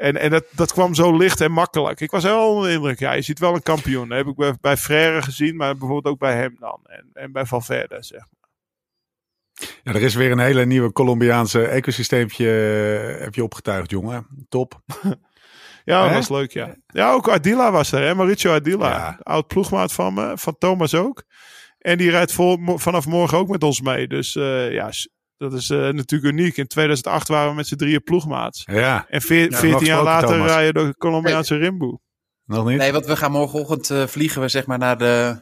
en 0.00 0.16
en 0.16 0.30
dat, 0.30 0.44
dat 0.50 0.72
kwam 0.72 0.94
zo 0.94 1.16
licht 1.16 1.40
en 1.40 1.52
makkelijk. 1.52 2.00
Ik 2.00 2.10
was 2.10 2.22
wel 2.22 2.48
onder 2.48 2.68
de 2.68 2.74
indruk. 2.74 2.98
Ja, 2.98 3.12
je 3.12 3.22
ziet 3.22 3.38
wel 3.38 3.54
een 3.54 3.62
kampioen. 3.62 4.08
Dat 4.08 4.18
heb 4.18 4.26
ik 4.26 4.36
bij, 4.36 4.54
bij 4.60 4.76
Frère 4.76 5.22
gezien, 5.22 5.56
maar 5.56 5.76
bijvoorbeeld 5.76 6.14
ook 6.14 6.20
bij 6.20 6.36
hem 6.36 6.56
dan. 6.58 6.80
En, 6.84 7.10
en 7.12 7.32
bij 7.32 7.46
Valverde, 7.46 7.96
zeg 8.00 8.20
maar. 8.20 8.50
Ja, 9.82 9.92
er 9.92 10.02
is 10.02 10.14
weer 10.14 10.30
een 10.30 10.38
hele 10.38 10.66
nieuwe 10.66 10.92
Colombiaanse 10.92 11.66
ecosysteempje 11.66 12.46
heb 13.20 13.34
je 13.34 13.44
opgetuigd, 13.44 13.90
jongen. 13.90 14.26
Top. 14.48 14.80
Ja, 15.84 16.04
dat 16.04 16.12
was 16.12 16.28
leuk, 16.28 16.52
ja. 16.52 16.74
Ja, 16.86 17.12
ook 17.12 17.28
Adila 17.28 17.70
was 17.70 17.92
er, 17.92 18.02
hè? 18.02 18.14
Mauricio 18.14 18.52
Adila. 18.52 19.18
Oud 19.22 19.46
ploegmaat 19.46 19.92
van 19.92 20.14
me, 20.14 20.32
van 20.34 20.58
Thomas 20.58 20.94
ook. 20.94 21.24
En 21.78 21.98
die 21.98 22.10
rijdt 22.10 22.32
vol, 22.32 22.58
vanaf 22.78 23.06
morgen 23.06 23.38
ook 23.38 23.48
met 23.48 23.62
ons 23.62 23.80
mee. 23.80 24.08
Dus 24.08 24.34
uh, 24.34 24.72
ja, 24.72 24.90
dat 25.40 25.52
is 25.52 25.70
uh, 25.70 25.78
natuurlijk 25.78 26.32
uniek. 26.32 26.56
In 26.56 26.66
2008 26.66 27.28
waren 27.28 27.50
we 27.50 27.54
met 27.54 27.66
z'n 27.66 27.76
drieën 27.76 28.02
ploegmaats. 28.02 28.62
Ja. 28.64 29.06
En 29.08 29.20
veer, 29.20 29.50
ja, 29.50 29.58
14 29.58 29.86
jaar 29.86 30.02
later 30.02 30.28
Thomas. 30.28 30.50
rijden 30.50 30.86
de 30.86 30.96
Colombiaanse 30.98 31.54
nee. 31.54 31.62
Rimboe. 31.62 31.98
Nog 32.44 32.66
niet? 32.66 32.78
Nee, 32.78 32.92
want 32.92 33.06
we 33.06 33.16
gaan 33.16 33.30
morgenochtend 33.30 33.90
uh, 33.90 34.06
vliegen 34.06 34.40
we 34.40 34.48
zeg 34.48 34.66
maar 34.66 34.78
naar 34.78 34.98
de 34.98 35.40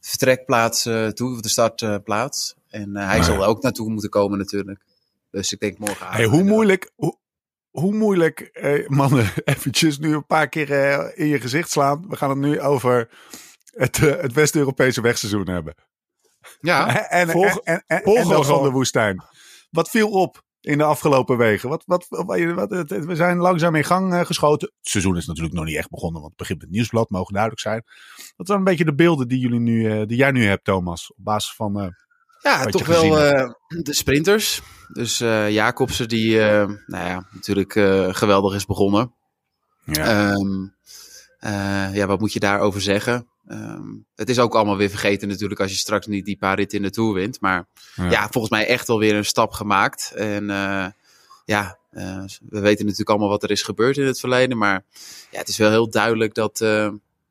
vertrekplaats 0.00 0.82
toe, 1.12 1.42
de 1.42 1.48
startplaats. 1.48 2.54
en 2.68 2.96
hij 2.96 3.22
zal 3.22 3.34
er 3.34 3.48
ook 3.48 3.62
naartoe 3.62 3.90
moeten 3.90 4.10
komen 4.10 4.38
natuurlijk. 4.38 4.84
Dus 5.30 5.52
ik 5.52 5.60
denk 5.60 5.78
morgen 5.78 6.06
Hey, 6.06 6.24
hoe 6.24 6.42
moeilijk, 6.42 6.90
hoe, 6.94 7.18
hoe 7.70 7.92
moeilijk, 7.92 8.40
eh, 8.40 8.88
mannen, 8.88 9.26
eventjes 9.44 9.98
nu 9.98 10.14
een 10.14 10.26
paar 10.26 10.48
keer 10.48 10.72
eh, 10.72 11.08
in 11.14 11.26
je 11.26 11.40
gezicht 11.40 11.70
slaan. 11.70 12.04
We 12.08 12.16
gaan 12.16 12.30
het 12.30 12.38
nu 12.38 12.60
over 12.60 13.08
het, 13.70 13.98
uh, 13.98 14.20
het 14.20 14.32
West-Europese 14.32 15.00
wegseizoen 15.00 15.48
hebben. 15.48 15.74
Ja, 16.60 16.96
en, 17.08 17.28
volg, 17.28 17.58
en, 17.58 17.84
en, 17.86 18.02
en, 18.02 18.30
en 18.30 18.44
van 18.44 18.62
de 18.62 18.70
woestijn. 18.70 19.24
Wat 19.70 19.90
viel 19.90 20.10
op 20.10 20.44
in 20.60 20.78
de 20.78 20.84
afgelopen 20.84 21.36
weken? 21.36 21.68
Wat, 21.68 21.82
wat, 21.86 22.06
wat, 22.08 22.52
wat 22.54 22.68
we 22.88 23.14
zijn 23.14 23.36
langzaam 23.36 23.74
in 23.74 23.84
gang 23.84 24.12
uh, 24.12 24.24
geschoten. 24.24 24.72
Het 24.78 24.88
seizoen 24.88 25.16
is 25.16 25.26
natuurlijk 25.26 25.54
nog 25.54 25.64
niet 25.64 25.76
echt 25.76 25.90
begonnen, 25.90 26.20
want 26.20 26.32
het 26.32 26.40
begint 26.40 26.58
met 26.58 26.68
het 26.68 26.76
nieuwsblad, 26.76 27.10
mogen 27.10 27.32
duidelijk 27.32 27.62
zijn. 27.62 27.84
Wat 28.36 28.46
zijn 28.46 28.58
een 28.58 28.64
beetje 28.64 28.84
de 28.84 28.94
beelden 28.94 29.28
die, 29.28 29.38
jullie 29.38 29.60
nu, 29.60 29.94
uh, 29.94 30.06
die 30.06 30.16
jij 30.16 30.30
nu 30.30 30.44
hebt, 30.44 30.64
Thomas, 30.64 31.10
op 31.10 31.24
basis 31.24 31.54
van 31.54 31.82
uh, 31.82 31.88
ja, 32.42 32.64
toch 32.64 32.86
wel 32.86 33.04
uh, 33.04 33.50
de 33.68 33.94
sprinters. 33.94 34.62
Dus 34.92 35.20
uh, 35.20 35.50
Jacobsen, 35.50 36.08
die 36.08 36.30
uh, 36.30 36.68
nou 36.86 37.06
ja, 37.06 37.26
natuurlijk 37.30 37.72
geweldig 38.16 38.54
is 38.54 38.66
begonnen. 38.66 39.14
Ja. 39.84 40.32
Um, 40.32 40.74
ja, 41.92 42.06
wat 42.06 42.20
moet 42.20 42.32
je 42.32 42.40
daarover 42.40 42.80
zeggen? 42.80 43.26
Um, 43.48 44.06
het 44.14 44.28
is 44.28 44.38
ook 44.38 44.54
allemaal 44.54 44.76
weer 44.76 44.88
vergeten 44.88 45.28
natuurlijk 45.28 45.60
als 45.60 45.70
je 45.70 45.76
straks 45.76 46.06
niet 46.06 46.24
die 46.24 46.36
paar 46.36 46.56
ritten 46.56 46.78
in 46.78 46.84
de 46.84 46.90
Tour 46.90 47.12
wint. 47.12 47.40
Maar 47.40 47.68
ja, 47.94 48.10
ja 48.10 48.28
volgens 48.30 48.52
mij 48.52 48.66
echt 48.66 48.86
wel 48.86 48.98
weer 48.98 49.14
een 49.14 49.24
stap 49.24 49.52
gemaakt. 49.52 50.12
En 50.14 50.46
ja, 51.44 51.78
we 52.48 52.60
weten 52.60 52.84
natuurlijk 52.84 53.10
allemaal 53.10 53.28
wat 53.28 53.42
er 53.42 53.50
is 53.50 53.62
gebeurd 53.62 53.96
in 53.96 54.06
het 54.06 54.20
verleden. 54.20 54.58
Maar 54.58 54.84
ja, 55.30 55.38
het 55.38 55.48
is 55.48 55.56
wel 55.56 55.70
heel 55.70 55.90
duidelijk 55.90 56.34
dat 56.34 56.64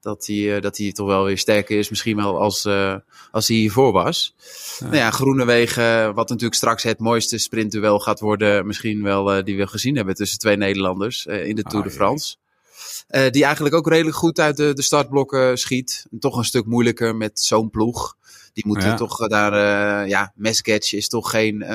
dat 0.01 0.25
hij, 0.25 0.59
dat 0.59 0.77
hij 0.77 0.91
toch 0.91 1.07
wel 1.07 1.23
weer 1.23 1.37
sterker 1.37 1.77
is. 1.77 1.89
Misschien 1.89 2.15
wel 2.15 2.39
als, 2.39 2.67
als 3.31 3.47
hij 3.47 3.57
hiervoor 3.57 3.91
was. 3.91 4.35
Ja. 4.79 4.85
Nou 4.85 4.97
ja, 4.97 5.11
Groenewegen, 5.11 6.13
wat 6.13 6.29
natuurlijk 6.29 6.55
straks 6.55 6.83
het 6.83 6.99
mooiste 6.99 7.37
sprintduel 7.37 7.99
gaat 7.99 8.19
worden. 8.19 8.67
Misschien 8.67 9.03
wel 9.03 9.43
die 9.43 9.57
we 9.57 9.67
gezien 9.67 9.95
hebben 9.95 10.15
tussen 10.15 10.39
twee 10.39 10.57
Nederlanders 10.57 11.25
in 11.25 11.55
de 11.55 11.63
Tour 11.63 11.83
ah, 11.83 11.89
de 11.89 11.95
France. 11.95 12.35
Die 13.07 13.43
eigenlijk 13.43 13.75
ook 13.75 13.87
redelijk 13.87 14.17
goed 14.17 14.39
uit 14.39 14.57
de, 14.57 14.73
de 14.73 14.81
startblokken 14.81 15.57
schiet. 15.57 16.05
toch 16.19 16.37
een 16.37 16.43
stuk 16.43 16.65
moeilijker 16.65 17.15
met 17.15 17.39
zo'n 17.39 17.69
ploeg. 17.69 18.15
Die 18.53 18.67
moeten 18.67 18.89
ja. 18.89 18.95
toch 18.95 19.27
daar, 19.27 20.07
ja, 20.07 20.31
Mesgetch 20.35 20.93
is 20.93 21.07
toch 21.07 21.29
geen 21.29 21.65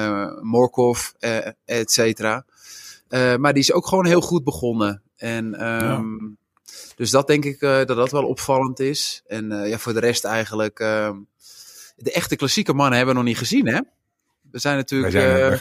Morkov, 0.41 1.11
et 1.65 1.93
cetera. 1.93 2.45
maar 3.39 3.53
die 3.53 3.63
is 3.63 3.73
ook 3.73 3.87
gewoon 3.87 4.07
heel 4.07 4.21
goed 4.21 4.45
begonnen. 4.45 5.03
En 5.17 5.67
um, 5.67 6.39
dus 7.01 7.11
dat 7.11 7.27
denk 7.27 7.45
ik 7.45 7.61
uh, 7.61 7.77
dat 7.77 7.89
dat 7.97 8.11
wel 8.11 8.27
opvallend 8.27 8.81
is. 8.81 9.23
En 9.27 9.53
uh, 9.53 9.69
ja, 9.69 9.79
voor 9.79 9.93
de 9.93 10.01
rest 10.01 10.25
eigenlijk. 10.25 10.81
Uh, 10.81 11.11
de 11.97 12.13
echte 12.13 12.37
klassieke 12.37 12.73
mannen 12.73 12.97
hebben 12.97 13.15
we 13.15 13.21
nog 13.21 13.29
niet 13.31 13.39
gezien, 13.39 13.67
hè? 13.67 13.81
We 14.51 14.59
zijn 14.59 14.77
natuurlijk. 14.77 15.13
Zijn, 15.13 15.59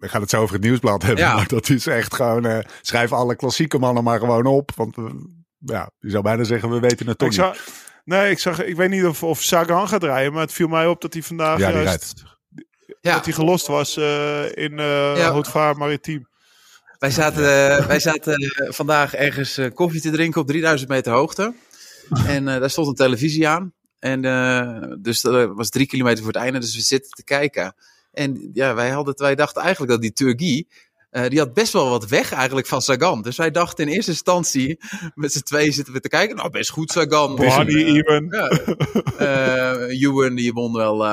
we, 0.00 0.08
gaan 0.08 0.20
het 0.20 0.30
zo 0.30 0.40
over 0.40 0.54
het 0.54 0.64
nieuwsblad 0.64 1.02
hebben. 1.02 1.24
Ja. 1.24 1.34
Maar 1.34 1.48
dat 1.48 1.68
is 1.68 1.86
echt 1.86 2.14
gewoon. 2.14 2.64
schrijf 2.80 3.12
alle 3.12 3.36
klassieke 3.36 3.78
mannen 3.78 4.04
maar 4.04 4.18
gewoon 4.18 4.46
op. 4.46 4.70
Want 4.76 4.96
ja, 5.58 5.90
je 5.98 6.10
zou 6.10 6.22
bijna 6.22 6.44
zeggen, 6.44 6.70
we 6.70 6.80
weten 6.80 7.06
het 7.06 7.18
toch 7.18 7.32
ik 7.32 7.44
niet. 7.44 7.72
nee, 8.04 8.30
ik, 8.30 8.38
zag, 8.38 8.62
ik 8.62 8.76
weet 8.76 8.90
niet 8.90 9.04
of, 9.04 9.22
of 9.22 9.42
Sagan 9.42 9.88
gaat 9.88 10.02
rijden. 10.02 10.32
Maar 10.32 10.42
het 10.42 10.52
viel 10.52 10.68
mij 10.68 10.86
op 10.86 11.00
dat 11.00 11.12
hij 11.12 11.22
vandaag. 11.22 11.58
Ja, 11.58 11.70
juist, 11.70 12.22
ja. 13.00 13.14
Dat 13.14 13.24
hij 13.24 13.34
gelost 13.34 13.66
was 13.66 13.96
in 13.96 14.72
uh, 14.72 15.16
ja. 15.16 15.30
Houtvaar 15.30 15.76
Maritiem. 15.76 16.28
Wij 16.98 17.10
zaten, 17.10 17.42
uh, 17.42 17.86
wij 17.86 18.00
zaten 18.00 18.42
uh, 18.42 18.72
vandaag 18.72 19.14
ergens 19.14 19.58
uh, 19.58 19.70
koffie 19.74 20.00
te 20.00 20.10
drinken 20.10 20.40
op 20.40 20.46
3000 20.46 20.90
meter 20.90 21.12
hoogte. 21.12 21.54
En 22.26 22.44
daar 22.44 22.70
stond 22.70 22.86
een 22.86 22.94
televisie 22.94 23.48
aan. 23.48 23.72
En 23.98 24.20
dus 25.02 25.20
dat 25.20 25.50
was 25.54 25.68
drie 25.68 25.86
kilometer 25.86 26.24
voor 26.24 26.32
het 26.32 26.42
einde. 26.42 26.58
Dus 26.58 26.74
we 26.74 26.80
zitten 26.80 27.10
te 27.10 27.24
kijken. 27.24 27.74
En 28.12 28.50
ja, 28.52 28.74
wij, 28.74 28.90
hadden, 28.90 29.14
wij 29.16 29.34
dachten 29.34 29.62
eigenlijk 29.62 29.92
dat 29.92 30.00
die 30.00 30.12
Turgie. 30.12 30.68
die 31.28 31.38
had 31.38 31.54
best 31.54 31.72
wel 31.72 31.88
wat 31.88 32.08
weg 32.08 32.32
eigenlijk 32.32 32.66
van 32.66 32.82
Sagan. 32.82 33.22
Dus 33.22 33.36
wij 33.36 33.50
dachten 33.50 33.86
in 33.86 33.94
eerste 33.94 34.10
instantie, 34.10 34.78
met 35.14 35.32
z'n 35.32 35.42
twee 35.42 35.72
zitten 35.72 35.92
we 35.92 36.00
te 36.00 36.08
kijken. 36.08 36.36
Nou, 36.36 36.50
best 36.50 36.70
goed 36.70 36.90
Sagan. 36.90 37.36
Bohani, 37.36 37.84
Ewan. 37.84 38.26
Ja, 38.30 39.76
Ewan, 39.86 40.34
die 40.34 40.52
won 40.52 40.72
wel 40.72 41.06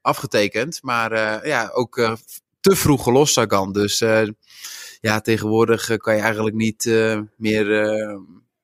afgetekend. 0.00 0.82
Maar 0.82 1.46
ja, 1.46 1.70
ook 1.72 2.18
te 2.60 2.76
vroeg 2.76 3.02
gelost 3.02 3.32
Sagan. 3.32 3.72
Dus 3.72 4.02
ja, 5.04 5.20
tegenwoordig 5.20 5.90
eh, 5.90 5.96
kan 5.96 6.14
je 6.14 6.20
eigenlijk 6.20 6.56
niet 6.56 6.84
uh, 6.84 7.20
meer 7.36 7.86
uh, 7.86 8.18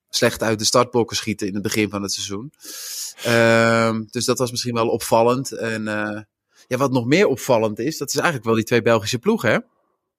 slecht 0.08 0.42
uit 0.42 0.58
de 0.58 0.64
startblokken 0.64 1.16
schieten 1.16 1.46
in 1.46 1.54
het 1.54 1.62
begin 1.62 1.90
van 1.90 2.02
het 2.02 2.12
seizoen. 2.12 2.52
Uh, 3.26 3.98
dus 4.10 4.24
dat 4.24 4.38
was 4.38 4.50
misschien 4.50 4.74
wel 4.74 4.88
opvallend. 4.88 5.52
En 5.52 5.84
ja, 6.70 6.76
wat 6.76 6.92
nog 6.92 7.06
meer 7.06 7.26
opvallend 7.26 7.78
is, 7.78 7.98
dat 7.98 8.08
is 8.08 8.14
eigenlijk 8.14 8.44
wel 8.44 8.54
die 8.54 8.64
twee 8.64 8.82
Belgische 8.82 9.18
ploegen, 9.18 9.50
hè? 9.50 9.58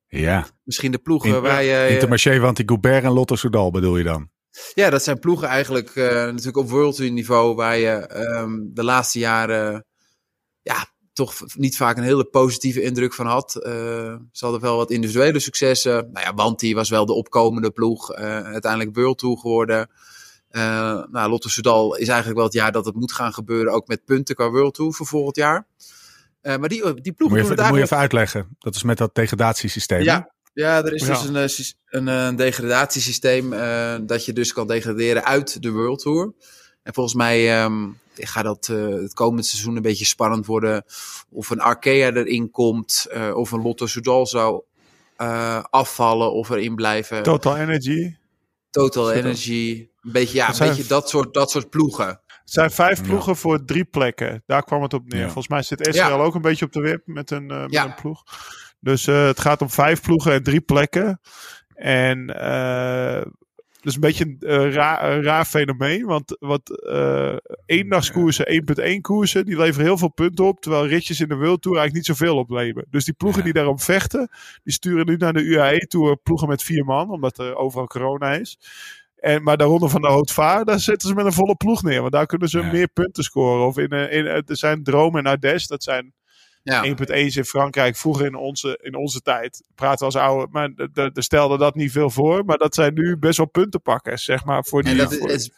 Ja. 0.08 0.48
Misschien 0.64 0.92
de 0.92 0.98
ploegen 0.98 1.30
In, 1.30 1.42
waar 1.42 1.64
je... 1.64 1.88
Intermarché, 1.90 2.40
want 2.40 2.58
die 2.58 2.68
Goubert 2.68 3.04
en 3.04 3.12
Lotto 3.12 3.36
Soudal 3.36 3.72
bedoel 3.72 3.98
je 3.98 4.04
dan? 4.04 4.30
Ja, 4.74 4.90
dat 4.90 5.04
zijn 5.04 5.20
ploegen 5.20 5.48
eigenlijk 5.48 5.96
natuurlijk 5.96 6.58
op 6.58 6.70
world 6.70 7.00
niveau 7.00 7.56
waar 7.56 7.78
je 7.78 8.16
um, 8.16 8.72
de 8.74 8.84
laatste 8.84 9.20
jaren 9.20 9.86
ja, 10.62 10.86
toch 11.14 11.34
niet 11.56 11.78
vaak 11.78 11.98
een 11.98 12.04
hele 12.04 12.26
positieve 12.26 12.82
indruk 12.82 13.14
van 13.14 13.26
had. 13.26 13.56
Uh, 13.56 13.72
ze 14.32 14.46
hadden 14.46 14.62
wel 14.62 14.78
wat 14.78 14.92
individuele 14.92 15.40
successen. 15.40 16.10
Nou 16.12 16.26
ja, 16.26 16.34
Wanti 16.34 16.74
was 16.74 16.90
wel 16.90 17.06
de 17.06 17.14
opkomende 17.14 17.72
ploeg. 17.72 18.18
Uh, 18.18 18.20
uiteindelijk 18.42 18.96
World 18.96 19.18
Tour 19.18 19.38
geworden. 19.38 19.90
Nou, 21.12 21.30
Lotte 21.30 21.50
Soudal 21.50 21.96
is 21.96 22.08
eigenlijk 22.08 22.38
wel 22.38 22.48
het 22.48 22.56
jaar 22.56 22.72
dat 22.72 22.86
het 22.86 22.96
moet 22.96 23.12
gaan 23.12 23.34
gebeuren. 23.34 23.74
Ook 23.74 23.88
met 23.88 24.06
punten 24.06 24.36
qua 24.36 24.50
World 24.50 24.74
Tour 24.74 24.94
voor 24.94 25.08
volgend 25.08 25.36
jaar. 25.36 25.68
Maar 26.42 26.70
die, 26.70 27.02
die 27.02 27.14
ploegen 27.14 27.40
moet 27.40 27.48
je, 27.48 27.54
even, 27.54 27.68
moet 27.68 27.78
je 27.78 27.84
even 27.84 27.98
uitleggen. 27.98 28.56
Dat 28.60 28.76
is 28.76 28.84
met 28.84 28.98
dat 28.98 29.16
degradatiesysteem. 29.16 30.02
Ja, 30.02 30.32
ja, 30.54 30.84
er 30.84 30.94
is 30.94 31.04
dus 31.04 31.24
een, 31.24 31.68
een, 31.86 32.08
een 32.08 32.36
degradatiesysteem 32.36 33.50
dat 34.08 34.26
je 34.26 34.34
dus 34.34 34.54
kan 34.54 34.68
degraderen 34.68 35.26
uit 35.26 35.62
de 35.62 35.72
World 35.72 36.00
Tour. 36.00 36.34
En 36.84 36.94
volgens 36.94 37.16
mij 37.16 37.64
um, 37.64 38.00
gaat 38.14 38.44
dat 38.44 38.68
uh, 38.72 39.02
het 39.02 39.14
komende 39.14 39.44
seizoen 39.44 39.76
een 39.76 39.82
beetje 39.82 40.06
spannend 40.06 40.46
worden. 40.46 40.84
Of 41.30 41.50
een 41.50 41.62
Arkea 41.62 42.12
erin 42.14 42.52
komt, 42.52 43.08
uh, 43.14 43.36
of 43.36 43.52
een 43.52 43.62
Lotto 43.62 43.86
Soudal 43.86 44.28
zou 44.28 44.64
uh, 45.18 45.64
afvallen 45.70 46.34
of 46.34 46.50
erin 46.50 46.76
blijven. 46.76 47.24
Total 47.24 47.58
Energy. 47.58 48.16
Total 48.70 49.12
Energy. 49.12 49.88
Een 50.02 50.12
beetje, 50.12 50.38
ja, 50.38 50.50
een 50.50 50.68
beetje 50.68 50.86
dat 50.86 51.10
soort, 51.10 51.34
dat 51.34 51.52
soort 51.52 51.70
ploegen. 51.70 52.22
Het 52.52 52.60
zijn 52.60 52.72
vijf 52.72 53.04
ploegen 53.04 53.36
voor 53.36 53.66
drie 53.66 53.86
plekken. 53.86 54.44
Daar 54.46 54.64
kwam 54.64 54.82
het 54.82 54.94
op 54.94 55.08
neer. 55.08 55.24
Volgens 55.24 55.48
mij 55.48 55.62
zit 55.62 55.88
SRL 55.92 55.96
ja. 55.96 56.12
ook 56.12 56.36
een 56.36 56.42
beetje 56.42 56.66
op 56.66 56.72
de 56.72 56.82
wip 56.82 57.02
met 57.06 57.32
een, 57.32 57.46
met 57.46 57.76
een 57.76 57.96
ploeg. 57.96 58.24
Dus 58.80 59.06
het 59.06 59.40
gaat 59.40 59.62
om 59.62 59.70
vijf 59.70 60.02
ploegen 60.02 60.34
en 60.34 60.44
drie 60.44 60.62
plekken. 60.62 61.22
En 61.76 62.30
dus 63.82 63.96
een 63.96 64.02
beetje 64.02 64.26
een 64.26 64.38
uh, 64.40 64.74
raar, 64.74 65.24
raar, 65.24 65.46
fenomeen. 65.46 66.06
Want 66.06 66.38
wat 66.40 66.82
uh, 66.90 67.36
eendagskoersen, 67.66 68.64
1.1 68.96 69.02
koersen, 69.02 69.46
die 69.46 69.58
leveren 69.58 69.86
heel 69.86 69.98
veel 69.98 70.12
punten 70.12 70.46
op. 70.46 70.62
Terwijl 70.62 70.88
ritjes 70.88 71.20
in 71.20 71.28
de 71.28 71.36
World 71.36 71.62
Tour 71.62 71.78
eigenlijk 71.78 72.08
niet 72.08 72.18
zoveel 72.18 72.38
opleveren. 72.38 72.88
Dus 72.90 73.06
die 73.06 73.14
ploegen 73.14 73.44
die 73.44 73.54
daarom 73.54 73.80
vechten, 73.80 74.30
die 74.64 74.74
sturen 74.74 75.06
nu 75.06 75.16
naar 75.18 75.34
de 75.34 75.44
UAE 75.44 75.78
Tour 75.78 76.18
ploegen 76.18 76.48
met 76.48 76.64
vier 76.64 76.86
man. 76.86 77.10
Omdat 77.10 77.40
er 77.40 77.56
overal 77.56 77.88
corona 77.88 78.34
is. 78.34 78.60
En, 79.22 79.44
maar 79.44 79.58
de 79.58 79.64
ronde 79.64 79.90
van 79.90 80.02
de 80.02 80.08
Haute 80.08 80.62
daar 80.64 80.80
zetten 80.80 81.08
ze 81.08 81.16
met 81.16 81.26
een 81.26 81.34
volle 81.34 81.56
ploeg 81.56 81.84
neer. 81.84 82.00
Want 82.00 82.12
daar 82.12 82.26
kunnen 82.26 82.50
ze 82.50 82.64
meer 82.64 82.88
punten 82.88 83.24
scoren. 83.24 83.66
Of 83.66 83.78
in, 83.78 83.90
in, 83.90 84.26
er 84.26 84.44
zijn 84.46 84.84
Droom 84.84 85.18
en 85.18 85.26
Ardèche, 85.26 85.68
dat 85.68 85.84
zijn 85.84 86.14
ja. 86.64 86.86
1.1 86.86 86.96
in 87.08 87.46
Frankrijk, 87.46 87.96
vroeger 87.96 88.26
in 88.26 88.36
onze, 88.36 88.80
in 88.82 88.96
onze 88.96 89.22
tijd, 89.22 89.64
praten 89.76 90.00
we 90.00 90.06
als 90.06 90.16
oude, 90.16 90.48
maar 90.52 90.70
de, 90.76 91.10
de, 91.14 91.22
stelde 91.22 91.58
dat 91.58 91.76
niet 91.76 91.92
veel 91.92 92.10
voor. 92.10 92.46
Maar 92.46 92.58
dat 92.58 92.76
zijn 92.76 92.94
nu 92.94 93.18
best 93.18 93.38
wel 93.38 93.50
puntenpakkers, 93.50 94.24
zeg 94.24 94.46
maar. 94.46 94.66
Voor 94.66 94.84
die, 94.84 94.92
en 94.92 94.98
dat 94.98 95.12
is 95.12 95.52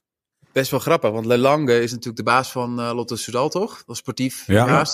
best 0.51 0.71
wel 0.71 0.79
grappig, 0.79 1.11
want 1.11 1.25
Lelange 1.25 1.81
is 1.81 1.91
natuurlijk 1.91 2.17
de 2.17 2.23
baas 2.23 2.51
van 2.51 2.79
uh, 2.79 2.91
Lotte 2.93 3.15
Soudal, 3.15 3.49
toch? 3.49 3.83
Dat 3.85 3.97
sportief 3.97 4.47
ja. 4.47 4.85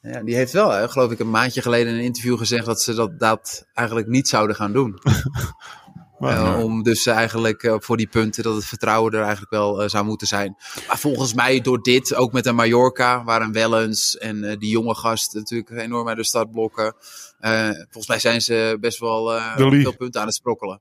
Ja, 0.00 0.22
die 0.22 0.34
heeft 0.34 0.52
wel, 0.52 0.74
eh, 0.74 0.88
geloof 0.88 1.10
ik, 1.10 1.18
een 1.18 1.30
maandje 1.30 1.62
geleden 1.62 1.92
in 1.92 1.98
een 1.98 2.04
interview 2.04 2.38
gezegd 2.38 2.66
dat 2.66 2.82
ze 2.82 2.94
dat, 2.94 3.18
dat 3.18 3.66
eigenlijk 3.72 4.08
niet 4.08 4.28
zouden 4.28 4.56
gaan 4.56 4.72
doen. 4.72 4.98
Uh, 6.20 6.58
om 6.62 6.82
dus 6.82 7.06
eigenlijk 7.06 7.62
uh, 7.62 7.74
voor 7.78 7.96
die 7.96 8.06
punten 8.06 8.42
dat 8.42 8.54
het 8.54 8.64
vertrouwen 8.64 9.12
er 9.12 9.20
eigenlijk 9.20 9.50
wel 9.50 9.82
uh, 9.82 9.88
zou 9.88 10.04
moeten 10.04 10.26
zijn. 10.26 10.56
Maar 10.86 10.98
volgens 10.98 11.34
mij 11.34 11.60
door 11.60 11.82
dit, 11.82 12.14
ook 12.14 12.32
met 12.32 12.46
een 12.46 12.54
Mallorca, 12.54 13.24
waar 13.24 13.40
een 13.40 13.52
Wellens 13.52 14.18
en 14.18 14.58
die 14.58 14.70
jonge 14.70 14.94
gast 14.94 15.34
natuurlijk 15.34 15.70
enorm 15.70 16.08
uit 16.08 16.16
de 16.16 16.24
startblokken. 16.24 16.94
volgens 17.80 18.06
mij 18.06 18.18
zijn 18.18 18.40
ze 18.40 18.76
best 18.80 18.98
wel 18.98 19.40
veel 19.56 19.96
punten 19.96 20.20
aan 20.20 20.26
het 20.26 20.36
sprokkelen. 20.36 20.80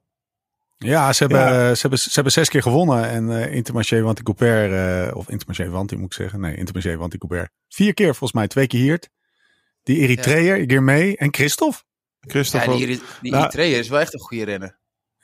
Ja, 0.78 1.14
ze 1.14 1.24
hebben, 1.24 1.40
ja. 1.40 1.76
Ze, 1.76 1.82
hebben, 1.82 2.00
ze 2.00 2.10
hebben 2.14 2.32
zes 2.32 2.50
keer 2.50 2.62
gewonnen. 2.62 3.10
En 3.10 3.30
uh, 3.30 3.54
Intermarché 3.54 4.02
Wanty 4.02 4.22
Coupert, 4.24 5.14
of 5.14 5.30
Intermarché 5.30 5.70
Wanty 5.70 5.96
moet 5.96 6.06
ik 6.06 6.14
zeggen. 6.14 6.40
Nee, 6.40 6.56
Intermarché 6.56 6.98
Wanty 6.98 7.18
Coupert. 7.18 7.52
Vier 7.70 7.94
keer 7.94 8.08
volgens 8.08 8.32
mij, 8.32 8.48
twee 8.48 8.68
keer 8.68 8.80
hier. 8.80 9.00
Die 9.84 9.98
Eritreër, 9.98 10.72
ja. 10.72 10.82
mee 10.82 11.18
en 11.18 11.34
Christophe. 11.34 11.78
Christophe 12.20 12.72
ja, 12.72 12.78
die, 12.78 13.02
die 13.22 13.32
nou, 13.32 13.44
Eritreër 13.44 13.80
is 13.80 13.90
wel 13.90 14.00
echt 14.00 14.14
een 14.14 14.20
goede 14.20 14.44
renner. 14.44 14.82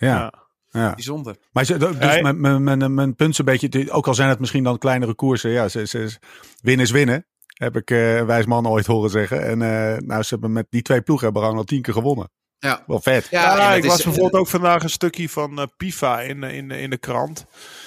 Ja. 0.08 0.34
ja. 0.70 0.94
Bijzonder. 0.94 1.36
Maar 1.52 1.66
ze, 1.66 1.78
dus 1.78 1.98
mijn, 1.98 2.42
mijn, 2.42 2.64
mijn, 2.64 2.94
mijn 2.94 3.16
punt 3.16 3.32
is 3.32 3.38
een 3.38 3.46
beetje, 3.46 3.92
ook 3.92 4.08
al 4.08 4.14
zijn 4.14 4.30
het 4.30 4.40
misschien 4.40 4.64
dan 4.64 4.78
kleinere 4.78 5.14
koersen, 5.14 5.50
ja, 5.50 5.68
ze, 5.68 5.88
ze, 5.88 6.18
winnen 6.62 6.86
is 6.86 6.92
winnen. 6.92 7.26
Heb 7.48 7.76
ik 7.76 7.92
uh, 7.92 8.16
een 8.16 8.26
wijs 8.26 8.46
man 8.46 8.68
ooit 8.68 8.86
horen 8.86 9.10
zeggen. 9.10 9.46
En 9.46 9.62
uh, 9.62 10.08
nou, 10.08 10.24
ze 10.24 10.30
hebben 10.30 10.52
met 10.52 10.68
die 10.70 10.82
twee 10.82 11.02
ploegen 11.02 11.26
hebben 11.26 11.44
al 11.44 11.64
tien 11.64 11.82
keer 11.82 11.94
gewonnen. 11.94 12.30
Ja. 12.60 12.84
Wel 12.88 13.02
vet. 13.02 13.28
Ja, 13.32 13.58
ja 13.58 13.74
ik 13.74 13.86
las 13.86 14.04
bijvoorbeeld 14.04 14.42
ook 14.42 14.48
vandaag 14.48 14.84
een 14.84 14.90
stukje 14.90 15.30
van 15.30 15.60
uh, 15.60 15.66
Pifa 15.78 16.22
in, 16.22 16.44
in, 16.44 16.72
in 16.72 16.90
de 16.90 16.98
krant. 16.98 17.46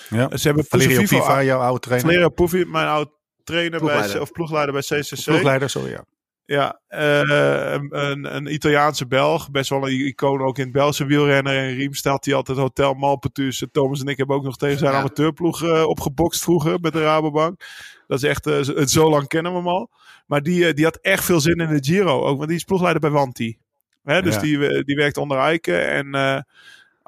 Ja. 0.08 0.36
Ze 0.36 0.46
hebben 0.46 0.64
Valerio 0.64 1.00
Pifa, 1.00 1.42
jouw 1.42 1.60
oude 1.60 1.80
trainer. 1.80 2.06
Valerio 2.06 2.28
Pifa, 2.28 2.70
mijn 2.70 2.86
oude 2.86 3.10
trainer 3.44 3.84
bij, 3.84 4.18
of 4.18 4.32
ploegleider 4.32 4.72
bij 4.72 4.82
CCC. 4.82 5.24
Ploegleider, 5.24 5.70
sorry, 5.70 5.90
ja. 5.90 6.04
Ja, 6.44 6.80
uh, 6.90 7.72
een, 7.88 8.34
een, 8.36 8.52
Italiaanse 8.52 9.06
Belg. 9.06 9.50
Best 9.50 9.70
wel 9.70 9.88
een 9.88 10.06
icoon 10.06 10.40
ook 10.40 10.58
in 10.58 10.64
het 10.64 10.72
Belgische 10.72 11.04
wielrennen. 11.04 11.52
En 11.52 11.74
Riem 11.74 11.94
staat 11.94 12.24
hij 12.24 12.34
altijd 12.34 12.58
Hotel 12.58 12.94
Malpetus. 12.94 13.66
Thomas 13.72 14.00
en 14.00 14.06
ik 14.06 14.16
hebben 14.16 14.36
ook 14.36 14.44
nog 14.44 14.56
tegen 14.56 14.78
zijn 14.78 14.94
amateurploeg 14.94 15.62
uh, 15.62 15.84
opgebokst 15.86 16.42
vroeger 16.42 16.80
met 16.80 16.92
de 16.92 17.02
Rabobank. 17.02 17.64
Dat 18.06 18.22
is 18.22 18.28
echt, 18.28 18.46
uh, 18.46 18.84
zo 18.86 19.10
lang 19.10 19.28
kennen 19.28 19.52
we 19.52 19.58
hem 19.58 19.68
al. 19.68 19.90
Maar 20.26 20.42
die, 20.42 20.74
die 20.74 20.84
had 20.84 20.96
echt 20.96 21.24
veel 21.24 21.40
zin 21.40 21.56
in 21.56 21.68
de 21.68 21.84
Giro 21.84 22.22
ook. 22.22 22.36
Want 22.36 22.48
die 22.48 22.58
is 22.58 22.64
ploegleider 22.64 23.00
bij 23.00 23.10
Wanti. 23.10 23.58
Hè, 24.02 24.22
dus 24.22 24.38
die, 24.38 24.84
die 24.84 24.96
werkt 24.96 25.16
onder 25.16 25.38
Eiken. 25.38 25.88
En 25.88 26.44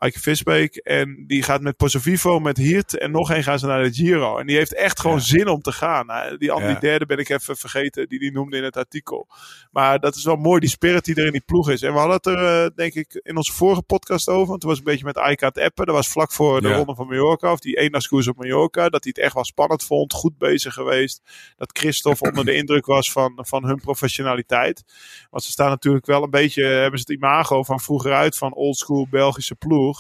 Eike 0.05 0.21
Visbeek. 0.21 0.77
En 0.77 1.25
die 1.27 1.43
gaat 1.43 1.61
met 1.61 1.77
Pozzovivo, 1.77 2.41
met 2.41 2.57
Hiert 2.57 2.99
en 2.99 3.11
nog 3.11 3.31
één 3.31 3.43
gaan 3.43 3.59
ze 3.59 3.67
naar 3.67 3.83
de 3.83 3.93
Giro. 3.93 4.39
En 4.39 4.47
die 4.47 4.57
heeft 4.57 4.75
echt 4.75 5.01
gewoon 5.01 5.21
zin 5.21 5.49
om 5.49 5.61
te 5.61 5.73
gaan. 5.73 6.07
Nou, 6.07 6.37
die 6.37 6.53
andere, 6.53 6.79
derde 6.79 7.07
ben 7.07 7.19
ik 7.19 7.29
even 7.29 7.57
vergeten, 7.57 8.09
die 8.09 8.19
die 8.19 8.33
noemde 8.33 8.57
in 8.57 8.65
het 8.65 8.77
artikel. 8.77 9.29
Maar 9.71 10.01
dat 10.01 10.17
is 10.17 10.25
wel 10.25 10.37
mooi, 10.37 10.61
die 10.61 10.69
spirit 10.69 11.05
die 11.05 11.15
er 11.15 11.27
in 11.27 11.33
die 11.33 11.43
ploeg 11.47 11.71
is. 11.71 11.83
En 11.83 11.93
we 11.93 11.99
hadden 11.99 12.17
het 12.17 12.27
er, 12.27 12.65
uh, 12.65 12.71
denk 12.75 12.95
ik, 12.95 13.21
in 13.23 13.37
onze 13.37 13.53
vorige 13.53 13.83
podcast 13.83 14.29
over. 14.29 14.47
Want 14.47 14.61
toen 14.61 14.71
was 14.71 14.79
een 14.79 14.85
beetje 14.85 15.05
met 15.05 15.17
Eike 15.17 15.45
aan 15.45 15.51
het 15.55 15.65
appen. 15.65 15.87
Dat 15.87 15.95
was 15.95 16.09
vlak 16.09 16.33
voor 16.33 16.61
de 16.61 16.73
ronde 16.73 16.95
van 16.95 17.07
Mallorca, 17.07 17.53
of 17.53 17.61
die 17.61 17.79
eendagskoers 17.79 18.29
op 18.29 18.37
Mallorca. 18.37 18.89
Dat 18.89 19.05
hij 19.05 19.13
het 19.15 19.25
echt 19.25 19.35
wel 19.35 19.45
spannend 19.45 19.85
vond, 19.85 20.13
goed 20.13 20.39
bezig 20.39 20.75
geweest. 20.75 21.23
Dat 21.57 21.79
Christophe 21.79 22.25
onder 22.29 22.45
de 22.45 22.55
indruk 22.55 22.87
was 22.87 23.13
van, 23.13 23.39
van 23.47 23.65
hun 23.65 23.81
professionaliteit. 23.81 24.85
Want 25.31 25.45
ze 25.45 25.51
staan 25.51 25.69
natuurlijk 25.69 26.07
wel 26.07 26.23
een 26.23 26.31
beetje, 26.31 26.65
hebben 26.65 27.01
ze 27.01 27.13
het 27.13 27.23
imago 27.23 27.63
van 27.63 27.81
vroeger 27.81 28.13
uit 28.13 28.37
van 28.37 28.55
oldschool 28.55 29.07
Belgische 29.11 29.55
ploeg. 29.55 29.94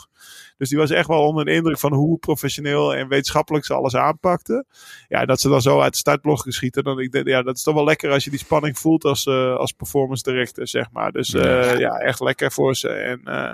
Dus 0.56 0.68
die 0.68 0.78
was 0.78 0.90
echt 0.90 1.08
wel 1.08 1.26
onder 1.26 1.44
de 1.44 1.52
indruk 1.52 1.78
van 1.78 1.92
hoe 1.92 2.18
professioneel 2.18 2.94
en 2.94 3.08
wetenschappelijk 3.08 3.64
ze 3.64 3.74
alles 3.74 3.96
aanpakten. 3.96 4.66
Ja, 5.08 5.24
dat 5.24 5.40
ze 5.40 5.48
dan 5.48 5.62
zo 5.62 5.80
uit 5.80 5.92
de 5.92 5.98
startblok 5.98 6.40
geschieten. 6.40 6.84
Dan 6.84 6.98
ik 7.00 7.12
denk, 7.12 7.26
ja, 7.26 7.42
dat 7.42 7.56
is 7.56 7.62
toch 7.62 7.74
wel 7.74 7.84
lekker 7.84 8.10
als 8.10 8.24
je 8.24 8.30
die 8.30 8.38
spanning 8.38 8.78
voelt 8.78 9.04
als, 9.04 9.26
uh, 9.26 9.56
als 9.56 9.72
performance 9.72 10.22
director, 10.22 10.68
zeg 10.68 10.90
maar. 10.92 11.12
Dus 11.12 11.34
uh, 11.34 11.78
ja. 11.78 11.98
echt 11.98 12.20
lekker 12.20 12.52
voor 12.52 12.76
ze. 12.76 12.88
En, 12.88 13.20
uh, 13.24 13.52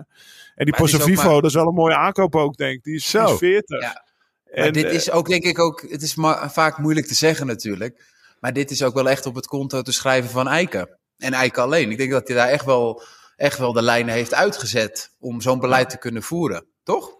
en 0.54 0.64
die 0.64 0.76
Pozo 0.76 0.98
Vivo, 0.98 1.34
dat 1.34 1.50
is 1.50 1.54
wel 1.54 1.66
een 1.66 1.74
mooie 1.74 1.96
aankoop 1.96 2.36
ook, 2.36 2.56
denk 2.56 2.76
ik. 2.76 2.84
Die 2.84 2.94
is, 2.94 3.10
zo. 3.10 3.36
40. 3.36 3.80
Ja. 3.80 4.04
En, 4.44 4.72
dit 4.72 4.92
is 4.92 5.10
ook, 5.10 5.28
denk 5.28 5.44
ik 5.44 5.58
ook, 5.58 5.86
het 5.88 6.02
is 6.02 6.16
vaak 6.46 6.78
moeilijk 6.78 7.06
te 7.06 7.14
zeggen 7.14 7.46
natuurlijk. 7.46 8.18
Maar 8.40 8.52
dit 8.52 8.70
is 8.70 8.82
ook 8.82 8.94
wel 8.94 9.08
echt 9.08 9.26
op 9.26 9.34
het 9.34 9.46
konto 9.46 9.82
te 9.82 9.92
schrijven 9.92 10.30
van 10.30 10.48
Eiken. 10.48 10.98
En 11.18 11.32
Eiken 11.32 11.62
alleen. 11.62 11.90
Ik 11.90 11.98
denk 11.98 12.10
dat 12.10 12.28
hij 12.28 12.36
daar 12.36 12.48
echt 12.48 12.64
wel 12.64 13.02
echt 13.40 13.58
wel 13.58 13.72
de 13.72 13.82
lijnen 13.82 14.14
heeft 14.14 14.34
uitgezet 14.34 15.16
om 15.18 15.40
zo'n 15.40 15.60
beleid 15.60 15.90
te 15.90 15.98
kunnen 15.98 16.22
voeren, 16.22 16.66
toch? 16.82 17.19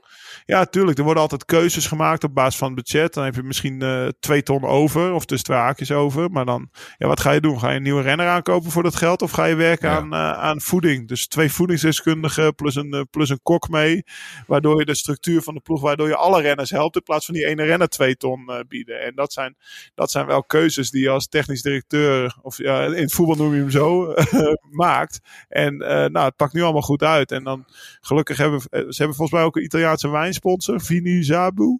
Ja, 0.50 0.64
tuurlijk. 0.64 0.98
Er 0.98 1.04
worden 1.04 1.22
altijd 1.22 1.44
keuzes 1.44 1.86
gemaakt 1.86 2.24
op 2.24 2.34
basis 2.34 2.58
van 2.58 2.66
het 2.66 2.76
budget. 2.76 3.14
Dan 3.14 3.24
heb 3.24 3.34
je 3.34 3.42
misschien 3.42 3.82
uh, 3.82 4.08
twee 4.20 4.42
ton 4.42 4.64
over, 4.64 5.12
of 5.12 5.24
dus 5.24 5.42
twee 5.42 5.56
haakjes 5.56 5.92
over. 5.92 6.30
Maar 6.30 6.44
dan, 6.44 6.70
ja, 6.98 7.06
wat 7.06 7.20
ga 7.20 7.30
je 7.30 7.40
doen? 7.40 7.60
Ga 7.60 7.70
je 7.70 7.76
een 7.76 7.82
nieuwe 7.82 8.02
renner 8.02 8.28
aankopen 8.28 8.70
voor 8.70 8.82
dat 8.82 8.96
geld? 8.96 9.22
Of 9.22 9.30
ga 9.30 9.44
je 9.44 9.54
werken 9.54 9.90
aan, 9.90 10.14
uh, 10.14 10.32
aan 10.32 10.60
voeding? 10.60 11.08
Dus 11.08 11.26
twee 11.26 11.52
voedingsdeskundigen 11.52 12.54
plus 12.54 12.74
een, 12.74 12.94
uh, 12.94 13.00
plus 13.10 13.28
een 13.28 13.40
kok 13.42 13.68
mee. 13.68 14.04
Waardoor 14.46 14.78
je 14.78 14.84
de 14.84 14.94
structuur 14.94 15.42
van 15.42 15.54
de 15.54 15.60
ploeg, 15.60 15.80
waardoor 15.80 16.08
je 16.08 16.16
alle 16.16 16.42
renners 16.42 16.70
helpt. 16.70 16.96
In 16.96 17.02
plaats 17.02 17.24
van 17.24 17.34
die 17.34 17.46
ene 17.46 17.64
renner 17.64 17.88
twee 17.88 18.16
ton 18.16 18.64
bieden. 18.68 19.00
En 19.00 19.14
dat 19.14 19.32
zijn, 19.32 19.56
dat 19.94 20.10
zijn 20.10 20.26
wel 20.26 20.44
keuzes 20.44 20.90
die 20.90 21.02
je 21.02 21.10
als 21.10 21.28
technisch 21.28 21.62
directeur, 21.62 22.36
of 22.42 22.58
ja, 22.58 22.84
in 22.84 22.92
het 22.92 23.12
voetbal 23.12 23.36
noem 23.36 23.54
je 23.54 23.60
hem 23.60 23.70
zo, 23.70 24.14
maakt. 24.70 25.20
En 25.48 25.76
nou, 25.76 26.18
het 26.18 26.36
pakt 26.36 26.52
nu 26.52 26.62
allemaal 26.62 26.82
goed 26.82 27.02
uit. 27.02 27.32
En 27.32 27.44
dan 27.44 27.64
gelukkig 28.00 28.36
hebben 28.36 28.60
ze 28.60 28.96
hebben 28.96 29.16
volgens 29.16 29.30
mij 29.30 29.42
ook 29.42 29.56
een 29.56 29.64
Italiaanse 29.64 30.10
wijn 30.10 30.34
sponsor, 30.40 30.80
Vini 30.80 31.22
Zabu. 31.22 31.78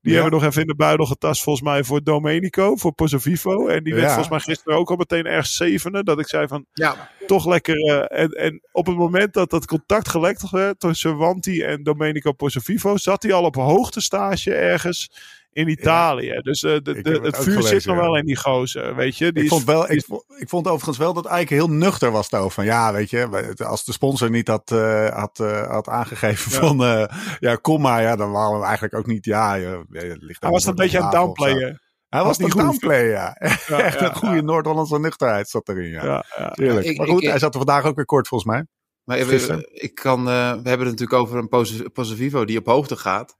Die 0.00 0.12
hebben 0.14 0.30
we 0.30 0.38
nog 0.38 0.48
even 0.48 0.60
in 0.60 0.66
de 0.66 0.74
buidel 0.74 1.06
getast, 1.06 1.42
volgens 1.42 1.64
mij, 1.64 1.84
voor 1.84 2.02
Domenico, 2.02 2.76
voor 2.76 2.92
Pozzovivo. 2.92 3.66
En 3.66 3.84
die 3.84 3.94
werd 3.94 4.06
volgens 4.06 4.28
mij 4.28 4.40
gisteren 4.40 4.78
ook 4.78 4.90
al 4.90 4.96
meteen 4.96 5.26
erg 5.26 5.46
zevende. 5.46 6.04
Dat 6.04 6.18
ik 6.18 6.28
zei 6.28 6.48
van, 6.48 6.66
ja. 6.72 7.10
toch 7.26 7.46
lekker. 7.46 7.76
Uh, 7.76 8.20
en, 8.20 8.30
en 8.30 8.60
op 8.72 8.86
het 8.86 8.96
moment 8.96 9.32
dat 9.32 9.50
dat 9.50 9.66
contact 9.66 10.08
gelekt 10.08 10.50
werd 10.50 10.80
tussen 10.80 11.16
Wanti 11.16 11.62
en 11.62 11.82
Domenico 11.82 12.32
Pozzovivo, 12.32 12.96
zat 12.96 13.22
hij 13.22 13.32
al 13.32 13.44
op 13.44 13.54
hoogtestage 13.54 14.54
ergens 14.54 15.10
in 15.52 15.68
Italië. 15.68 16.40
Dus 16.42 16.62
uh, 16.62 16.78
de, 16.82 17.02
de, 17.02 17.20
het 17.22 17.36
vuur 17.36 17.62
zit 17.62 17.84
nog 17.84 17.96
wel 17.96 18.16
in 18.16 18.24
die 18.24 18.36
gozer, 18.36 18.94
weet 18.94 19.16
je. 19.16 19.32
Die 19.32 19.42
ik, 19.42 19.48
vond 19.48 19.64
wel, 19.64 19.90
ik, 19.90 20.04
vond, 20.04 20.24
ik 20.36 20.48
vond 20.48 20.66
overigens 20.66 20.98
wel 20.98 21.12
dat 21.12 21.26
Eike 21.26 21.54
heel 21.54 21.70
nuchter 21.70 22.10
was 22.10 22.28
daarover. 22.28 22.54
Van 22.54 22.64
ja, 22.64 22.92
weet 22.92 23.10
je, 23.10 23.54
als 23.64 23.84
de 23.84 23.92
sponsor 23.92 24.30
niet 24.30 24.48
had, 24.48 24.70
uh, 24.70 25.08
had, 25.08 25.38
uh, 25.42 25.70
had 25.70 25.88
aangegeven 25.88 26.50
van 26.50 27.08
ja, 27.38 27.54
kom 27.54 27.80
maar, 27.80 28.02
ja, 28.02 28.16
dan 28.16 28.30
waren 28.32 28.58
we 28.58 28.64
eigenlijk 28.64 28.94
ook 28.94 29.06
niet, 29.06 29.24
ja, 29.24 29.54
je, 29.54 29.84
ligt 30.20 30.42
Hij 30.42 30.50
was 30.50 30.64
een 30.64 30.74
beetje 30.74 30.98
aan 30.98 31.04
het 31.04 31.12
downplayen. 31.12 31.80
Hij 32.08 32.24
was, 32.24 32.38
niet 32.38 32.52
downplayen, 32.52 33.10
ja. 33.10 33.36
ja. 33.66 33.80
Echt 33.90 34.00
een 34.00 34.14
goede 34.14 34.42
Noord-Hollandse 34.42 34.98
nuchterheid 34.98 35.48
zat 35.48 35.68
erin, 35.68 35.90
ja. 35.90 36.04
ja, 36.04 36.24
ja. 36.54 36.78
Ik, 36.78 36.98
maar 36.98 37.08
goed, 37.08 37.24
hij 37.24 37.38
zat 37.38 37.52
er 37.52 37.60
vandaag 37.60 37.84
ook 37.84 37.96
weer 37.96 38.04
kort 38.04 38.28
volgens 38.28 38.50
mij. 38.50 38.66
Maar 39.04 39.26
we, 39.26 39.68
ik 39.72 39.94
kan, 39.94 40.24
we 40.24 40.30
hebben 40.30 40.86
het 40.86 41.00
natuurlijk 41.00 41.12
over 41.12 41.38
een 41.38 41.92
Posivivo 41.92 42.44
die 42.44 42.58
op 42.58 42.66
hoogte 42.66 42.96
gaat. 42.96 43.38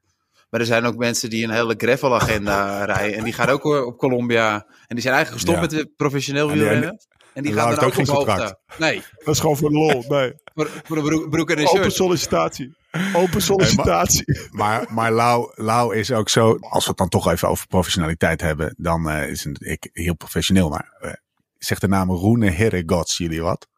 Maar 0.51 0.61
er 0.61 0.67
zijn 0.67 0.85
ook 0.85 0.97
mensen 0.97 1.31
die 1.31 1.45
een 1.45 1.51
hele 1.51 1.75
gravel-agenda 1.77 2.85
rijden. 2.95 3.19
En 3.19 3.25
die 3.25 3.33
gaan 3.33 3.49
ook 3.49 3.65
op 3.65 3.99
Colombia. 3.99 4.53
En 4.87 4.95
die 4.95 5.01
zijn 5.01 5.15
eigenlijk 5.15 5.45
gestopt 5.45 5.61
met 5.61 5.71
de 5.71 5.93
professioneel 5.97 6.51
wielrennen. 6.51 6.99
En 7.33 7.43
die 7.43 7.53
gaan 7.53 7.75
dan 7.75 7.85
ook, 7.85 7.99
ook 7.99 8.09
op 8.09 8.27
hoogte. 8.27 8.59
Nee. 8.79 9.03
Dat 9.25 9.35
is 9.35 9.41
gewoon 9.41 9.57
voor 9.57 9.69
de 9.69 9.77
lol. 9.77 10.05
Nee. 10.09 10.33
voor, 10.55 10.71
voor 10.85 10.97
een 10.97 11.03
broek, 11.03 11.31
broek 11.31 11.51
en 11.51 11.59
een 11.59 11.67
shirt. 11.67 11.79
Open 11.79 11.93
sollicitatie. 11.93 12.75
Open 13.15 13.43
sollicitatie. 13.43 14.49
maar, 14.51 14.79
maar, 14.79 14.93
maar 14.93 15.13
Lau, 15.13 15.53
Lau 15.55 15.97
is 15.97 16.13
ook 16.13 16.29
zo, 16.29 16.57
als 16.61 16.85
we 16.85 16.89
het 16.89 16.99
dan 16.99 17.09
toch 17.09 17.31
even 17.31 17.49
over 17.49 17.67
professionaliteit 17.67 18.41
hebben, 18.41 18.75
dan 18.77 19.09
uh, 19.09 19.29
is 19.29 19.45
een, 19.45 19.57
ik 19.59 19.89
heel 19.93 20.15
professioneel. 20.15 20.69
Maar 20.69 20.99
uh, 21.03 21.13
zegt 21.59 21.81
de 21.81 21.89
naam 21.89 22.11
Roene 22.11 22.51
Herregods 22.51 23.17
jullie 23.17 23.43
wat? 23.43 23.69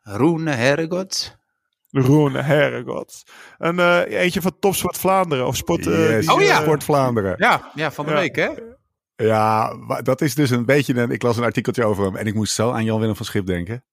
Roene 0.00 0.50
Herregods? 0.50 1.36
Roene 1.90 2.42
Herregods. 2.42 3.22
Een 3.58 3.78
uh, 3.78 4.00
eentje 4.06 4.40
van 4.40 4.56
Topsport 4.58 4.98
Vlaanderen 4.98 5.46
of 5.46 5.56
Sport, 5.56 5.84
yes, 5.84 6.28
oh, 6.28 6.40
ja. 6.40 6.60
Sport 6.60 6.84
Vlaanderen. 6.84 7.34
Ja, 7.38 7.70
ja 7.74 7.90
van 7.90 8.04
de 8.04 8.10
ja. 8.10 8.16
week 8.16 8.36
hè? 8.36 8.48
Ja, 9.16 9.74
dat 10.02 10.20
is 10.20 10.34
dus 10.34 10.50
een 10.50 10.64
beetje 10.64 10.94
een. 10.94 11.10
Ik 11.10 11.22
las 11.22 11.36
een 11.36 11.44
artikeltje 11.44 11.84
over 11.84 12.04
hem 12.04 12.16
en 12.16 12.26
ik 12.26 12.34
moest 12.34 12.54
zo 12.54 12.70
aan 12.70 12.84
Jan-Willem 12.84 13.16
van 13.16 13.26
Schip 13.26 13.46
denken. 13.46 13.84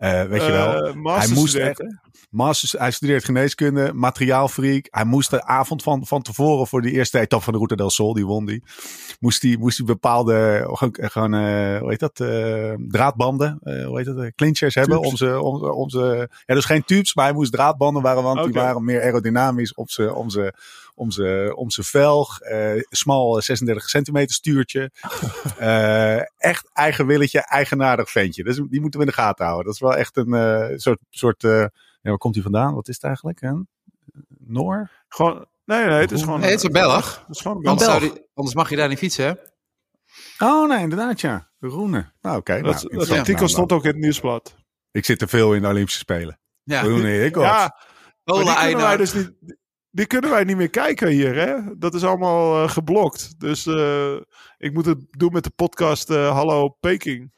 Uh, 0.00 0.22
weet 0.22 0.42
je 0.44 0.50
wel, 0.50 0.96
uh, 0.96 1.16
hij 1.16 1.28
moest 1.28 1.54
echt. 1.54 1.84
Masters, 2.30 2.72
hij 2.72 2.90
studeert 2.90 3.24
geneeskunde, 3.24 3.92
materiaalfreak. 3.94 4.86
Hij 4.90 5.04
moest 5.04 5.30
de 5.30 5.44
avond 5.44 5.82
van, 5.82 6.06
van 6.06 6.22
tevoren 6.22 6.66
voor 6.66 6.82
die 6.82 6.92
eerste 6.92 7.18
etappe 7.18 7.44
van 7.44 7.52
de 7.52 7.58
Route 7.58 7.76
del 7.76 7.90
Sol, 7.90 8.14
die 8.14 8.26
won 8.26 8.46
die. 8.46 8.62
Moest 9.18 9.42
hij 9.42 9.56
moest 9.58 9.76
die 9.76 9.86
bepaalde, 9.86 10.68
gewoon, 10.92 11.34
uh, 11.34 11.78
hoe 11.78 11.90
heet 11.90 12.00
dat, 12.00 12.14
draadbanden, 12.88 13.58
hoe 13.62 13.96
heet 13.96 14.06
dat, 14.06 14.34
clinchers 14.34 14.74
hebben. 14.74 15.00
Om 15.00 15.16
ze, 15.16 15.40
om, 15.40 15.64
om 15.64 15.90
ze, 15.90 16.28
ja, 16.46 16.54
dus 16.54 16.64
geen 16.64 16.84
tubes, 16.84 17.14
maar 17.14 17.24
hij 17.24 17.34
moest 17.34 17.52
draadbanden 17.52 18.02
waren, 18.02 18.22
want 18.22 18.38
okay. 18.38 18.52
die 18.52 18.60
waren 18.60 18.84
meer 18.84 19.02
aerodynamisch 19.02 19.74
op 19.74 19.90
ze, 19.90 20.14
om 21.00 21.10
ze 21.10 21.52
om 21.54 21.70
zijn 21.70 21.86
om 21.86 21.92
velg. 21.92 22.42
Uh, 22.42 22.82
smal 22.88 23.42
36 23.42 23.88
centimeter 23.88 24.34
stuurtje. 24.34 24.90
uh, 25.60 26.16
echt 26.50 26.70
eigen 26.72 27.06
willetje, 27.06 27.40
eigenaardig 27.40 28.10
ventje. 28.10 28.44
Dus 28.44 28.56
die 28.56 28.80
moeten 28.80 29.00
we 29.00 29.06
in 29.06 29.12
de 29.12 29.20
gaten 29.20 29.44
houden. 29.44 29.64
Dat 29.64 29.74
is 29.74 29.80
wel 29.80 29.96
echt 29.96 30.16
een 30.16 30.34
uh, 30.34 30.78
soort... 30.78 30.98
soort 31.10 31.42
ja, 32.02 32.10
waar 32.10 32.18
komt 32.18 32.34
hij 32.34 32.42
vandaan? 32.42 32.74
Wat 32.74 32.88
is 32.88 32.94
het 32.94 33.04
eigenlijk? 33.04 33.40
Hè? 33.40 33.52
Noor? 34.38 34.90
Gewoon... 35.08 35.46
Nee, 35.64 35.84
nee, 35.84 36.00
het 36.00 36.10
is 36.10 36.22
gewoon... 36.22 36.40
Nee, 36.40 36.50
het 36.50 36.58
is 36.58 36.64
een 36.64 36.72
Belg. 36.72 37.24
Het 37.26 37.36
is 37.36 37.42
gewoon 37.42 37.56
een 37.56 37.76
Belg. 37.76 38.18
Anders, 38.34 38.56
mag 38.56 38.70
je 38.70 38.76
daar 38.76 38.88
niet 38.88 38.98
fietsen, 38.98 39.24
hè? 39.24 39.34
Oh, 40.46 40.68
nee, 40.68 40.78
inderdaad, 40.78 41.20
ja. 41.20 41.50
De 41.58 41.66
Roene. 41.66 42.12
Nou, 42.20 42.36
oké. 42.36 42.52
Okay, 42.52 42.62
dat, 42.62 42.82
nou, 42.82 42.96
dat 43.06 43.18
artikel 43.18 43.48
stond 43.48 43.72
ook 43.72 43.84
in 43.84 43.90
het 43.90 43.98
nieuwsblad. 43.98 44.56
Ik 44.90 45.04
zit 45.04 45.18
te 45.18 45.28
veel 45.28 45.54
in 45.54 45.62
de 45.62 45.68
Olympische 45.68 46.00
Spelen. 46.00 46.38
Ja. 46.62 46.82
Roene, 46.82 47.24
ik 47.24 47.34
Ja, 47.34 47.76
maar 48.24 48.96
die 48.96 48.96
dus 48.96 49.12
niet 49.12 49.58
die 49.90 50.06
kunnen 50.06 50.30
wij 50.30 50.44
niet 50.44 50.56
meer 50.56 50.70
kijken 50.70 51.08
hier. 51.08 51.34
Hè? 51.34 51.78
Dat 51.78 51.94
is 51.94 52.04
allemaal 52.04 52.62
uh, 52.62 52.68
geblokt. 52.68 53.40
Dus 53.40 53.66
uh, 53.66 54.16
ik 54.58 54.72
moet 54.72 54.86
het 54.86 54.98
doen 55.10 55.32
met 55.32 55.44
de 55.44 55.50
podcast 55.50 56.10
uh, 56.10 56.32
Hallo 56.32 56.68
Peking. 56.68 57.32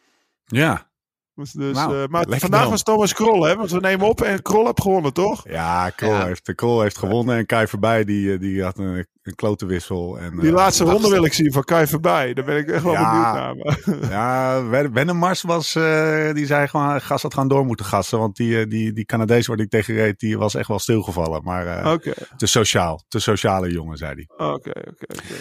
Ja. 0.44 0.90
Dus, 1.34 1.52
dus, 1.52 1.76
nou, 1.76 2.08
maar 2.08 2.24
vandaag 2.28 2.68
was 2.68 2.82
Thomas 2.82 3.14
Krol, 3.14 3.44
hè? 3.44 3.56
Want 3.56 3.70
we 3.70 3.80
nemen 3.80 4.06
op 4.06 4.20
en 4.20 4.42
Krol 4.42 4.64
heeft 4.64 4.80
gewonnen, 4.80 5.12
toch? 5.12 5.48
Ja, 5.48 5.90
Krol, 5.90 6.10
ja. 6.10 6.26
Heeft, 6.26 6.54
Krol 6.54 6.80
heeft 6.80 6.98
gewonnen. 6.98 7.36
En 7.36 7.46
Kai 7.46 7.66
voorbij, 7.66 8.04
die, 8.04 8.38
die 8.38 8.62
had 8.62 8.78
een, 8.78 9.06
een 9.22 9.34
klote 9.34 9.66
wissel. 9.66 10.18
En, 10.18 10.38
die 10.38 10.52
laatste 10.52 10.84
ronde 10.84 11.08
wil 11.08 11.24
ik 11.24 11.32
zien 11.32 11.52
van 11.52 11.64
Kai 11.64 11.86
voorbij. 11.86 12.34
Daar 12.34 12.44
ben 12.44 12.56
ik 12.56 12.68
echt 12.68 12.82
wel 12.82 12.92
ja, 12.92 13.54
benieuwd 13.54 13.78
naar. 13.98 14.10
ja, 14.10 14.90
Wennemars 14.90 15.42
was, 15.42 15.74
uh, 15.74 16.32
die 16.32 16.46
zei 16.46 16.68
gewoon, 16.68 17.00
gas 17.00 17.22
had 17.22 17.34
gewoon 17.34 17.48
door 17.48 17.66
moeten 17.66 17.86
gassen. 17.86 18.18
Want 18.18 18.36
die, 18.36 18.66
die, 18.66 18.92
die 18.92 19.04
Canadees 19.04 19.46
waar 19.46 19.58
ik 19.58 19.70
tegen 19.70 19.94
reed, 19.94 20.18
die 20.18 20.38
was 20.38 20.54
echt 20.54 20.68
wel 20.68 20.78
stilgevallen. 20.78 21.42
Maar 21.42 21.66
uh, 21.66 21.92
okay. 21.92 22.14
te 22.36 22.46
sociaal, 22.46 23.04
te 23.08 23.18
sociale 23.18 23.70
jongen, 23.70 23.96
zei 23.96 24.14
hij. 24.14 24.46
Oké, 24.46 24.70
oké, 24.70 25.06
oké. 25.06 25.34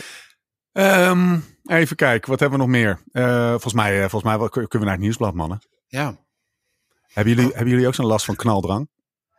Um, 0.73 1.43
even 1.65 1.95
kijken, 1.95 2.29
wat 2.29 2.39
hebben 2.39 2.59
we 2.59 2.65
nog 2.65 2.73
meer? 2.73 2.99
Uh, 3.11 3.49
volgens 3.49 3.73
mij, 3.73 4.09
volgens 4.09 4.37
mij 4.37 4.49
kunnen 4.49 4.69
we 4.69 4.77
naar 4.77 4.91
het 4.91 4.99
nieuwsblad, 4.99 5.33
mannen. 5.33 5.61
Ja. 5.91 6.17
Hebben 7.07 7.33
jullie, 7.35 7.51
hebben 7.51 7.69
jullie 7.69 7.87
ook 7.87 7.95
zo'n 7.95 8.05
last 8.05 8.25
van 8.25 8.35
knaldrang? 8.35 8.89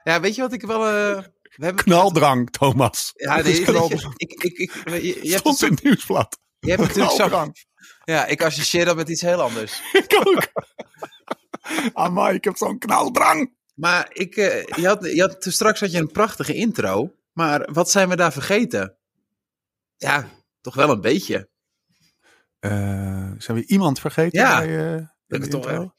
Ja, 0.05 0.21
weet 0.21 0.35
je 0.35 0.41
wat 0.41 0.53
ik 0.53 0.62
wel... 0.62 0.81
Uh, 0.81 1.23
we 1.43 1.65
hebben... 1.65 1.85
Knaldrang, 1.85 2.51
Thomas. 2.51 3.12
Ja, 3.15 3.41
nee, 3.41 3.53
is 3.53 3.65
knaldrang. 3.65 4.15
Ik, 4.17 4.33
ik, 4.33 4.59
ik, 4.59 4.73
je, 4.85 5.19
je 5.23 5.37
Stond 5.37 5.61
hebt 5.61 5.71
in 5.71 5.77
het 5.77 5.85
nieuwsblad. 5.85 6.38
Je 6.59 6.71
hebt 6.71 6.83
natuurlijk 6.83 7.15
zo... 7.15 7.53
Ja, 8.05 8.27
ik 8.27 8.43
associeer 8.43 8.85
dat 8.85 8.97
met 8.97 9.09
iets 9.09 9.21
heel 9.21 9.41
anders. 9.41 9.83
ik 9.93 10.23
ook. 10.25 10.49
Amai, 11.93 12.35
ik 12.35 12.45
heb 12.45 12.57
zo'n 12.57 12.79
knaldrang. 12.79 13.55
Maar 13.75 14.09
ik, 14.12 14.37
uh, 14.37 14.62
je 14.62 14.87
had, 14.87 15.05
je 15.05 15.21
had, 15.21 15.37
straks 15.49 15.81
had 15.81 15.93
je 15.93 15.99
een 15.99 16.11
prachtige 16.11 16.55
intro. 16.55 17.15
Maar 17.33 17.73
wat 17.73 17.91
zijn 17.91 18.09
we 18.09 18.17
daar 18.17 18.33
vergeten? 18.33 18.97
Ja, 19.97 20.29
toch 20.61 20.75
wel 20.75 20.91
een 20.91 21.01
beetje. 21.01 21.49
Uh, 22.61 23.31
zijn 23.38 23.57
we 23.57 23.67
iemand 23.67 24.01
vergeten? 24.01 24.38
Ja, 24.38 24.59
bij, 24.59 24.97
uh, 24.97 25.07
dat 25.27 25.51
toch 25.51 25.65
wel. 25.65 25.95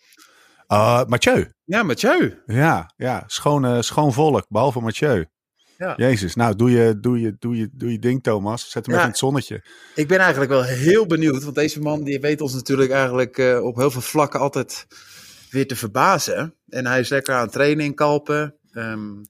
Uh, 0.74 1.04
Mathieu. 1.08 1.52
Ja, 1.64 1.84
Mathieu. 1.84 2.42
Ja, 2.46 2.94
ja. 2.96 3.24
Schoon, 3.28 3.66
uh, 3.66 3.82
schoon 3.82 4.14
volk, 4.14 4.46
behalve 4.50 4.80
Mathieu. 4.80 5.26
Ja. 5.78 5.94
Jezus, 5.96 6.36
nou 6.36 6.56
doe 6.56 6.72
je, 6.72 7.00
doe, 7.00 7.20
je, 7.20 7.36
doe, 7.40 7.58
je, 7.58 7.70
doe 7.74 7.92
je 7.92 8.00
ding 8.00 8.24
Thomas. 8.24 8.70
Zet 8.70 8.86
hem 8.86 8.96
ja. 8.96 9.02
even 9.02 9.04
in 9.04 9.10
het 9.10 9.18
zonnetje. 9.18 9.64
Ik 9.96 10.08
ben 10.08 10.20
eigenlijk 10.20 10.52
wel 10.52 10.64
heel 10.64 11.06
benieuwd. 11.06 11.44
Want 11.44 11.56
deze 11.56 11.80
man 11.80 12.04
die 12.04 12.20
weet 12.20 12.42
ons 12.42 12.54
natuurlijk 12.54 12.92
eigenlijk 12.92 13.38
uh, 13.38 13.64
op 13.64 13.76
heel 13.76 13.92
veel 13.92 14.02
vlakken 14.02 14.40
altijd 14.40 14.88
weer 15.50 15.68
te 15.68 15.76
verbazen. 15.76 16.56
En 16.68 16.86
hij 16.86 17.00
is 17.00 17.10
lekker 17.10 17.36
aan 17.36 17.42
het 17.42 17.52
trainen 17.52 17.86
in 17.86 17.96
Kalpen. 17.96 18.56
Um, 18.72 19.22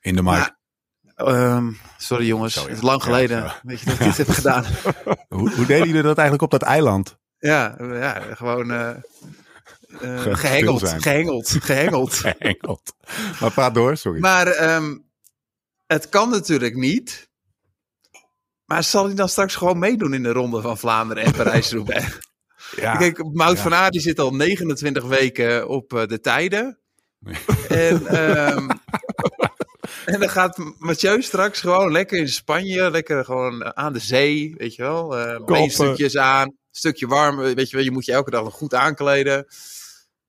in 0.00 0.16
de 0.16 0.22
markt. 0.22 0.56
Um, 1.16 1.78
sorry 1.96 2.26
jongens, 2.26 2.52
sorry. 2.52 2.68
het 2.68 2.78
is 2.78 2.84
lang 2.84 3.02
geleden 3.02 3.52
weet 3.62 3.80
je, 3.80 3.86
dat 3.86 3.94
ik 3.94 4.04
dit 4.04 4.16
heb 4.16 4.28
gedaan. 4.28 4.64
hoe, 5.28 5.54
hoe 5.54 5.66
deden 5.66 5.86
jullie 5.86 6.02
dat 6.02 6.18
eigenlijk 6.18 6.42
op 6.42 6.60
dat 6.60 6.62
eiland? 6.62 7.18
Ja, 7.38 7.76
ja 7.78 8.20
gewoon... 8.34 8.70
Uh, 8.70 8.90
gehengeld, 9.96 10.88
gehengeld, 10.88 11.48
gehengeld, 11.60 12.14
gehengeld. 12.14 12.94
Maar 13.40 13.52
praat 13.52 13.74
door, 13.74 13.96
sorry. 13.96 14.20
Maar 14.20 14.74
um, 14.74 15.06
het 15.86 16.08
kan 16.08 16.30
natuurlijk 16.30 16.74
niet. 16.74 17.28
Maar 18.64 18.84
zal 18.84 19.06
hij 19.06 19.14
dan 19.14 19.28
straks 19.28 19.54
gewoon 19.54 19.78
meedoen 19.78 20.14
in 20.14 20.22
de 20.22 20.32
ronde 20.32 20.60
van 20.60 20.78
Vlaanderen 20.78 21.24
en 21.24 21.32
Parijs-Roubaix? 21.32 22.18
ja, 22.76 22.96
Kijk, 22.96 23.24
Mout 23.32 23.56
ja. 23.56 23.62
van 23.62 23.74
Aert 23.74 24.02
zit 24.02 24.18
al 24.18 24.34
29 24.34 25.04
weken 25.04 25.68
op 25.68 25.92
uh, 25.92 26.06
de 26.06 26.20
tijden. 26.20 26.78
en, 27.68 28.20
um, 28.56 28.68
en 30.04 30.20
dan 30.20 30.28
gaat 30.28 30.58
Mathieu 30.78 31.22
straks 31.22 31.60
gewoon 31.60 31.92
lekker 31.92 32.18
in 32.18 32.28
Spanje, 32.28 32.90
lekker 32.90 33.24
gewoon 33.24 33.76
aan 33.76 33.92
de 33.92 33.98
zee, 33.98 34.54
weet 34.56 34.74
je 34.74 34.82
wel. 34.82 35.18
Uh, 35.18 35.44
beenstukjes 35.44 36.16
aan, 36.16 36.56
stukje 36.70 37.06
warm, 37.06 37.36
weet 37.36 37.70
je 37.70 37.76
wel, 37.76 37.84
je 37.84 37.90
moet 37.90 38.04
je 38.04 38.12
elke 38.12 38.30
dag 38.30 38.42
nog 38.42 38.54
goed 38.54 38.74
aankleden. 38.74 39.46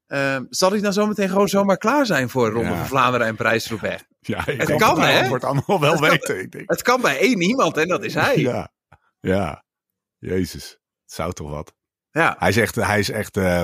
Uh, 0.09 0.37
zal 0.49 0.71
hij 0.71 0.81
dan 0.81 0.93
zometeen 0.93 1.29
gewoon 1.29 1.47
zomaar 1.47 1.77
klaar 1.77 2.05
zijn 2.05 2.29
voor 2.29 2.49
Ronde 2.49 2.69
ja. 2.69 2.77
van 2.77 2.87
Vlaanderen 2.87 3.27
en 3.27 3.35
Parijs-Roubaix? 3.35 4.03
Ja, 4.19 4.43
het 4.45 4.75
kan, 4.75 5.01
hè? 5.01 5.11
Het 5.11 5.27
wordt 5.27 5.43
allemaal 5.43 5.79
wel 5.79 5.91
het 5.91 5.99
weten, 5.99 6.19
kan, 6.19 6.37
ik 6.37 6.51
denk. 6.51 6.69
Het 6.69 6.81
kan 6.81 7.01
bij 7.01 7.19
één 7.19 7.41
iemand 7.41 7.77
en 7.77 7.87
dat 7.87 8.03
is 8.03 8.13
hij. 8.13 8.37
Ja, 8.49 8.71
ja. 9.19 9.63
Jezus. 10.17 10.69
Het 11.03 11.13
zou 11.13 11.33
toch 11.33 11.49
wat. 11.49 11.73
Ja. 12.11 12.35
Hij 12.39 12.49
is 12.49 12.57
echt, 12.57 12.75
hij 12.75 12.99
is 12.99 13.09
echt, 13.09 13.37
uh, 13.37 13.61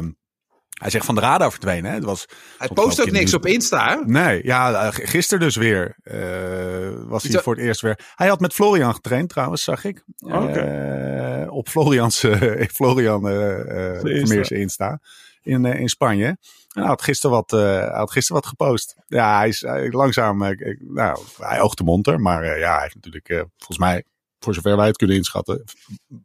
hij 0.70 0.88
is 0.88 0.94
echt 0.94 1.06
van 1.06 1.16
de 1.16 1.22
radar 1.22 1.52
verdwenen. 1.52 1.90
Hè? 1.90 1.96
Het 1.96 2.06
was, 2.06 2.26
hij 2.58 2.68
post 2.68 3.02
ook 3.02 3.12
niks 3.12 3.34
op 3.34 3.46
Insta, 3.46 3.90
hè? 3.90 4.06
Nee, 4.06 4.44
ja, 4.44 4.92
gisteren 4.92 5.40
dus 5.40 5.56
weer 5.56 5.98
uh, 6.04 7.08
was 7.08 7.24
hij 7.24 7.42
voor 7.42 7.56
het 7.56 7.64
eerst 7.64 7.82
weer. 7.82 8.00
Hij 8.16 8.28
had 8.28 8.40
met 8.40 8.54
Florian 8.54 8.94
getraind 8.94 9.30
trouwens, 9.30 9.64
zag 9.64 9.84
ik. 9.84 10.04
Okay. 10.20 11.44
Uh, 11.44 11.52
op 11.52 11.70
Florians, 11.70 12.26
Florian 12.74 13.28
uh, 13.28 14.50
Insta 14.50 15.00
in, 15.46 15.66
in 15.66 15.90
Spanje. 15.90 16.26
En 16.26 16.82
hij 16.82 16.86
had 16.86 17.02
gisteren 17.02 17.36
wat, 17.36 17.52
hij 17.52 17.88
had 17.88 18.12
gisteren 18.12 18.42
wat 18.42 18.50
gepost. 18.50 18.96
Ja, 19.08 19.38
hij 19.38 19.48
is 19.48 19.62
hij, 19.62 19.92
langzaam, 19.92 20.38
nou, 20.80 21.20
hij 21.38 21.62
oogt 21.62 21.78
de 21.78 21.84
monter. 21.84 22.20
Maar 22.20 22.58
ja, 22.58 22.74
hij 22.74 22.82
heeft 22.82 22.96
natuurlijk 22.96 23.28
volgens 23.58 23.78
mij, 23.78 24.04
voor 24.40 24.54
zover 24.54 24.78
wij 24.78 24.88
het 24.88 24.98
kunnen 24.98 25.16
inschatten, 25.16 25.64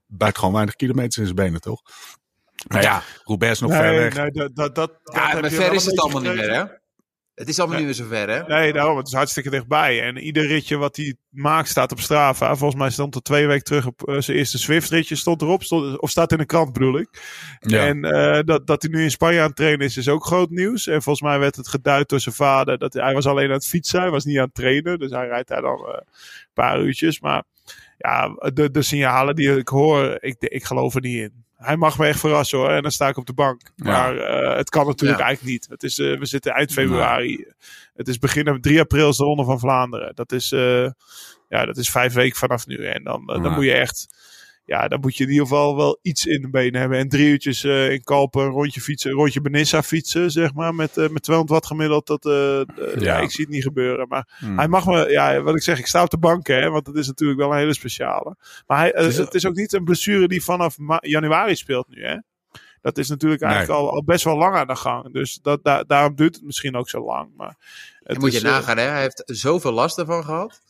buitengewoon 0.06 0.54
weinig 0.54 0.76
kilometers 0.76 1.16
in 1.16 1.24
zijn 1.24 1.36
benen, 1.36 1.60
toch? 1.60 1.82
Nou 2.68 2.82
ja, 2.82 3.02
Roubaix 3.24 3.52
is 3.54 3.60
nog 3.60 3.70
nee, 3.70 3.80
ver 3.80 3.94
weg. 3.94 4.14
Nee, 4.14 4.30
dat, 4.30 4.56
dat, 4.56 4.74
dat, 4.74 4.92
ja, 5.04 5.40
maar 5.40 5.50
ver 5.50 5.72
is 5.72 5.84
het 5.84 5.98
allemaal 5.98 6.22
niet 6.22 6.34
meer, 6.34 6.54
hè? 6.54 6.64
Het 7.34 7.48
is 7.48 7.58
allemaal 7.58 7.76
nee. 7.78 7.86
niet 7.86 7.96
meer 7.96 8.06
zo 8.06 8.14
ver, 8.14 8.28
hè? 8.28 8.46
Nee, 8.46 8.72
daarom. 8.72 8.96
Het 8.96 9.06
is 9.06 9.12
hartstikke 9.12 9.50
dichtbij. 9.50 10.02
En 10.02 10.18
ieder 10.18 10.46
ritje 10.46 10.76
wat 10.76 10.96
hij 10.96 11.14
maakt 11.28 11.68
staat 11.68 11.92
op 11.92 12.00
Strava. 12.00 12.56
Volgens 12.56 12.80
mij 12.80 12.90
stond 12.90 13.14
er 13.14 13.22
twee 13.22 13.46
weken 13.46 13.64
terug 13.64 13.86
op 13.86 14.08
uh, 14.08 14.20
zijn 14.20 14.36
eerste 14.36 14.58
Swift-ritje 14.58 15.14
stond 15.14 15.42
erop. 15.42 15.62
Stond, 15.62 16.00
of 16.00 16.10
staat 16.10 16.32
in 16.32 16.38
de 16.38 16.46
krant, 16.46 16.72
bedoel 16.72 16.98
ik. 16.98 17.08
Ja. 17.60 17.86
En 17.86 18.04
uh, 18.04 18.40
dat, 18.44 18.66
dat 18.66 18.82
hij 18.82 18.90
nu 18.90 19.02
in 19.02 19.10
Spanje 19.10 19.40
aan 19.40 19.46
het 19.46 19.56
trainen 19.56 19.86
is, 19.86 19.96
is 19.96 20.08
ook 20.08 20.24
groot 20.24 20.50
nieuws. 20.50 20.86
En 20.86 21.02
volgens 21.02 21.28
mij 21.28 21.38
werd 21.38 21.56
het 21.56 21.68
geduid 21.68 22.08
door 22.08 22.20
zijn 22.20 22.34
vader. 22.34 22.78
Dat 22.78 22.92
hij, 22.92 23.02
hij 23.02 23.14
was 23.14 23.26
alleen 23.26 23.48
aan 23.48 23.52
het 23.52 23.66
fietsen. 23.66 24.00
Hij 24.00 24.10
was 24.10 24.24
niet 24.24 24.38
aan 24.38 24.44
het 24.44 24.54
trainen. 24.54 24.98
Dus 24.98 25.10
hij 25.10 25.26
rijdt 25.26 25.48
daar 25.48 25.62
dan 25.62 25.80
uh, 25.88 25.94
een 25.94 26.04
paar 26.54 26.80
uurtjes. 26.80 27.20
Maar 27.20 27.42
ja, 27.98 28.28
de, 28.54 28.70
de 28.70 28.82
signalen 28.82 29.34
die 29.34 29.56
ik 29.56 29.68
hoor, 29.68 30.18
ik, 30.20 30.36
ik 30.38 30.64
geloof 30.64 30.94
er 30.94 31.00
niet 31.00 31.16
in 31.16 31.44
hij 31.60 31.76
mag 31.76 31.98
me 31.98 32.06
echt 32.06 32.20
verrassen 32.20 32.58
hoor. 32.58 32.70
En 32.70 32.82
dan 32.82 32.90
sta 32.90 33.08
ik 33.08 33.16
op 33.16 33.26
de 33.26 33.32
bank. 33.32 33.60
Maar 33.76 34.14
ja. 34.14 34.50
uh, 34.50 34.56
het 34.56 34.70
kan 34.70 34.86
natuurlijk 34.86 35.20
ja. 35.20 35.26
eigenlijk 35.26 35.54
niet. 35.54 35.66
Het 35.70 35.82
is, 35.82 35.98
uh, 35.98 36.18
we 36.18 36.26
zitten 36.26 36.52
eind 36.52 36.72
februari. 36.72 37.36
Nee. 37.36 37.46
Het 37.94 38.08
is 38.08 38.18
begin 38.18 38.58
3 38.60 38.80
april 38.80 39.08
is 39.08 39.16
de 39.16 39.24
Ronde 39.24 39.44
van 39.44 39.58
Vlaanderen. 39.58 40.14
Dat 40.14 40.32
is, 40.32 40.52
uh, 40.52 40.90
ja, 41.48 41.64
dat 41.64 41.76
is 41.76 41.90
vijf 41.90 42.12
weken 42.12 42.38
vanaf 42.38 42.66
nu. 42.66 42.86
En 42.86 43.04
dan, 43.04 43.22
nee. 43.24 43.40
dan 43.40 43.52
moet 43.52 43.64
je 43.64 43.72
echt. 43.72 44.28
Ja, 44.70 44.88
dan 44.88 45.00
moet 45.00 45.16
je 45.16 45.24
in 45.24 45.30
ieder 45.30 45.46
geval 45.46 45.76
wel 45.76 45.98
iets 46.02 46.26
in 46.26 46.40
de 46.40 46.50
benen 46.50 46.80
hebben. 46.80 46.98
En 46.98 47.08
drie 47.08 47.28
uurtjes 47.28 47.64
uh, 47.64 47.90
in 47.90 48.02
Kalpen 48.02 48.44
een 48.44 48.50
rondje 48.50 48.80
fietsen, 48.80 49.10
een 49.10 49.16
rondje 49.16 49.40
Benissa 49.40 49.82
fietsen, 49.82 50.30
zeg 50.30 50.54
maar, 50.54 50.74
met, 50.74 50.96
uh, 50.96 51.08
met 51.08 51.22
200 51.22 51.50
watt 51.50 51.66
gemiddeld. 51.66 52.06
Dat, 52.06 52.24
uh, 52.24 52.32
ja. 52.34 53.00
ja. 53.00 53.18
ik 53.18 53.30
zie 53.30 53.44
het 53.44 53.54
niet 53.54 53.62
gebeuren. 53.62 54.08
Maar 54.08 54.28
hmm. 54.38 54.58
hij 54.58 54.68
mag 54.68 54.86
me, 54.86 55.08
ja, 55.08 55.40
wat 55.40 55.56
ik 55.56 55.62
zeg, 55.62 55.78
ik 55.78 55.86
sta 55.86 56.02
op 56.02 56.10
de 56.10 56.18
bank, 56.18 56.46
hè, 56.46 56.70
want 56.70 56.86
het 56.86 56.96
is 56.96 57.06
natuurlijk 57.06 57.38
wel 57.40 57.52
een 57.52 57.58
hele 57.58 57.74
speciale. 57.74 58.36
Maar 58.66 58.78
hij, 58.78 58.92
het, 58.94 59.06
is, 59.06 59.16
het 59.16 59.34
is 59.34 59.46
ook 59.46 59.54
niet 59.54 59.72
een 59.72 59.84
blessure 59.84 60.28
die 60.28 60.42
vanaf 60.42 60.76
januari 61.00 61.56
speelt 61.56 61.88
nu, 61.88 62.04
hè. 62.04 62.16
Dat 62.80 62.98
is 62.98 63.08
natuurlijk 63.08 63.42
eigenlijk 63.42 63.72
al, 63.72 63.90
al, 63.90 64.04
best 64.04 64.24
wel 64.24 64.36
lang 64.36 64.54
aan 64.54 64.66
de 64.66 64.76
gang. 64.76 65.12
Dus 65.12 65.38
dat, 65.42 65.64
da 65.64 65.82
daarom 65.82 66.14
duurt 66.14 66.34
het 66.34 66.44
misschien 66.44 66.76
ook 66.76 66.88
zo 66.88 67.04
lang. 67.04 67.30
Maar 67.36 67.56
het 68.02 68.18
moet 68.18 68.32
je 68.32 68.40
nagaan, 68.40 68.76
hè? 68.76 68.84
Hij 68.84 69.00
heeft 69.00 69.22
zoveel 69.26 69.72
last 69.72 69.98
ervan 69.98 70.24
gehad. 70.24 70.60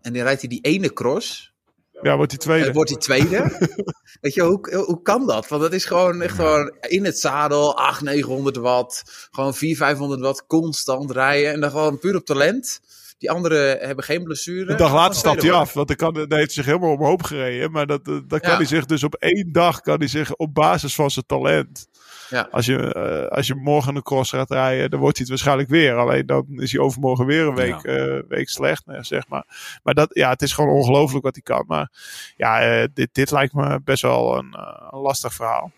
En 0.00 0.12
dan 0.12 0.22
rijdt 0.22 0.40
hij 0.40 0.50
die 0.50 0.60
ene 0.60 0.92
cross. 0.92 1.54
Ja, 2.02 2.16
wordt 2.16 2.30
hij 2.30 2.40
tweede. 2.40 2.68
Uh, 2.68 2.74
wordt 2.74 2.90
hij 2.90 2.98
tweede. 2.98 3.68
Weet 4.20 4.34
je, 4.34 4.42
hoe, 4.42 4.76
hoe 4.76 5.02
kan 5.02 5.26
dat? 5.26 5.48
Want 5.48 5.62
dat 5.62 5.72
is 5.72 5.84
gewoon 5.84 6.22
echt 6.22 6.34
gewoon 6.34 6.74
in 6.80 7.04
het 7.04 7.18
zadel, 7.18 7.76
800, 7.76 8.16
900 8.16 8.56
watt. 8.56 9.28
Gewoon 9.30 9.54
400, 9.54 9.90
500 9.90 10.20
watt 10.20 10.46
constant 10.46 11.10
rijden. 11.10 11.52
En 11.52 11.60
dan 11.60 11.70
gewoon 11.70 11.98
puur 11.98 12.16
op 12.16 12.24
talent. 12.24 12.80
Die 13.18 13.30
anderen 13.30 13.78
hebben 13.78 14.04
geen 14.04 14.24
blessure. 14.24 14.70
Een 14.70 14.76
dag 14.76 14.92
later 14.92 15.14
stapt 15.14 15.42
hij 15.42 15.52
af, 15.52 15.72
want 15.72 15.88
dan, 15.88 15.96
kan, 15.96 16.14
dan 16.14 16.38
heeft 16.38 16.52
zich 16.52 16.64
helemaal 16.64 16.92
omhoop 16.92 17.22
gereden. 17.22 17.70
Maar 17.70 17.86
dat, 17.86 18.04
dat 18.04 18.40
kan 18.40 18.56
hij 18.56 18.64
zich 18.64 18.86
dus 18.86 19.02
op 19.02 19.14
één 19.14 19.52
dag, 19.52 19.80
kan 19.80 19.98
hij 19.98 20.08
zich 20.08 20.34
op 20.34 20.54
basis 20.54 20.94
van 20.94 21.10
zijn 21.10 21.26
talent 21.26 21.88
ja. 22.28 22.48
Als, 22.50 22.66
je, 22.66 22.94
uh, 22.96 23.36
als 23.36 23.46
je 23.46 23.54
morgen 23.54 23.96
een 23.96 24.02
cross 24.02 24.30
gaat 24.30 24.50
rijden, 24.50 24.90
dan 24.90 25.00
wordt 25.00 25.16
hij 25.16 25.26
het 25.26 25.34
waarschijnlijk 25.34 25.68
weer. 25.68 25.96
Alleen 25.96 26.26
dan 26.26 26.46
is 26.48 26.72
hij 26.72 26.80
overmorgen 26.80 27.26
weer 27.26 27.46
een 27.46 27.54
week, 27.54 27.82
ja. 27.82 28.06
uh, 28.06 28.22
week 28.28 28.48
slecht, 28.48 28.82
zeg 29.00 29.28
maar. 29.28 29.44
Maar 29.82 29.94
dat, 29.94 30.10
ja, 30.12 30.30
het 30.30 30.42
is 30.42 30.52
gewoon 30.52 30.70
ongelooflijk 30.70 31.24
wat 31.24 31.34
hij 31.34 31.42
kan. 31.42 31.64
Maar 31.66 31.90
ja, 32.36 32.80
uh, 32.80 32.86
dit, 32.94 33.08
dit 33.12 33.30
lijkt 33.30 33.54
me 33.54 33.80
best 33.84 34.02
wel 34.02 34.38
een, 34.38 34.58
een 34.90 34.98
lastig 34.98 35.34
verhaal. 35.34 35.72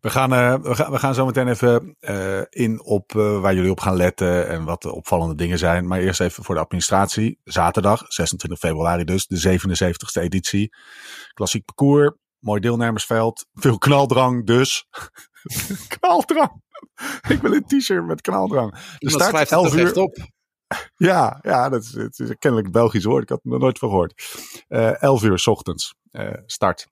We 0.00 0.10
gaan, 0.10 0.32
uh, 0.32 0.54
we, 0.62 0.74
gaan, 0.74 0.90
we 0.92 0.98
gaan 0.98 1.14
zo 1.14 1.26
meteen 1.26 1.48
even 1.48 1.96
uh, 2.00 2.40
in 2.50 2.84
op 2.84 3.12
uh, 3.14 3.40
waar 3.40 3.54
jullie 3.54 3.70
op 3.70 3.80
gaan 3.80 3.96
letten 3.96 4.48
en 4.48 4.64
wat 4.64 4.82
de 4.82 4.94
opvallende 4.94 5.34
dingen 5.34 5.58
zijn. 5.58 5.86
Maar 5.86 6.00
eerst 6.00 6.20
even 6.20 6.44
voor 6.44 6.54
de 6.54 6.60
administratie. 6.60 7.38
Zaterdag, 7.44 8.04
26 8.08 8.58
februari 8.58 9.04
dus, 9.04 9.26
de 9.26 9.58
77ste 9.58 10.22
editie. 10.22 10.74
Klassiek 11.34 11.64
parcours, 11.64 12.12
mooi 12.38 12.60
deelnemersveld, 12.60 13.46
veel 13.54 13.78
knaldrang 13.78 14.46
dus. 14.46 14.86
knaldrang. 15.98 16.62
Ik 17.28 17.40
wil 17.40 17.52
een 17.52 17.66
t-shirt 17.66 18.06
met 18.06 18.20
knaldrang. 18.20 18.96
De 18.98 19.10
start 19.10 19.30
schrijft 19.30 19.52
11 19.52 19.76
uur. 19.76 19.96
op. 19.96 20.16
Ja, 20.96 21.38
ja 21.42 21.68
dat 21.68 21.82
is, 21.82 21.92
het 21.92 22.18
is 22.18 22.34
kennelijk 22.38 22.72
Belgisch 22.72 23.04
woord. 23.04 23.22
Ik 23.22 23.28
had 23.28 23.40
er 23.42 23.50
nog 23.50 23.60
nooit 23.60 23.78
van 23.78 23.88
gehoord. 23.88 24.36
Uh, 24.68 25.02
11 25.02 25.22
uur 25.22 25.38
s 25.38 25.46
ochtends 25.46 25.94
uh, 26.12 26.32
start. 26.46 26.88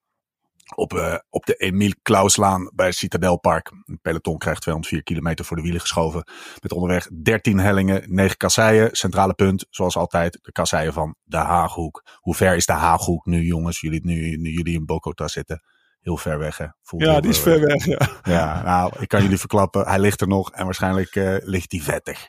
Op, 0.75 0.93
uh, 0.93 1.15
op 1.29 1.47
de 1.47 1.55
Emile 1.55 1.97
Klauslaan 2.03 2.71
bij 2.75 2.93
Citadelpark. 2.93 3.71
Een 3.85 3.99
peloton 4.03 4.39
krijgt 4.39 4.61
204 4.61 5.03
kilometer 5.03 5.45
voor 5.45 5.57
de 5.57 5.63
wielen 5.63 5.81
geschoven. 5.81 6.29
Met 6.63 6.73
onderweg 6.73 7.09
13 7.23 7.59
hellingen, 7.59 8.15
9 8.15 8.37
kasseien. 8.37 8.97
Centrale 8.97 9.35
punt, 9.35 9.67
zoals 9.71 9.97
altijd, 9.97 10.39
de 10.43 10.53
kasseien 10.53 10.93
van 10.93 11.17
de 11.23 11.37
Haaghoek. 11.37 12.05
Hoe 12.15 12.35
ver 12.35 12.57
is 12.57 12.67
de 12.67 12.73
Haaghoek 12.73 13.27
nu, 13.27 13.43
jongens? 13.43 13.81
Jullie, 13.81 14.01
nu, 14.05 14.37
nu 14.37 14.51
jullie 14.51 14.75
in 14.75 14.85
Bogota 14.85 15.29
zitten 15.29 15.63
heel 16.07 16.17
ver 16.17 16.39
weg. 16.39 16.57
Hè? 16.57 16.67
ja, 16.97 17.21
die 17.21 17.31
is 17.31 17.39
ver 17.39 17.61
weg. 17.61 17.85
Ja. 17.85 18.09
ja, 18.23 18.63
nou, 18.63 18.93
ik 18.99 19.09
kan 19.09 19.23
jullie 19.23 19.39
verklappen, 19.39 19.87
hij 19.87 19.99
ligt 19.99 20.21
er 20.21 20.29
nog 20.29 20.53
en 20.53 20.65
waarschijnlijk 20.65 21.15
uh, 21.15 21.37
ligt 21.41 21.73
hij 21.73 21.81
vettig. 21.81 22.29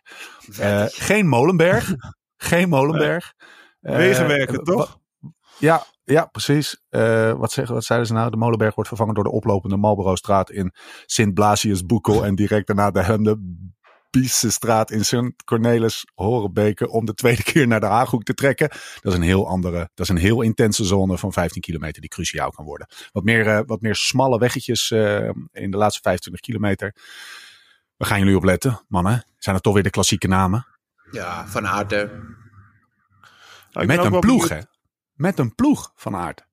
Uh, 0.59 0.83
geen 0.87 1.27
Molenberg. 1.27 1.95
geen 2.37 2.69
Molenberg. 2.69 3.33
Uh, 3.81 3.95
Wegenwerken, 3.95 4.63
toch? 4.63 4.99
Ja, 5.59 5.83
ja, 6.11 6.25
precies. 6.25 6.81
wat, 7.37 7.51
zeggen, 7.51 7.73
wat 7.73 7.83
zeiden 7.83 8.07
ze 8.07 8.13
nou? 8.13 8.29
De 8.29 8.37
Molenberg 8.37 8.75
wordt 8.75 8.89
vervangen 8.89 9.13
door 9.13 9.23
de 9.23 9.31
oplopende 9.31 9.77
Marlboro-straat 9.77 10.49
in 10.49 10.73
Sint 11.05 11.33
Blasius 11.33 11.85
Boekel. 11.85 12.25
En 12.25 12.35
direct 12.35 12.67
daarna 12.67 12.91
de 12.91 13.03
Hemde 13.03 13.39
straat 14.25 14.91
in 14.91 15.05
Sint 15.05 15.43
Cornelis 15.43 16.05
Horenbeke 16.15 16.89
om 16.89 17.05
de 17.05 17.13
tweede 17.13 17.43
keer 17.43 17.67
naar 17.67 17.79
de 17.79 17.85
Haaghoek 17.85 18.23
te 18.23 18.33
trekken. 18.33 18.69
Dat 18.69 19.13
is 19.13 19.13
een 19.13 19.21
heel 19.21 19.47
andere, 19.47 19.77
dat 19.77 20.05
is 20.05 20.09
een 20.09 20.17
heel 20.17 20.41
intense 20.41 20.83
zone 20.83 21.17
van 21.17 21.33
15 21.33 21.61
kilometer 21.61 22.01
die 22.01 22.09
cruciaal 22.09 22.51
kan 22.51 22.65
worden. 22.65 22.87
Wat 23.11 23.23
meer, 23.23 23.47
uh, 23.47 23.59
wat 23.65 23.81
meer 23.81 23.95
smalle 23.95 24.39
weggetjes 24.39 24.91
uh, 24.91 25.29
in 25.51 25.71
de 25.71 25.77
laatste 25.77 26.01
25 26.01 26.41
kilometer. 26.41 26.95
We 27.97 28.05
gaan 28.05 28.19
jullie 28.19 28.35
opletten, 28.35 28.81
mannen. 28.87 29.25
Zijn 29.37 29.55
het 29.55 29.63
toch 29.63 29.73
weer 29.73 29.83
de 29.83 29.89
klassieke 29.89 30.27
namen? 30.27 30.67
Ja, 31.11 31.47
Van 31.47 31.67
Aert. 31.67 31.89
Met 33.71 34.03
een 34.03 34.19
ploeg, 34.19 34.49
hè? 34.49 34.59
Met 35.17 35.39
een 35.39 35.55
ploeg 35.55 35.91
van 35.95 36.15
Aert. 36.15 36.45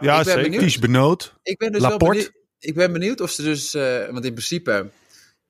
Ja, 0.00 0.18
ik 0.18 0.24
ben 0.24 0.44
zeker. 0.44 0.58
Ties 0.58 0.78
Benoot, 0.78 1.34
ik 1.42 1.58
ben 1.58 1.72
dus 1.72 1.80
Laporte. 1.80 2.04
Wel 2.04 2.12
benieuwd, 2.12 2.32
ik 2.58 2.74
ben 2.74 2.92
benieuwd 2.92 3.20
of 3.20 3.30
ze 3.30 3.42
dus, 3.42 3.74
uh, 3.74 4.08
want 4.10 4.24
in 4.24 4.32
principe 4.32 4.90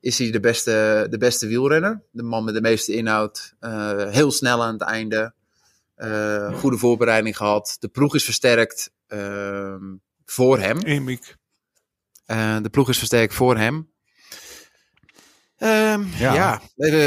is 0.00 0.18
hij 0.18 0.30
de 0.30 0.40
beste, 0.40 1.06
de 1.10 1.18
beste 1.18 1.46
wielrenner. 1.46 2.02
De 2.10 2.22
man 2.22 2.44
met 2.44 2.54
de 2.54 2.60
meeste 2.60 2.94
inhoud. 2.94 3.54
Uh, 3.60 4.08
heel 4.08 4.30
snel 4.30 4.62
aan 4.62 4.72
het 4.72 4.82
einde. 4.82 5.34
Uh, 5.96 6.58
goede 6.58 6.76
voorbereiding 6.76 7.36
gehad. 7.36 7.76
De 7.80 7.88
ploeg 7.88 8.14
is 8.14 8.24
versterkt 8.24 8.92
uh, 9.08 9.74
voor 10.24 10.58
hem. 10.58 10.78
Emiek. 10.78 11.36
Uh, 12.26 12.56
de 12.62 12.70
ploeg 12.70 12.88
is 12.88 12.98
versterkt 12.98 13.34
voor 13.34 13.56
hem. 13.56 13.92
Um, 15.62 16.08
ja. 16.18 16.34
ja. 16.34 16.60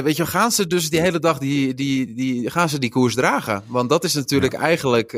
weet 0.03 0.15
je, 0.15 0.25
gaan 0.25 0.51
ze 0.51 0.67
dus 0.67 0.89
die 0.89 1.01
hele 1.01 1.19
dag 1.19 1.37
die, 1.37 1.73
die, 1.73 2.13
die, 2.13 2.49
gaan 2.49 2.69
ze 2.69 2.79
die 2.79 2.89
koers 2.89 3.15
dragen? 3.15 3.63
Want 3.67 3.89
dat 3.89 4.03
is 4.03 4.13
natuurlijk 4.13 4.53
ja. 4.53 4.59
eigenlijk 4.59 5.11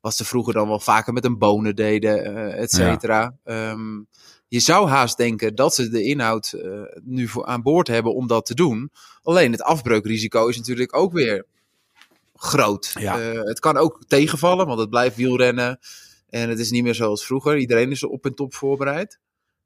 wat 0.00 0.16
ze 0.16 0.24
vroeger 0.24 0.52
dan 0.52 0.68
wel 0.68 0.80
vaker 0.80 1.12
met 1.12 1.24
een 1.24 1.38
bonen 1.38 1.76
deden, 1.76 2.54
et 2.56 2.70
cetera. 2.70 3.36
Ja. 3.44 3.70
Um, 3.70 4.08
je 4.48 4.60
zou 4.60 4.88
haast 4.88 5.16
denken 5.16 5.54
dat 5.54 5.74
ze 5.74 5.88
de 5.88 6.02
inhoud 6.02 6.52
uh, 6.56 6.80
nu 7.02 7.28
voor 7.28 7.46
aan 7.46 7.62
boord 7.62 7.88
hebben 7.88 8.14
om 8.14 8.26
dat 8.26 8.46
te 8.46 8.54
doen. 8.54 8.90
Alleen 9.22 9.52
het 9.52 9.62
afbreukrisico 9.62 10.46
is 10.46 10.56
natuurlijk 10.56 10.96
ook 10.96 11.12
weer 11.12 11.46
groot. 12.34 12.94
Uh, 12.98 13.14
het 13.32 13.60
kan 13.60 13.76
ook 13.76 14.04
tegenvallen, 14.06 14.66
want 14.66 14.80
het 14.80 14.90
blijft 14.90 15.16
wielrennen. 15.16 15.78
En 16.28 16.48
het 16.48 16.58
is 16.58 16.70
niet 16.70 16.82
meer 16.82 16.94
zoals 16.94 17.26
vroeger. 17.26 17.58
Iedereen 17.58 17.90
is 17.90 18.04
op 18.04 18.24
en 18.24 18.34
top 18.34 18.54
voorbereid. 18.54 19.18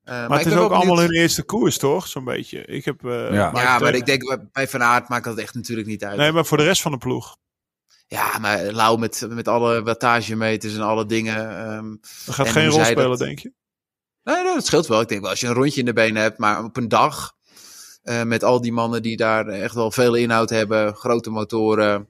Uh, 0.05 0.15
maar, 0.15 0.29
maar, 0.29 0.39
het 0.39 0.47
is 0.47 0.55
ook 0.55 0.73
allemaal 0.73 0.99
hun 0.99 1.13
eerste 1.13 1.43
koers, 1.43 1.79
toch? 1.79 2.07
Zo'n 2.07 2.25
beetje. 2.25 2.65
Ik 2.65 2.85
heb, 2.85 3.01
ja, 3.03 3.51
ja 3.53 3.79
maar 3.79 3.95
ik 3.95 4.07
denk 4.07 4.39
bij 4.53 4.69
Van 4.69 4.83
Aert 4.83 5.09
maakt 5.09 5.25
dat 5.25 5.39
echt 5.39 5.55
natuurlijk 5.55 5.89
niet 5.89 6.05
uit. 6.05 6.17
Nee, 6.17 6.33
maar 6.33 6.47
voor 6.47 6.57
de 6.57 6.65
rest 6.65 6.83
van 6.83 6.93
de 6.93 6.99
ploeg. 6.99 7.37
Ja, 8.07 8.39
maar 8.39 8.73
Lau 8.73 8.99
met, 8.99 9.27
met 9.29 9.49
alle 9.49 9.83
wattagemeters 9.83 10.75
en 10.75 10.81
alle 10.81 11.07
dingen. 11.07 11.71
Um, 11.73 12.01
dat 12.27 12.35
gaat 12.35 12.49
geen 12.49 12.69
rol 12.69 12.85
spelen, 12.85 13.09
dat... 13.09 13.19
denk 13.19 13.39
je? 13.39 13.53
Nee, 14.23 14.45
dat 14.45 14.67
scheelt 14.67 14.87
wel. 14.87 15.01
Ik 15.01 15.09
denk 15.09 15.21
wel, 15.21 15.31
als 15.31 15.41
je 15.41 15.47
een 15.47 15.55
rondje 15.55 15.81
in 15.81 15.87
de 15.87 15.93
benen 15.93 16.23
hebt, 16.23 16.39
maar 16.39 16.65
op 16.65 16.77
een 16.77 16.89
dag 16.89 17.33
uh, 18.05 18.23
met 18.23 18.45
al 18.45 18.61
die 18.61 18.73
mannen 18.73 19.03
die 19.03 19.17
daar 19.17 19.47
echt 19.47 19.75
wel 19.75 19.91
veel 19.91 20.15
inhoud 20.15 20.51
hebben, 20.51 20.95
grote 20.95 21.31
motoren, 21.31 22.09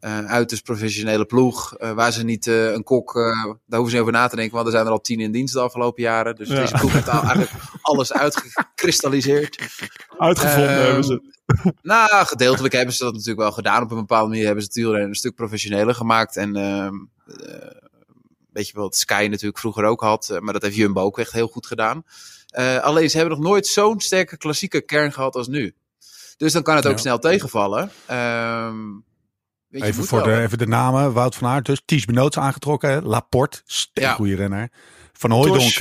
uh, 0.00 0.24
uiterst 0.24 0.64
professionele 0.64 1.24
ploeg, 1.24 1.78
uh, 1.78 1.92
waar 1.92 2.12
ze 2.12 2.24
niet 2.24 2.46
een 2.46 2.82
kok, 2.82 3.14
daar 3.14 3.78
hoeven 3.78 3.88
ze 3.88 3.92
niet 3.92 4.00
over 4.00 4.12
na 4.12 4.28
te 4.28 4.36
denken, 4.36 4.54
want 4.54 4.66
er 4.66 4.72
zijn 4.72 4.86
er 4.86 4.92
al 4.92 5.00
tien 5.00 5.20
in 5.20 5.32
dienst 5.32 5.54
de 5.54 5.60
afgelopen 5.60 6.02
jaren. 6.02 6.34
Dus 6.34 6.48
ja. 6.48 6.60
deze 6.60 6.74
ploeg 6.78 6.92
heeft 6.92 7.08
eigenlijk 7.08 7.50
alles 7.82 8.12
uitgekristalliseerd. 8.12 9.58
Uitgevonden 10.18 10.68
ehm, 10.68 10.84
hebben 10.84 11.04
ze. 11.04 11.36
Nou, 11.82 12.26
gedeeltelijk 12.26 12.74
hebben 12.74 12.94
ze 12.94 13.04
dat 13.04 13.12
natuurlijk 13.12 13.40
wel 13.40 13.52
gedaan. 13.52 13.82
Op 13.82 13.90
een 13.90 13.96
bepaalde 13.96 14.28
manier 14.28 14.44
hebben 14.44 14.62
ze 14.62 14.68
het 14.68 14.78
wielrennen 14.78 15.08
een 15.08 15.14
stuk 15.14 15.34
professioneler 15.34 15.94
gemaakt. 15.94 16.36
En 16.36 16.56
ehm, 16.56 16.94
Weet 18.58 18.68
je 18.68 18.78
wat 18.78 18.96
Sky 18.96 19.26
natuurlijk 19.30 19.58
vroeger 19.58 19.84
ook 19.84 20.00
had. 20.00 20.30
Eh, 20.30 20.38
maar 20.38 20.52
dat 20.52 20.62
heeft 20.62 20.76
Jumbo 20.76 21.00
ook 21.00 21.18
echt 21.18 21.32
heel 21.32 21.48
goed 21.48 21.66
gedaan. 21.66 22.04
Alleen 22.80 23.10
ze 23.10 23.18
hebben 23.18 23.38
nog 23.38 23.46
nooit 23.46 23.66
zo'n 23.66 24.00
sterke 24.00 24.36
klassieke 24.36 24.80
kern 24.80 25.12
gehad 25.12 25.34
als 25.34 25.48
nu. 25.48 25.74
Dus 26.36 26.52
dan 26.52 26.62
kan 26.62 26.76
het 26.76 26.86
ook 26.86 26.92
ja. 26.92 26.98
snel 26.98 27.18
tegenvallen. 27.18 27.90
Um, 28.10 29.04
weet 29.68 29.82
even, 29.82 30.04
voor 30.04 30.22
de, 30.22 30.40
even 30.40 30.58
de 30.58 30.66
namen. 30.66 31.12
Wout 31.12 31.34
van 31.34 31.48
Aert 31.48 31.66
dus. 31.66 31.82
Ties 31.84 32.04
Benoots 32.04 32.38
aangetrokken. 32.38 33.04
Laporte, 33.04 33.62
sterk 33.64 34.06
ja. 34.06 34.14
goede 34.14 34.34
renner. 34.34 34.70
Van 35.12 35.30
Hooijdonk, 35.30 35.78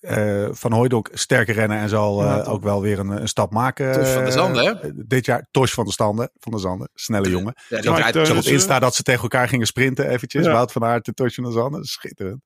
uh, 0.00 0.48
Van 0.50 0.72
Hooijdonk, 0.72 1.08
sterke 1.12 1.52
renner 1.52 1.78
en 1.78 1.88
zal 1.88 2.22
uh, 2.22 2.26
ja, 2.26 2.42
ook 2.42 2.62
wel 2.62 2.82
weer 2.82 2.98
een, 2.98 3.08
een 3.08 3.28
stap 3.28 3.52
maken. 3.52 3.92
Tosh 3.92 4.12
van 4.12 4.24
de 4.24 4.30
Zanden, 4.30 4.64
hè? 4.64 5.04
Dit 5.06 5.24
jaar. 5.26 5.48
Tosh 5.50 5.72
van 5.72 5.84
de 5.84 5.92
Standen, 5.92 6.30
van 6.38 6.52
de 6.52 6.58
Zanden. 6.58 6.90
Snelle 6.94 7.30
jongen. 7.30 7.54
Ja, 7.68 7.80
die 7.80 7.94
rijdt 7.94 8.30
op 8.30 8.36
Insta 8.36 8.78
dat 8.78 8.94
ze 8.94 9.02
tegen 9.02 9.22
elkaar 9.22 9.48
gingen 9.48 9.66
sprinten 9.66 10.08
eventjes. 10.08 10.44
Ja. 10.44 10.52
Wout 10.52 10.72
van 10.72 10.84
Aert 10.84 11.06
en 11.06 11.14
Tosh 11.14 11.34
van 11.34 11.44
de 11.44 11.52
Zanden. 11.52 11.84
Schitterend. 11.84 12.40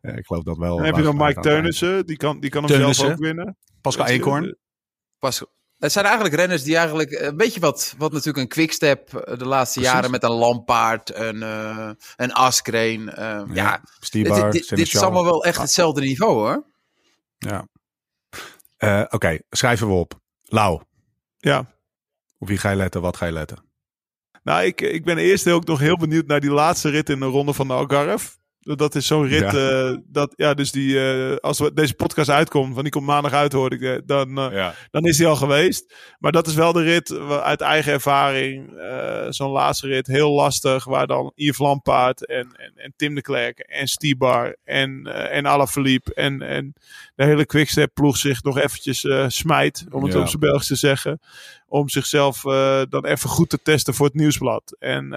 Uh, 0.00 0.16
ik 0.16 0.26
geloof 0.26 0.42
dat 0.42 0.56
wel. 0.56 0.80
Heb 0.80 0.96
je 0.96 1.02
dan 1.02 1.16
Mike 1.16 1.40
Teunissen. 1.40 2.06
Die 2.06 2.16
kan, 2.16 2.40
die 2.40 2.50
kan 2.50 2.64
hem 2.64 2.72
Teunissen. 2.72 3.04
zelf 3.04 3.18
ook 3.18 3.24
winnen. 3.24 3.56
Pascal 3.80 4.06
Eekhoorn. 4.06 4.56
Pas, 5.18 5.44
het 5.80 5.92
zijn 5.92 6.04
eigenlijk 6.04 6.34
renners 6.34 6.62
die 6.62 6.76
eigenlijk 6.76 7.10
een 7.10 7.36
beetje 7.36 7.60
wat, 7.60 7.94
wat 7.98 8.12
natuurlijk 8.12 8.38
een 8.38 8.48
quickstep 8.48 9.10
de 9.10 9.44
laatste 9.44 9.78
Precies. 9.78 9.94
jaren 9.94 10.10
met 10.10 10.22
een 10.22 10.30
Lampaard, 10.30 11.14
een, 11.14 11.36
uh, 11.36 11.90
een 12.16 12.32
Askreen. 12.32 13.00
Uh, 13.00 13.14
ja, 13.16 13.44
ja 13.52 13.82
Stibar, 14.00 14.42
dit, 14.42 14.52
dit, 14.52 14.76
dit 14.76 14.86
is 14.86 15.02
allemaal 15.02 15.24
wel 15.24 15.44
echt 15.44 15.60
hetzelfde 15.60 16.00
niveau 16.00 16.32
hoor. 16.32 16.64
Ja. 17.38 17.66
Uh, 18.78 19.00
Oké, 19.00 19.14
okay, 19.14 19.42
schrijven 19.50 19.86
we 19.86 19.92
op. 19.92 20.20
Lau. 20.42 20.82
Ja. 21.38 21.66
Op 22.38 22.48
wie 22.48 22.58
ga 22.58 22.70
je 22.70 22.76
letten, 22.76 23.00
wat 23.00 23.16
ga 23.16 23.26
je 23.26 23.32
letten? 23.32 23.64
Nou, 24.42 24.64
ik, 24.64 24.80
ik 24.80 25.04
ben 25.04 25.18
eerst 25.18 25.46
ook 25.46 25.64
nog 25.64 25.78
heel 25.78 25.96
benieuwd 25.96 26.26
naar 26.26 26.40
die 26.40 26.50
laatste 26.50 26.88
rit 26.88 27.08
in 27.08 27.20
de 27.20 27.26
ronde 27.26 27.52
van 27.52 27.66
de 27.66 27.72
Algarve. 27.72 28.30
Dat 28.60 28.94
is 28.94 29.06
zo'n 29.06 29.26
rit. 29.26 29.52
Ja. 29.52 30.00
dat, 30.06 30.32
ja, 30.36 30.54
dus 30.54 30.72
die, 30.72 31.00
als 31.40 31.58
we, 31.58 31.72
deze 31.72 31.94
podcast 31.94 32.30
uitkomt, 32.30 32.70
want 32.70 32.82
die 32.82 32.92
komt 32.92 33.06
maandag 33.06 33.32
uit, 33.32 33.52
hoor 33.52 33.72
ik, 33.72 34.06
dan, 34.06 34.34
dan 34.90 35.04
is 35.04 35.16
die 35.16 35.26
al 35.26 35.36
geweest. 35.36 35.94
Maar 36.18 36.32
dat 36.32 36.46
is 36.46 36.54
wel 36.54 36.72
de 36.72 36.82
rit 36.82 37.12
uit 37.28 37.60
eigen 37.60 37.92
ervaring. 37.92 38.70
zo'n 39.28 39.50
laatste 39.50 39.86
rit, 39.86 40.06
heel 40.06 40.30
lastig, 40.30 40.84
waar 40.84 41.06
dan 41.06 41.32
Yves 41.34 41.58
Lampaard 41.58 42.26
en, 42.26 42.48
en, 42.56 42.72
en 42.76 42.92
Tim 42.96 43.14
de 43.14 43.22
Klerk 43.22 43.58
en 43.58 43.88
Stibar 43.88 44.56
en, 44.64 45.06
en 45.30 45.46
Alaphilippe 45.46 46.14
en, 46.14 46.42
en 46.42 46.74
de 47.14 47.24
hele 47.24 47.46
Quickstep 47.46 47.94
ploeg 47.94 48.16
zich 48.16 48.42
nog 48.42 48.58
eventjes 48.58 49.06
smijt, 49.26 49.84
om 49.90 50.04
het 50.04 50.14
op 50.14 50.28
zijn 50.28 50.40
Belgisch 50.40 50.66
te 50.66 50.76
zeggen 50.76 51.20
om 51.66 51.88
zichzelf 51.88 52.40
dan 52.88 53.04
even 53.04 53.28
goed 53.28 53.48
te 53.48 53.62
testen 53.62 53.94
voor 53.94 54.06
het 54.06 54.14
nieuwsblad. 54.14 54.76
En 54.78 55.12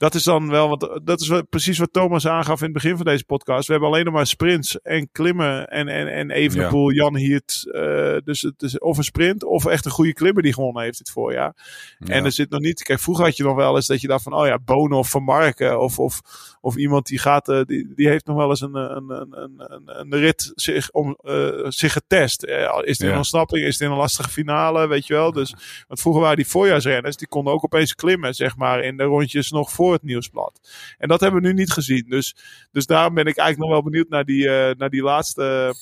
dat 0.00 0.14
is 0.14 0.22
dan 0.22 0.48
wel, 0.48 0.68
wat, 0.68 1.00
dat 1.04 1.20
is 1.20 1.28
wel 1.28 1.46
precies 1.46 1.78
wat 1.78 1.92
Thomas 1.92 2.26
aangaf 2.26 2.58
in 2.58 2.64
het 2.64 2.72
begin 2.72 2.96
van 2.96 3.04
deze 3.04 3.24
podcast. 3.24 3.66
We 3.66 3.72
hebben 3.72 3.90
alleen 3.90 4.04
nog 4.04 4.14
maar 4.14 4.26
sprints 4.26 4.80
en 4.80 5.08
klimmen 5.12 5.68
en, 5.68 5.88
en, 5.88 6.08
en 6.08 6.30
Evenepoel, 6.30 6.90
ja. 6.90 7.02
Jan 7.02 7.16
Hiert. 7.16 7.62
Uh, 7.66 8.16
dus 8.24 8.42
het 8.42 8.62
is 8.62 8.78
of 8.78 8.98
een 8.98 9.04
sprint 9.04 9.44
of 9.44 9.66
echt 9.66 9.84
een 9.84 9.90
goede 9.90 10.12
klimmer 10.12 10.42
die 10.42 10.52
gewonnen 10.52 10.82
heeft 10.82 10.98
dit 10.98 11.10
voorjaar. 11.10 11.54
Ja. 11.98 12.14
En 12.14 12.24
er 12.24 12.32
zit 12.32 12.50
nog 12.50 12.60
niet, 12.60 12.82
kijk 12.82 13.00
vroeger 13.00 13.24
had 13.24 13.36
je 13.36 13.42
nog 13.42 13.56
wel 13.56 13.76
eens 13.76 13.86
dat 13.86 14.00
je 14.00 14.06
dacht 14.06 14.22
van, 14.22 14.34
oh 14.34 14.46
ja, 14.46 14.58
Bonen 14.58 14.98
of 14.98 15.10
Van 15.10 15.22
Marken 15.22 15.80
of, 15.80 15.98
of, 15.98 16.20
of 16.60 16.76
iemand 16.76 17.06
die 17.06 17.18
gaat, 17.18 17.48
uh, 17.48 17.60
die, 17.64 17.92
die 17.94 18.08
heeft 18.08 18.26
nog 18.26 18.36
wel 18.36 18.48
eens 18.48 18.60
een, 18.60 18.74
een, 18.74 19.10
een, 19.10 19.54
een, 19.56 19.82
een 19.86 20.14
rit 20.14 20.52
zich, 20.54 20.90
om, 20.90 21.18
uh, 21.22 21.64
zich 21.68 21.92
getest. 21.92 22.44
Is 22.44 22.98
dit 22.98 23.06
ja. 23.06 23.10
een 23.10 23.16
ontsnapping? 23.16 23.66
Is 23.66 23.76
dit 23.76 23.88
een 23.88 23.96
lastige 23.96 24.30
finale? 24.30 24.88
Weet 24.88 25.06
je 25.06 25.14
wel? 25.14 25.32
Dus, 25.32 25.54
want 25.88 26.00
vroeger 26.00 26.22
waren 26.22 26.36
die 26.36 26.48
voorjaarsrenners, 26.48 27.16
die 27.16 27.28
konden 27.28 27.52
ook 27.52 27.64
opeens 27.64 27.94
klimmen, 27.94 28.34
zeg 28.34 28.56
maar, 28.56 28.84
in 28.84 28.96
de 28.96 29.02
rondjes 29.02 29.50
nog 29.50 29.70
voor 29.70 29.89
het 29.92 30.02
nieuwsblad. 30.02 30.60
En 30.98 31.08
dat 31.08 31.20
hebben 31.20 31.42
we 31.42 31.48
nu 31.48 31.54
niet 31.54 31.72
gezien. 31.72 32.06
Dus, 32.08 32.36
dus 32.70 32.86
daarom 32.86 33.14
ben 33.14 33.26
ik 33.26 33.36
eigenlijk 33.36 33.70
nog 33.70 33.80
wel 33.80 33.90
benieuwd 33.90 34.08
naar 34.08 34.24
die, 34.24 34.44
uh, 34.44 34.70
naar 34.76 34.90
die 34.90 35.02
laatste. 35.02 35.74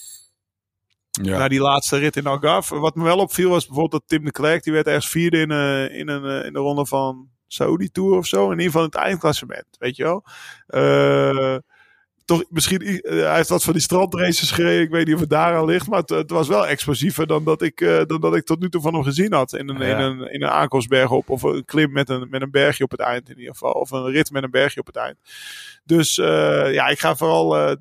Ja. 1.11 1.39
Naar 1.39 1.49
die 1.49 1.61
laatste 1.61 1.97
rit 1.97 2.17
in 2.17 2.27
Algarve. 2.27 2.79
Wat 2.79 2.95
me 2.95 3.05
wel 3.05 3.19
opviel 3.19 3.51
was 3.51 3.67
bijvoorbeeld 3.67 4.01
dat 4.01 4.11
Tim 4.11 4.25
de 4.25 4.31
Klerk, 4.31 4.63
die 4.63 4.73
werd 4.73 4.87
ergens 4.87 5.09
vierde 5.09 5.39
in, 5.39 5.51
uh, 5.51 5.99
in, 5.99 6.09
een, 6.09 6.25
uh, 6.25 6.45
in 6.45 6.53
de 6.53 6.59
ronde 6.59 6.87
van 6.87 7.29
Saudi 7.47 7.91
Tour 7.91 8.17
of 8.17 8.27
zo. 8.27 8.45
In 8.45 8.51
ieder 8.51 8.65
geval 8.65 8.83
in 8.83 8.91
het 8.93 9.01
eindklassement, 9.01 9.67
weet 9.79 9.97
je 9.97 10.03
wel. 10.03 10.25
Uh, 10.69 11.59
toch 12.29 12.45
misschien, 12.51 12.83
uh, 12.83 13.01
hij 13.03 13.37
heeft 13.37 13.49
wat 13.49 13.64
van 13.64 13.72
die 13.72 13.83
strandraces 13.83 14.51
gereden. 14.51 14.83
Ik 14.83 14.91
weet 14.91 15.07
niet 15.07 15.14
of 15.14 15.20
het 15.20 15.31
daar 15.31 15.57
aan 15.57 15.64
ligt. 15.64 15.89
Maar 15.89 16.01
het, 16.01 16.09
het 16.09 16.31
was 16.31 16.49
wel 16.49 16.66
explosiever 16.66 17.26
dan 17.26 17.45
dat, 17.45 17.62
ik, 17.62 17.81
uh, 17.81 18.03
dan 18.07 18.20
dat 18.20 18.37
ik 18.37 18.45
tot 18.45 18.61
nu 18.61 18.68
toe 18.68 18.81
van 18.81 18.95
hem 18.95 19.03
gezien 19.03 19.33
had. 19.33 19.53
In 19.53 19.68
een, 19.68 19.79
ja. 19.79 19.99
in 19.99 20.05
een, 20.05 20.33
in 20.33 20.43
een 20.43 20.49
aankomstberg 20.49 21.11
op. 21.11 21.29
Of 21.29 21.43
een 21.43 21.64
klim 21.64 21.93
met 21.93 22.09
een, 22.09 22.26
met 22.31 22.43
een 22.43 22.51
bergje 22.51 22.85
op 22.85 22.91
het 22.91 23.01
eind 23.01 23.29
in 23.29 23.39
ieder 23.39 23.53
geval. 23.53 23.72
Of 23.72 23.91
een 23.91 24.11
rit 24.11 24.31
met 24.31 24.43
een 24.43 24.51
bergje 24.51 24.81
op 24.81 24.87
het 24.87 24.97
eind. 24.97 25.16
Dus 25.85 26.18
uh, 26.18 26.72
ja, 26.72 26.87
ik 26.87 26.99
ga 26.99 27.16
vooral 27.16 27.76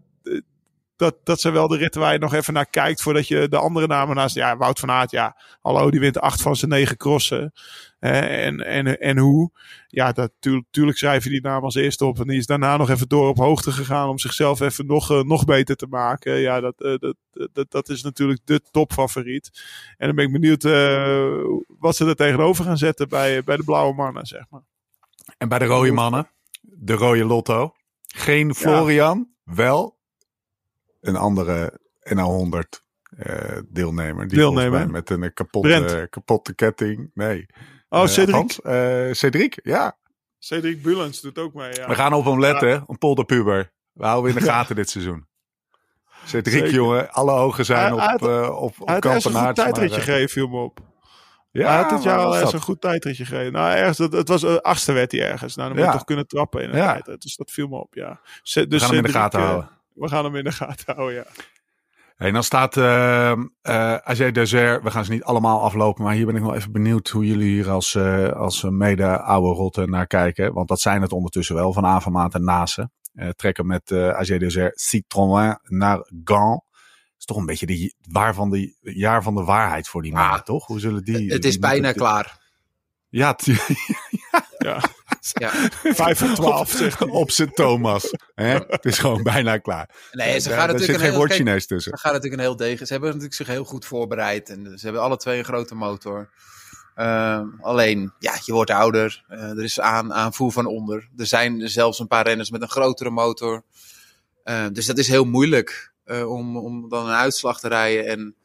dat, 0.98 1.16
dat 1.24 1.40
zijn 1.40 1.54
wel 1.54 1.68
de 1.68 1.78
ritten 1.78 2.02
waar 2.02 2.14
je 2.14 2.20
nog 2.20 2.34
even 2.34 2.54
naar 2.54 2.66
kijkt 2.66 3.02
voordat 3.02 3.28
je 3.28 3.48
de 3.50 3.58
andere 3.58 3.88
namen 3.88 4.16
naast. 4.16 4.36
Ja, 4.36 4.58
Wout 4.58 4.80
van 4.80 4.92
Aert, 4.92 5.12
ja, 5.12 5.38
hallo, 5.62 5.92
die 5.92 6.00
wint 6.00 6.20
acht 6.20 6.42
van 6.42 6.56
zijn 6.56 6.72
negen 6.72 6.98
crossen. 6.98 7.54
en, 8.00 8.66
en, 8.66 9.00
en 9.00 9.18
hoe? 9.18 9.52
Ja, 9.88 10.12
dat, 10.12 10.32
tuurlijk 10.72 10.98
schrijf 10.98 11.24
je 11.24 11.30
die 11.30 11.42
naam 11.42 11.64
als 11.64 11.76
eerste 11.76 12.06
op. 12.06 12.20
En 12.20 12.28
die 12.28 12.38
is 12.38 12.46
daarna 12.46 12.78
nog 12.78 12.90
even 12.90 13.08
door 13.08 13.28
op 13.28 13.38
hoogte 13.38 13.72
gegaan 13.72 14.10
om 14.10 14.20
zichzelf 14.20 14.60
even 14.60 14.86
nog, 14.86 15.12
uh, 15.12 15.22
nog 15.22 15.46
beter 15.46 15.76
te 15.76 15.88
maken. 15.90 16.40
Ja, 16.40 16.60
dat, 16.60 16.74
uh, 16.78 16.96
dat, 16.98 17.16
dat, 17.54 17.72
dat 17.72 17.90
is 17.90 18.04
natuurlijk 18.04 18.40
de 18.44 18.62
topfavoriet. 18.72 19.64
En 19.98 20.08
dan 20.08 20.16
ben 20.16 20.26
ik 20.26 20.32
benieuwd 20.32 20.64
uh, 20.64 21.44
wat 21.80 21.96
ze 21.96 22.06
er 22.06 22.16
tegenover 22.16 22.66
gaan 22.66 22.78
zetten 22.78 23.10
bij, 23.10 23.44
bij 23.44 23.58
de 23.58 23.64
blauwe 23.64 23.96
mannen, 23.96 24.26
zeg 24.26 24.44
maar. 24.50 24.64
En 25.38 25.50
bij 25.50 25.60
de 25.60 25.66
rode 25.66 25.92
mannen? 25.92 26.30
De 26.62 26.94
rode 26.94 27.26
lotto? 27.26 27.74
Geen 28.08 28.56
Florian, 28.56 29.28
ja. 29.46 29.54
wel 29.54 29.97
een 31.08 31.16
andere 31.16 31.80
NL100 32.16 32.86
uh, 33.26 33.58
deelnemer. 33.68 34.28
Die 34.28 34.38
deelnemer. 34.38 34.90
met 34.90 35.10
een 35.10 35.34
kapotte, 35.34 36.08
kapotte 36.10 36.56
ketting. 36.56 37.12
Nee. 37.14 37.46
Oh, 37.90 38.02
uh, 38.02 38.08
Cedric. 38.08 38.60
Cedric, 39.16 39.60
ja. 39.64 39.98
Cedric 40.40 40.82
Bulens 40.82 41.22
doet 41.22 41.38
ook 41.38 41.54
mee. 41.54 41.74
Ja. 41.74 41.88
We 41.88 41.96
gaan 41.96 42.14
op 42.14 42.26
hem 42.26 42.40
letten, 42.40 42.70
ja. 42.70 42.84
een 42.88 42.98
polderpuber. 42.98 43.72
We 43.94 44.06
houden 44.06 44.32
in 44.32 44.38
de 44.38 44.46
gaten 44.52 44.76
dit 44.76 44.90
seizoen. 44.90 45.28
Cedric, 46.26 46.72
jongen, 46.72 47.12
alle 47.12 47.32
ogen 47.32 47.66
zijn 47.66 47.94
op, 47.94 48.00
had, 48.00 48.22
uh, 48.22 48.62
op, 48.62 48.74
op 48.80 48.88
Hij 48.88 49.00
een 49.02 49.22
goed 49.22 49.56
tijdritje 49.56 50.02
gegeven, 50.02 50.30
viel 50.30 50.48
me 50.48 50.58
op. 50.58 50.80
Ja, 51.52 51.68
hij 51.68 51.82
had 51.82 51.92
het 51.92 52.04
jaar 52.04 52.20
al 52.20 52.38
eens 52.38 52.54
een 52.54 52.62
goed 52.62 52.82
tijdritje 52.82 53.26
gegeven. 53.26 53.52
Nou, 53.52 53.76
ergens, 53.76 53.98
het, 53.98 54.14
het 54.14 54.28
was 54.28 54.44
uh, 54.44 54.56
achtste 54.56 54.92
werd 54.92 55.12
hij 55.12 55.22
ergens. 55.22 55.56
Nou, 55.56 55.68
dan 55.68 55.78
moet 55.78 55.88
je 55.88 55.94
toch 55.94 56.04
kunnen 56.04 56.28
trappen 56.28 56.62
in 56.62 56.70
een 56.70 56.78
ja. 56.78 57.02
tijd. 57.02 57.22
Dus 57.22 57.36
dat 57.36 57.52
viel 57.52 57.68
me 57.68 57.78
op, 57.78 57.94
ja. 57.94 58.20
Dus 58.42 58.54
we 58.54 58.80
gaan 58.80 58.88
hem 58.88 58.98
in 58.98 59.04
de 59.04 59.10
gaten 59.10 59.40
houden 59.40 59.77
we 59.98 60.08
gaan 60.08 60.24
hem 60.24 60.36
in 60.36 60.44
de 60.44 60.52
gaten 60.52 60.96
houden, 60.96 61.16
ja. 61.16 61.26
Hey, 62.16 62.32
dan 62.32 62.44
staat 62.44 62.76
uh, 62.76 63.38
uh, 63.64 64.32
Desert, 64.32 64.84
we 64.84 64.92
gaan 64.92 65.06
ze 65.06 65.12
niet 65.12 65.24
allemaal 65.24 65.62
aflopen, 65.62 66.04
maar 66.04 66.14
hier 66.14 66.26
ben 66.26 66.36
ik 66.36 66.42
wel 66.42 66.56
even 66.56 66.72
benieuwd 66.72 67.10
hoe 67.10 67.26
jullie 67.26 67.50
hier 67.50 67.70
als, 67.70 67.94
uh, 67.94 68.32
als 68.32 68.64
mede 68.64 69.20
oude 69.20 69.48
rotten 69.48 69.90
naar 69.90 70.08
kijken. 70.08 70.54
Want 70.54 70.68
dat 70.68 70.80
zijn 70.80 71.02
het 71.02 71.12
ondertussen 71.12 71.56
wel, 71.56 71.74
van 71.74 71.86
Avermaat 71.86 72.34
en 72.34 72.44
Nase. 72.44 72.90
Uh, 73.14 73.30
trekken 73.30 73.66
met 73.68 73.92
uh, 73.92 74.10
Ajay 74.10 74.38
Desert 74.38 74.80
Citroën 74.80 75.60
naar 75.64 76.10
Gand. 76.24 76.62
is 77.18 77.26
toch 77.26 77.38
een 77.38 77.46
beetje 77.46 77.66
de 77.66 77.94
waar 78.10 78.34
van 78.34 78.50
de, 78.50 78.78
jaar 78.82 79.24
van 79.24 79.36
de 79.36 79.44
waarheid 79.44 79.88
voor 79.88 80.02
die 80.02 80.16
ah, 80.16 80.40
toch? 80.40 80.66
Hoe 80.66 80.80
zullen 80.80 81.04
die... 81.04 81.32
Het 81.32 81.46
is 81.46 81.52
die 81.52 81.62
bijna 81.62 81.92
klaar. 81.92 82.40
Ja, 83.10 83.38
ja. 84.32 84.46
Ja. 84.58 84.82
5 85.34 86.18
van 86.18 86.36
12 86.36 86.70
zegt 86.70 87.00
hij. 87.00 87.08
Op 87.08 87.32
zijn 87.32 87.52
Thomas. 87.52 88.14
Hè? 88.36 88.60
Het 88.68 88.86
is 88.86 89.00
gewoon 89.00 89.24
bijna 89.24 89.58
klaar. 89.58 89.90
Nee, 90.12 90.40
ze 90.40 90.50
gaan 90.50 90.70
er 90.70 90.80
zit 90.80 90.98
geen 90.98 91.14
woord 91.14 91.34
Chinees 91.34 91.68
tussen. 91.68 91.92
Ze 91.92 92.04
gaan 92.04 92.14
natuurlijk 92.14 92.42
een 92.42 92.48
heel 92.48 92.58
degen. 92.58 92.86
Ze 92.86 92.92
hebben 92.92 93.10
natuurlijk 93.10 93.38
zich 93.38 93.48
heel 93.48 93.64
goed 93.64 93.86
voorbereid. 93.86 94.50
En 94.50 94.78
ze 94.78 94.86
hebben 94.86 95.02
alle 95.02 95.18
twee 95.18 95.38
een 95.38 95.46
grote 95.46 95.76
motor. 95.76 96.30
Uh, 96.96 97.42
alleen, 97.62 98.14
ja, 98.20 98.34
je 98.46 98.54
wordt 98.54 98.72
ouder. 98.72 99.24
Uh, 99.30 99.40
er 99.40 99.64
is 99.64 99.80
aan, 99.80 100.14
aanvoer 100.14 100.52
van 100.52 100.66
onder. 100.66 101.10
Er 101.18 101.26
zijn 101.26 101.70
zelfs 101.70 102.00
een 102.00 102.08
paar 102.08 102.26
renners 102.26 102.50
met 102.50 102.62
een 102.62 102.70
grotere 102.70 103.10
motor. 103.10 103.64
Uh, 104.44 104.66
dus 104.72 104.86
dat 104.86 104.98
is 104.98 105.08
heel 105.08 105.26
moeilijk 105.26 105.96
om, 106.06 106.58
om 106.58 106.90
dan 106.90 107.08
een 107.08 107.16
uitslag 107.16 107.60
te 107.60 107.68
rijden. 107.68 108.08
En 108.08 108.36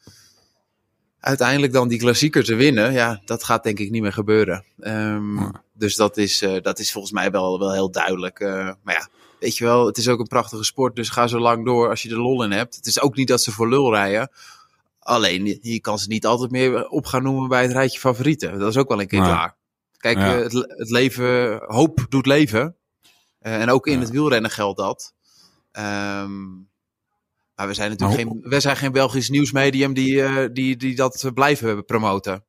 uiteindelijk 1.22 1.72
dan 1.72 1.88
die 1.88 1.98
klassieker 1.98 2.44
te 2.44 2.54
winnen, 2.54 2.92
ja, 2.92 3.20
dat 3.24 3.44
gaat 3.44 3.62
denk 3.62 3.78
ik 3.78 3.90
niet 3.90 4.02
meer 4.02 4.12
gebeuren. 4.12 4.64
Um, 4.78 5.38
ja. 5.38 5.62
Dus 5.82 5.96
dat 5.96 6.16
is, 6.16 6.42
uh, 6.42 6.60
dat 6.60 6.78
is 6.78 6.92
volgens 6.92 7.12
mij 7.12 7.30
wel, 7.30 7.58
wel 7.58 7.72
heel 7.72 7.90
duidelijk. 7.90 8.40
Uh, 8.40 8.70
maar 8.82 8.94
ja, 8.94 9.08
weet 9.38 9.56
je 9.56 9.64
wel, 9.64 9.86
het 9.86 9.98
is 9.98 10.08
ook 10.08 10.18
een 10.18 10.26
prachtige 10.26 10.64
sport, 10.64 10.96
dus 10.96 11.08
ga 11.08 11.26
zo 11.26 11.38
lang 11.38 11.64
door 11.64 11.88
als 11.88 12.02
je 12.02 12.10
er 12.10 12.20
lol 12.20 12.44
in 12.44 12.50
hebt. 12.50 12.76
Het 12.76 12.86
is 12.86 13.00
ook 13.00 13.16
niet 13.16 13.28
dat 13.28 13.42
ze 13.42 13.52
voor 13.52 13.68
lul 13.68 13.94
rijden. 13.94 14.30
Alleen, 14.98 15.58
je 15.60 15.80
kan 15.80 15.98
ze 15.98 16.08
niet 16.08 16.26
altijd 16.26 16.50
meer 16.50 16.88
op 16.88 17.06
gaan 17.06 17.22
noemen 17.22 17.48
bij 17.48 17.62
het 17.62 17.72
rijtje 17.72 17.98
favorieten. 17.98 18.58
Dat 18.58 18.68
is 18.68 18.76
ook 18.76 18.88
wel 18.88 19.00
een 19.00 19.06
keer 19.06 19.18
ja. 19.18 19.24
klaar. 19.24 19.56
Kijk, 19.96 20.16
ja. 20.16 20.24
het, 20.24 20.52
het, 20.52 20.90
leven, 20.90 21.62
hoop 21.66 22.06
doet 22.08 22.26
leven. 22.26 22.76
Uh, 23.40 23.60
en 23.60 23.70
ook 23.70 23.86
in 23.86 24.00
het 24.00 24.10
wielrennen 24.10 24.50
geldt 24.50 24.78
dat. 24.78 25.14
Um, 25.72 26.68
maar 27.54 27.66
we 27.66 27.74
zijn 27.74 27.90
natuurlijk 27.90 28.20
geen, 28.20 28.40
we 28.42 28.60
zijn 28.60 28.76
geen 28.76 28.92
Belgisch 28.92 29.28
nieuwsmedium 29.28 29.94
die, 29.94 30.14
uh, 30.14 30.48
die, 30.52 30.76
die 30.76 30.94
dat 30.94 31.30
blijven 31.34 31.84
promoten. 31.84 32.44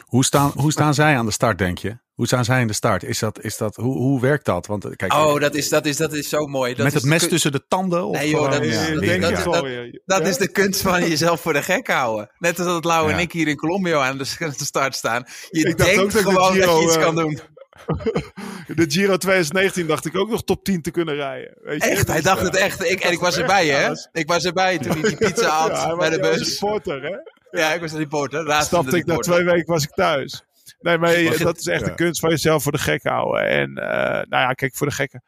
Hoe 0.00 0.24
staan, 0.24 0.50
hoe 0.54 0.72
staan 0.72 0.94
zij 0.94 1.16
aan 1.16 1.26
de 1.26 1.32
start, 1.32 1.58
denk 1.58 1.78
je? 1.78 2.01
Hoe 2.14 2.26
staan 2.26 2.44
zij 2.44 2.60
in 2.60 2.66
de 2.66 2.72
start? 2.72 3.04
Is 3.04 3.18
dat, 3.18 3.42
is 3.42 3.56
dat, 3.56 3.76
hoe, 3.76 3.96
hoe 3.96 4.20
werkt 4.20 4.44
dat? 4.44 4.66
Want, 4.66 4.84
eh, 4.84 4.90
kijk, 4.96 5.12
oh, 5.12 5.40
dat 5.40 5.54
is, 5.54 5.68
dat 5.68 5.86
is, 5.86 5.96
dat 5.96 6.12
is 6.12 6.28
zo 6.28 6.46
mooi. 6.46 6.74
Dat 6.74 6.84
met 6.84 6.94
het 6.94 7.04
mes 7.04 7.28
tussen 7.28 7.52
de 7.52 7.66
tanden? 7.68 8.04
Of 8.04 8.16
nee 8.16 8.30
joh, 8.30 8.50
dat, 8.50 8.62
is, 8.62 8.74
ja, 8.74 8.94
dat, 8.94 9.20
dat, 9.20 9.44
dat, 9.44 9.64
dat, 9.64 10.00
dat 10.04 10.26
is 10.26 10.36
de 10.36 10.48
kunst 10.48 10.80
van 10.80 11.08
jezelf 11.08 11.40
voor 11.40 11.52
de 11.52 11.62
gek 11.62 11.86
houden. 11.86 12.30
Net 12.38 12.58
als 12.58 12.68
dat 12.68 12.84
Lau 12.84 13.12
en 13.12 13.18
ik 13.18 13.32
hier 13.32 13.48
in 13.48 13.56
Colombia 13.56 14.06
aan 14.06 14.18
de, 14.18 14.24
start 14.56 14.94
staan. 14.94 15.24
Je 15.50 15.68
ik 15.68 15.76
denkt 15.76 16.14
gewoon 16.14 16.52
Giro, 16.52 16.66
dat 16.66 16.78
je 16.78 16.84
iets 16.84 16.98
kan 16.98 17.14
doen. 17.14 17.40
De 18.76 18.84
Giro 18.88 19.16
2019 19.16 19.86
dacht 19.86 20.06
ik 20.06 20.16
ook 20.16 20.30
nog 20.30 20.44
top 20.44 20.64
10 20.64 20.82
te 20.82 20.90
kunnen 20.90 21.14
rijden. 21.14 21.54
Weet 21.62 21.82
je? 21.82 21.90
Echt? 21.90 22.08
Hij 22.08 22.20
dacht 22.20 22.42
het 22.42 22.56
echt. 22.56 22.84
Ik, 22.84 23.00
en 23.00 23.12
ik 23.12 23.18
was 23.18 23.36
erbij, 23.42 23.66
hè? 23.66 23.92
Ik 24.12 24.28
was 24.28 24.44
erbij 24.44 24.78
toen 24.78 24.92
hij 24.92 25.02
die 25.02 25.16
pizza 25.16 25.48
had 25.68 25.70
ja, 25.70 25.96
bij 25.96 26.10
de 26.10 26.18
bus. 26.18 26.52
reporter, 26.52 27.02
hè? 27.02 27.16
Ja, 27.60 27.72
ik 27.72 27.80
was 27.80 27.92
een 27.92 27.98
reporter. 27.98 28.62
Stapte 28.62 28.96
ik 28.96 29.06
na 29.06 29.16
twee 29.16 29.44
weken 29.44 29.72
was 29.72 29.82
ik 29.82 29.90
thuis. 29.90 30.44
Nee, 30.82 30.98
maar 30.98 31.38
dat 31.38 31.58
is 31.58 31.66
echt 31.66 31.84
de 31.84 31.94
kunst 31.94 32.20
van 32.20 32.30
jezelf 32.30 32.62
voor 32.62 32.72
de 32.72 32.78
gek 32.78 33.02
houden. 33.02 33.46
En 33.48 33.70
uh, 33.70 33.84
nou 33.84 34.26
ja, 34.28 34.52
kijk, 34.52 34.74
voor 34.74 34.86
de 34.86 34.92
gekken. 34.92 35.22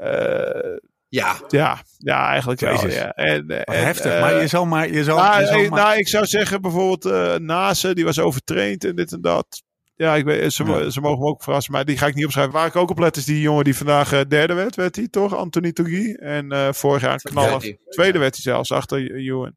Uh, 0.00 0.76
ja. 1.08 1.36
Ja, 1.48 1.82
ja 1.98 2.28
eigenlijk 2.28 2.60
wel. 2.60 2.88
Ja. 2.88 3.12
En, 3.12 3.64
en, 3.64 3.84
heftig, 3.84 4.14
uh, 4.14 4.20
maar 4.20 4.40
je 4.40 4.46
zal 4.46 4.66
maar... 4.66 4.90
Je 4.90 5.04
zal, 5.04 5.16
nou, 5.16 5.40
je 5.40 5.46
zal 5.46 5.68
maar... 5.68 5.84
nou, 5.84 5.98
ik 5.98 6.08
zou 6.08 6.26
zeggen 6.26 6.62
bijvoorbeeld 6.62 7.06
uh, 7.06 7.34
Nase, 7.34 7.94
die 7.94 8.04
was 8.04 8.18
overtraind 8.18 8.84
en 8.84 8.96
dit 8.96 9.12
en 9.12 9.20
dat. 9.20 9.62
Ja, 9.96 10.14
ik 10.14 10.24
weet, 10.24 10.52
ze, 10.52 10.64
ja. 10.64 10.90
ze 10.90 11.00
mogen 11.00 11.18
me 11.18 11.26
ook 11.26 11.42
verrassen, 11.42 11.72
maar 11.72 11.84
die 11.84 11.98
ga 11.98 12.06
ik 12.06 12.14
niet 12.14 12.24
opschrijven. 12.24 12.52
Waar 12.52 12.66
ik 12.66 12.76
ook 12.76 12.90
op 12.90 12.98
let 12.98 13.16
is 13.16 13.24
die 13.24 13.40
jongen 13.40 13.64
die 13.64 13.76
vandaag 13.76 14.12
uh, 14.12 14.20
derde 14.28 14.54
werd, 14.54 14.76
werd 14.76 14.96
hij 14.96 15.08
toch? 15.08 15.34
Anthony 15.34 15.72
Togui. 15.72 16.12
En 16.14 16.74
vorig 16.74 17.02
jaar 17.02 17.16
knallen. 17.16 17.78
Tweede 17.88 18.18
werd 18.18 18.34
hij 18.34 18.42
zelfs, 18.42 18.72
achter 18.72 19.14
Ewan. 19.14 19.54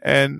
En 0.00 0.36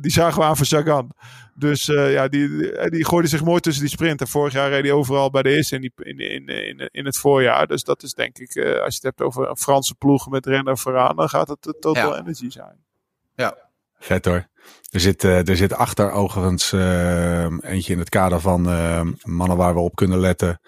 die 0.00 0.10
zagen 0.10 0.40
we 0.40 0.44
aan 0.44 0.56
voor 0.56 0.66
Sagan. 0.66 1.10
Dus 1.54 1.86
ja, 1.86 2.28
die, 2.28 2.48
die, 2.90 3.04
gooide 3.04 3.28
zich 3.28 3.44
mooi 3.44 3.60
tussen 3.60 3.82
die 3.82 3.92
sprinten. 3.92 4.28
Vorig 4.28 4.52
jaar 4.52 4.70
reed 4.70 4.82
hij 4.82 4.92
overal 4.92 5.30
bij 5.30 5.42
de 5.42 5.56
eerste 5.56 5.74
in, 5.74 5.80
die, 5.80 5.92
in, 5.96 6.18
in, 6.18 6.46
in, 6.46 6.88
in 6.90 7.04
het 7.04 7.16
voorjaar. 7.16 7.66
Dus 7.66 7.82
dat 7.82 8.02
is 8.02 8.14
denk 8.14 8.38
ik, 8.38 8.56
als 8.56 8.66
je 8.66 9.00
het 9.00 9.02
hebt 9.02 9.20
over 9.20 9.48
een 9.48 9.56
Franse 9.56 9.94
ploeg 9.94 10.28
met 10.28 10.46
renner 10.46 10.78
vooraan, 10.78 11.16
dan 11.16 11.28
gaat 11.28 11.48
het 11.48 11.60
Total 11.80 12.14
ja. 12.14 12.18
Energy 12.18 12.50
zijn. 12.50 12.76
Ja. 13.34 13.56
Vet 13.98 14.24
hoor. 14.24 14.46
Er 14.90 15.00
zit, 15.00 15.22
er 15.22 15.56
zit 15.56 15.74
achter 15.74 16.10
overigens 16.10 16.72
uh, 16.72 17.44
eentje 17.44 17.92
in 17.92 17.98
het 17.98 18.08
kader 18.08 18.40
van 18.40 18.68
uh, 18.68 19.00
mannen 19.22 19.56
waar 19.56 19.74
we 19.74 19.80
op 19.80 19.94
kunnen 19.94 20.18
letten. 20.18 20.60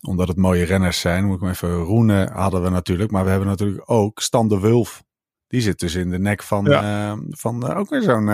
Omdat 0.00 0.28
het 0.28 0.36
mooie 0.36 0.64
renners 0.64 1.00
zijn. 1.00 1.24
Moet 1.24 1.34
ik 1.34 1.40
maar 1.40 1.50
even 1.50 1.74
roenen 1.74 2.32
hadden 2.32 2.62
we 2.62 2.68
natuurlijk. 2.68 3.10
Maar 3.10 3.24
we 3.24 3.30
hebben 3.30 3.48
natuurlijk 3.48 3.90
ook 3.90 4.20
Stan 4.20 4.48
de 4.48 4.60
Wulf. 4.60 5.02
Die 5.48 5.60
zit 5.60 5.78
dus 5.78 5.94
in 5.94 6.10
de 6.10 6.18
nek 6.18 6.42
van, 6.42 6.64
ja. 6.64 7.16
van 7.30 7.74
ook 7.74 7.90
weer 7.90 8.02
zo'n 8.02 8.30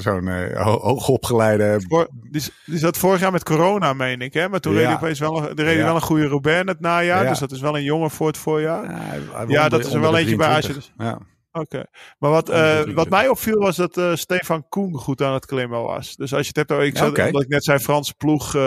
zo'n 0.00 0.54
hoogopgeleide... 0.62 1.80
Voor, 1.88 2.08
die, 2.30 2.42
die 2.64 2.78
zat 2.78 2.96
vorig 2.96 3.20
jaar 3.20 3.32
met 3.32 3.42
corona, 3.42 3.92
meen 3.92 4.20
ik. 4.20 4.32
Hè? 4.32 4.48
Maar 4.48 4.60
toen 4.60 4.74
ja. 4.74 4.96
reed 4.96 5.18
wel, 5.18 5.48
een, 5.50 5.56
reed 5.56 5.78
ja. 5.78 5.84
wel 5.84 5.94
een 5.94 6.00
goede 6.00 6.26
Robert 6.26 6.68
het 6.68 6.80
najaar. 6.80 7.28
Dus 7.28 7.38
dat 7.38 7.52
is 7.52 7.60
wel 7.60 7.76
een 7.76 7.84
jongen 7.84 8.10
voor 8.10 8.26
het 8.26 8.38
voorjaar. 8.38 9.12
Ja, 9.48 9.68
dat 9.68 9.86
is 9.86 9.92
er 9.92 10.00
wel 10.00 10.16
eentje 10.16 10.36
bij. 10.36 10.54
Als 10.54 10.66
je 10.66 10.72
dus, 10.72 10.92
ja. 10.98 11.18
Oké. 11.60 11.84
Maar 12.18 12.30
wat, 12.30 12.50
uh, 12.50 12.80
wat 12.94 13.08
mij 13.08 13.28
opviel 13.28 13.58
was 13.58 13.76
dat 13.76 13.96
uh, 13.96 14.14
Stefan 14.14 14.68
Koen 14.68 14.94
goed 14.94 15.22
aan 15.22 15.32
het 15.32 15.46
klimmen 15.46 15.82
was. 15.82 16.16
Dus 16.16 16.34
als 16.34 16.46
je 16.46 16.52
het 16.54 16.68
hebt, 16.68 16.82
ik, 16.82 16.96
zat, 16.96 17.08
okay. 17.08 17.26
omdat 17.26 17.42
ik 17.42 17.48
net 17.48 17.64
zei 17.64 17.78
Franse 17.78 18.14
ploeg, 18.14 18.54
uh, 18.54 18.62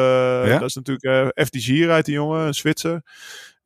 ja? 0.46 0.60
dat 0.60 0.70
is 0.70 0.76
natuurlijk 0.76 1.32
FDG 1.46 1.68
rijdt 1.68 2.06
die 2.06 2.16
jongen, 2.16 2.48
een 2.48 2.54
Zwitser. 2.54 3.02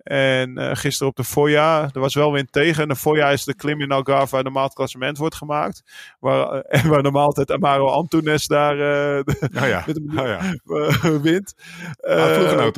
En 0.04 0.60
uh, 0.60 0.70
gisteren 0.74 1.08
op 1.08 1.16
de 1.16 1.24
Foya, 1.24 1.90
er 1.94 2.00
was 2.00 2.16
wel 2.16 2.32
wind 2.32 2.52
tegen. 2.52 2.84
En 2.84 2.90
de 2.90 2.96
Foya 2.96 3.30
is 3.30 3.44
de 3.44 3.56
klim 3.56 3.82
in 3.82 3.92
Algarve 3.92 4.36
waar 4.36 4.44
normaal 4.44 4.64
het 4.64 4.74
klassement 4.74 5.18
wordt 5.18 5.36
gemaakt. 5.36 5.84
Waar, 6.20 6.56
uh, 6.70 6.86
waar 6.86 7.02
normaal 7.02 7.26
altijd 7.26 7.52
Amaro 7.52 7.88
Antunes 7.88 8.48
daar 8.48 8.78
uh, 8.78 9.24
oh 9.62 9.68
ja. 9.68 9.84
met 9.86 10.00
oh 10.00 10.26
ja. 10.26 10.40
wint. 11.22 11.56
Oud-ploegenoot, 12.02 12.78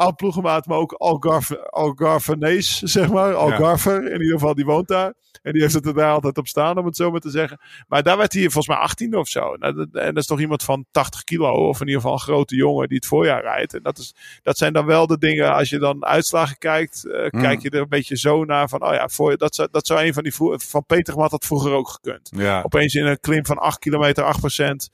toch? 0.00 0.06
Oud-ploegenoot, 0.06 0.66
maar 0.66 0.78
ook 0.78 0.92
Algarve, 0.92 1.70
Algarvenees, 1.70 2.78
zeg 2.78 3.10
maar. 3.10 3.34
Algarver, 3.34 4.02
ja. 4.02 4.08
in 4.08 4.20
ieder 4.20 4.38
geval, 4.38 4.54
die 4.54 4.64
woont 4.64 4.88
daar. 4.88 5.14
En 5.42 5.52
die 5.52 5.62
heeft 5.62 5.74
het 5.74 5.86
er 5.86 5.94
daar 5.94 6.12
altijd 6.12 6.38
op 6.38 6.46
staan, 6.46 6.78
om 6.78 6.84
het 6.86 6.96
zo 6.96 7.10
maar 7.10 7.20
te 7.20 7.30
zeggen. 7.30 7.60
Maar 7.88 8.02
daar 8.02 8.16
werd 8.16 8.32
hij 8.32 8.42
volgens 8.42 8.66
mij 8.66 8.76
18 8.76 9.16
of 9.16 9.28
zo. 9.28 9.56
Nou, 9.56 9.86
en 9.92 10.14
dat 10.14 10.16
is 10.16 10.26
toch 10.26 10.40
iemand 10.40 10.62
van 10.62 10.86
80 10.90 11.24
kilo, 11.24 11.68
of 11.68 11.80
in 11.80 11.86
ieder 11.86 12.00
geval 12.00 12.16
een 12.16 12.22
grote 12.22 12.56
jongen 12.56 12.88
die 12.88 12.96
het 12.96 13.06
voorjaar 13.06 13.42
rijdt. 13.42 13.74
En 13.74 13.82
dat, 13.82 13.98
is, 13.98 14.14
dat 14.42 14.58
zijn 14.58 14.72
dan 14.72 14.86
wel 14.86 15.06
de 15.06 15.18
dingen, 15.18 15.54
als 15.54 15.70
je 15.70 15.78
dan 15.78 16.04
uitslagen 16.04 16.58
kijkt, 16.58 17.04
uh, 17.04 17.22
mm. 17.30 17.40
kijk 17.40 17.62
je 17.62 17.70
er 17.70 17.80
een 17.80 17.88
beetje 17.88 18.16
zo 18.16 18.44
naar 18.44 18.68
van, 18.68 18.84
oh 18.84 18.92
ja, 18.92 19.08
voor, 19.08 19.36
dat, 19.36 19.54
zou, 19.54 19.68
dat 19.70 19.86
zou 19.86 20.04
een 20.04 20.14
van 20.14 20.22
die, 20.22 20.32
van 20.56 20.84
Peter 20.86 21.20
had 21.20 21.30
dat 21.30 21.46
vroeger 21.46 21.72
ook 21.72 21.88
gekund. 21.88 22.30
Ja. 22.36 22.62
Opeens 22.62 22.94
in 22.94 23.06
een 23.06 23.20
klim 23.20 23.46
van 23.46 23.58
8 23.58 23.78
kilometer, 23.78 24.24
8 24.24 24.38
procent 24.38 24.90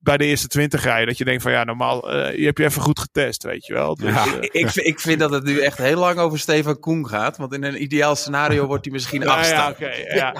bij 0.00 0.16
de 0.16 0.24
eerste 0.24 0.48
20 0.48 0.82
rijden. 0.82 1.06
Dat 1.06 1.18
je 1.18 1.24
denkt 1.24 1.42
van 1.42 1.52
ja, 1.52 1.64
normaal 1.64 2.16
uh, 2.16 2.36
je 2.36 2.44
hebt 2.44 2.58
je 2.58 2.64
even 2.64 2.82
goed 2.82 2.98
getest, 2.98 3.42
weet 3.42 3.66
je 3.66 3.72
wel. 3.72 3.94
Dus, 3.94 4.14
ja. 4.14 4.26
uh, 4.26 4.42
ik, 4.42 4.74
ik 4.74 5.00
vind 5.00 5.18
dat 5.18 5.30
het 5.30 5.44
nu 5.44 5.60
echt 5.60 5.78
heel 5.78 5.98
lang 5.98 6.18
over 6.18 6.38
Stefan 6.38 6.78
Koen 6.78 7.08
gaat. 7.08 7.36
Want 7.36 7.52
in 7.52 7.64
een 7.64 7.82
ideaal 7.82 8.16
scenario 8.16 8.66
wordt 8.66 8.84
hij 8.84 8.92
misschien 8.92 9.22
ja, 9.24 9.34
achtste. 9.34 9.54
Ja, 9.54 9.68
okay, 9.70 10.14
ja. 10.14 10.34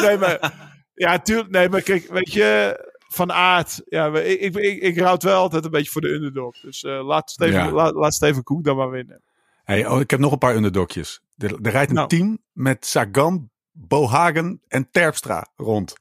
nee, 0.00 0.18
maar, 0.18 0.52
ja, 0.94 1.18
tuurlijk. 1.18 1.50
Nee, 1.50 1.68
maar 1.68 1.82
kijk, 1.82 2.08
weet 2.08 2.32
je, 2.32 2.78
van 3.08 3.32
aard. 3.32 3.82
Ja, 3.88 4.14
ik, 4.14 4.40
ik, 4.40 4.56
ik, 4.56 4.82
ik 4.82 4.98
rout 4.98 5.22
wel 5.22 5.40
altijd 5.40 5.64
een 5.64 5.70
beetje 5.70 5.90
voor 5.90 6.00
de 6.00 6.12
underdog. 6.12 6.60
Dus 6.60 6.82
uh, 6.82 7.06
laat, 7.06 7.30
Steven, 7.30 7.64
ja. 7.64 7.70
laat, 7.70 7.94
laat 7.94 8.14
Steven 8.14 8.42
Koen 8.42 8.62
dan 8.62 8.76
maar 8.76 8.90
winnen. 8.90 9.22
Hey, 9.64 9.86
oh, 9.86 10.00
ik 10.00 10.10
heb 10.10 10.20
nog 10.20 10.32
een 10.32 10.38
paar 10.38 10.54
underdogjes. 10.54 11.20
Er, 11.36 11.54
er 11.62 11.70
rijdt 11.70 11.90
een 11.90 11.96
nou. 11.96 12.08
team 12.08 12.38
met 12.52 12.86
Sagan, 12.86 13.50
Bohagen 13.72 14.60
en 14.68 14.90
Terpstra 14.90 15.46
rond. 15.56 15.94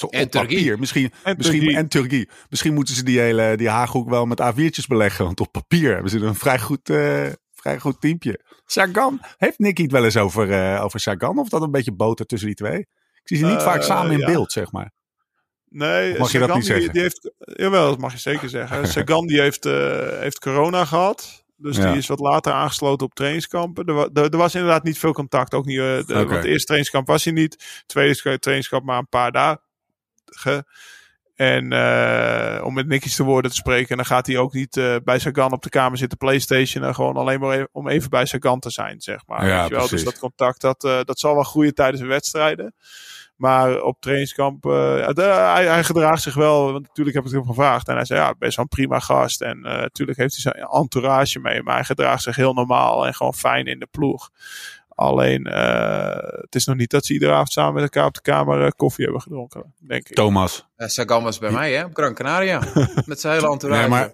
Zo 0.00 0.06
en 0.06 0.24
op 0.24 0.30
papier. 0.30 0.78
Misschien, 0.78 1.12
en 1.22 1.36
misschien, 1.36 1.74
en 1.74 1.88
Turkije. 1.88 2.28
Misschien 2.48 2.74
moeten 2.74 2.94
ze 2.94 3.04
die 3.04 3.20
hele 3.20 3.56
die 3.56 3.68
Haaghoek 3.68 4.08
wel 4.08 4.26
met 4.26 4.42
A4'tjes 4.42 4.86
beleggen. 4.88 5.24
Want 5.24 5.40
op 5.40 5.52
papier 5.52 5.92
hebben 5.92 6.10
ze 6.10 6.18
een 6.18 6.34
vrij 6.34 6.58
goed, 6.58 6.88
uh, 6.88 7.26
vrij 7.54 7.78
goed 7.78 8.00
teampje. 8.00 8.40
Sagan, 8.64 9.20
heeft 9.36 9.58
Nicky 9.58 9.82
het 9.82 9.92
wel 9.92 10.04
eens 10.04 10.16
over, 10.16 10.48
uh, 10.48 10.84
over 10.84 11.00
Sagan? 11.00 11.38
Of 11.38 11.48
dat 11.48 11.62
een 11.62 11.70
beetje 11.70 11.92
boter 11.92 12.26
tussen 12.26 12.48
die 12.48 12.56
twee? 12.56 12.78
Ik 12.78 13.20
zie 13.24 13.36
ze 13.36 13.44
niet 13.44 13.54
uh, 13.54 13.62
vaak 13.62 13.82
samen 13.82 14.12
in 14.12 14.18
ja. 14.18 14.26
beeld, 14.26 14.52
zeg 14.52 14.72
maar. 14.72 14.92
Nee, 15.68 16.12
of 16.12 16.18
mag 16.18 16.30
Sagan 16.30 16.40
je 16.40 16.46
dat 16.46 16.56
niet 16.56 16.66
die, 16.66 16.74
zeggen? 16.74 16.92
Die 16.92 17.02
heeft, 17.02 17.32
jawel, 17.38 17.88
dat 17.90 17.98
mag 17.98 18.12
je 18.12 18.18
zeker 18.18 18.48
zeggen. 18.48 18.88
Sagan 18.92 19.26
die 19.26 19.40
heeft, 19.40 19.64
heeft 19.64 20.38
corona 20.38 20.84
gehad. 20.84 21.44
Dus 21.56 21.76
ja. 21.76 21.88
die 21.88 21.98
is 21.98 22.06
wat 22.06 22.20
later 22.20 22.52
aangesloten 22.52 23.06
op 23.06 23.14
trainingskampen. 23.14 23.84
Er, 23.84 24.10
er, 24.12 24.30
er, 24.30 24.36
was 24.36 24.54
inderdaad 24.54 24.84
niet 24.84 24.98
veel 24.98 25.12
contact. 25.12 25.54
Ook 25.54 25.64
niet, 25.64 25.76
uh, 25.76 25.84
de, 25.84 26.04
okay. 26.06 26.36
het 26.36 26.44
eerste 26.44 26.64
trainingskamp 26.64 27.06
was 27.06 27.24
hij 27.24 27.32
niet. 27.32 27.82
Tweede 27.86 28.38
trainingskamp 28.38 28.84
maar 28.84 28.98
een 28.98 29.08
paar 29.08 29.32
dagen. 29.32 29.68
En 31.40 31.72
uh, 31.72 32.64
om 32.64 32.74
met 32.74 32.86
Nicky's 32.86 33.16
te 33.16 33.24
woorden 33.24 33.50
te 33.50 33.56
spreken, 33.56 33.96
dan 33.96 34.06
gaat 34.06 34.26
hij 34.26 34.38
ook 34.38 34.52
niet 34.52 34.76
uh, 34.76 34.96
bij 35.04 35.18
Sagan 35.18 35.52
op 35.52 35.62
de 35.62 35.68
kamer 35.68 35.98
zitten 35.98 36.18
PlayStation. 36.18 36.84
En 36.84 36.94
gewoon 36.94 37.16
alleen 37.16 37.40
maar 37.40 37.52
even, 37.52 37.68
om 37.72 37.88
even 37.88 38.10
bij 38.10 38.26
Sagan 38.26 38.60
te 38.60 38.70
zijn, 38.70 39.00
zeg 39.00 39.26
maar. 39.26 39.46
Ja, 39.46 39.68
wel? 39.68 39.88
Dus 39.88 40.04
dat 40.04 40.18
contact, 40.18 40.60
dat, 40.60 40.84
uh, 40.84 41.00
dat 41.04 41.18
zal 41.18 41.34
wel 41.34 41.42
groeien 41.42 41.74
tijdens 41.74 42.00
de 42.00 42.08
wedstrijden. 42.08 42.74
Maar 43.36 43.82
op 43.82 44.00
trainingskamp, 44.00 44.64
hij, 44.64 45.66
hij, 45.66 45.84
gedraagt 45.84 46.22
zich 46.22 46.34
wel. 46.34 46.72
Want 46.72 46.86
natuurlijk 46.86 47.16
heb 47.16 47.26
ik 47.26 47.32
hem 47.32 47.46
gevraagd. 47.46 47.88
En 47.88 47.94
hij 47.94 48.04
zei, 48.04 48.20
ja, 48.20 48.34
best 48.38 48.56
wel 48.56 48.64
een 48.64 48.76
prima 48.76 48.98
gast. 48.98 49.40
En 49.40 49.60
natuurlijk 49.60 50.18
heeft 50.18 50.42
hij 50.42 50.52
zijn 50.52 50.68
entourage 50.68 51.38
mee. 51.38 51.62
Maar 51.62 51.74
hij 51.74 51.84
gedraagt 51.84 52.22
zich 52.22 52.36
heel 52.36 52.52
normaal 52.52 53.06
en 53.06 53.14
gewoon 53.14 53.34
fijn 53.34 53.66
in 53.66 53.78
de 53.78 53.88
ploeg. 53.90 54.30
Alleen, 55.00 55.48
uh, 55.48 56.16
het 56.40 56.54
is 56.54 56.64
nog 56.64 56.76
niet 56.76 56.90
dat 56.90 57.04
ze 57.04 57.12
iedere 57.12 57.32
avond 57.32 57.52
samen 57.52 57.74
met 57.74 57.82
elkaar 57.82 58.06
op 58.06 58.14
de 58.14 58.20
kamer 58.20 58.64
uh, 58.64 58.68
koffie 58.76 59.04
hebben 59.04 59.22
gedronken, 59.22 59.74
denk 59.78 60.08
ik. 60.08 60.14
Thomas. 60.14 60.66
Uh, 60.76 60.86
Sagan 60.86 61.22
was 61.22 61.38
bij 61.38 61.50
mij, 61.50 61.72
hè, 61.72 61.84
op 61.84 61.94
Gran 61.94 62.14
Canaria. 62.14 62.62
met 63.06 63.20
zijn 63.20 63.34
hele 63.34 63.50
entourage. 63.50 63.80
Nee, 63.80 63.90
maar... 63.90 64.12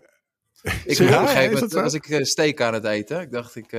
Ik 0.84 0.99
ja, 0.99 1.05
op 1.05 1.20
een 1.20 1.28
gegeven 1.28 1.53
moment, 1.53 1.72
was 1.72 1.95
ik 1.95 2.18
steak 2.26 2.61
aan 2.61 2.74
het 2.74 2.84
eten. 2.84 3.20
Ik 3.20 3.30
dacht, 3.30 3.57
ik, 3.57 3.76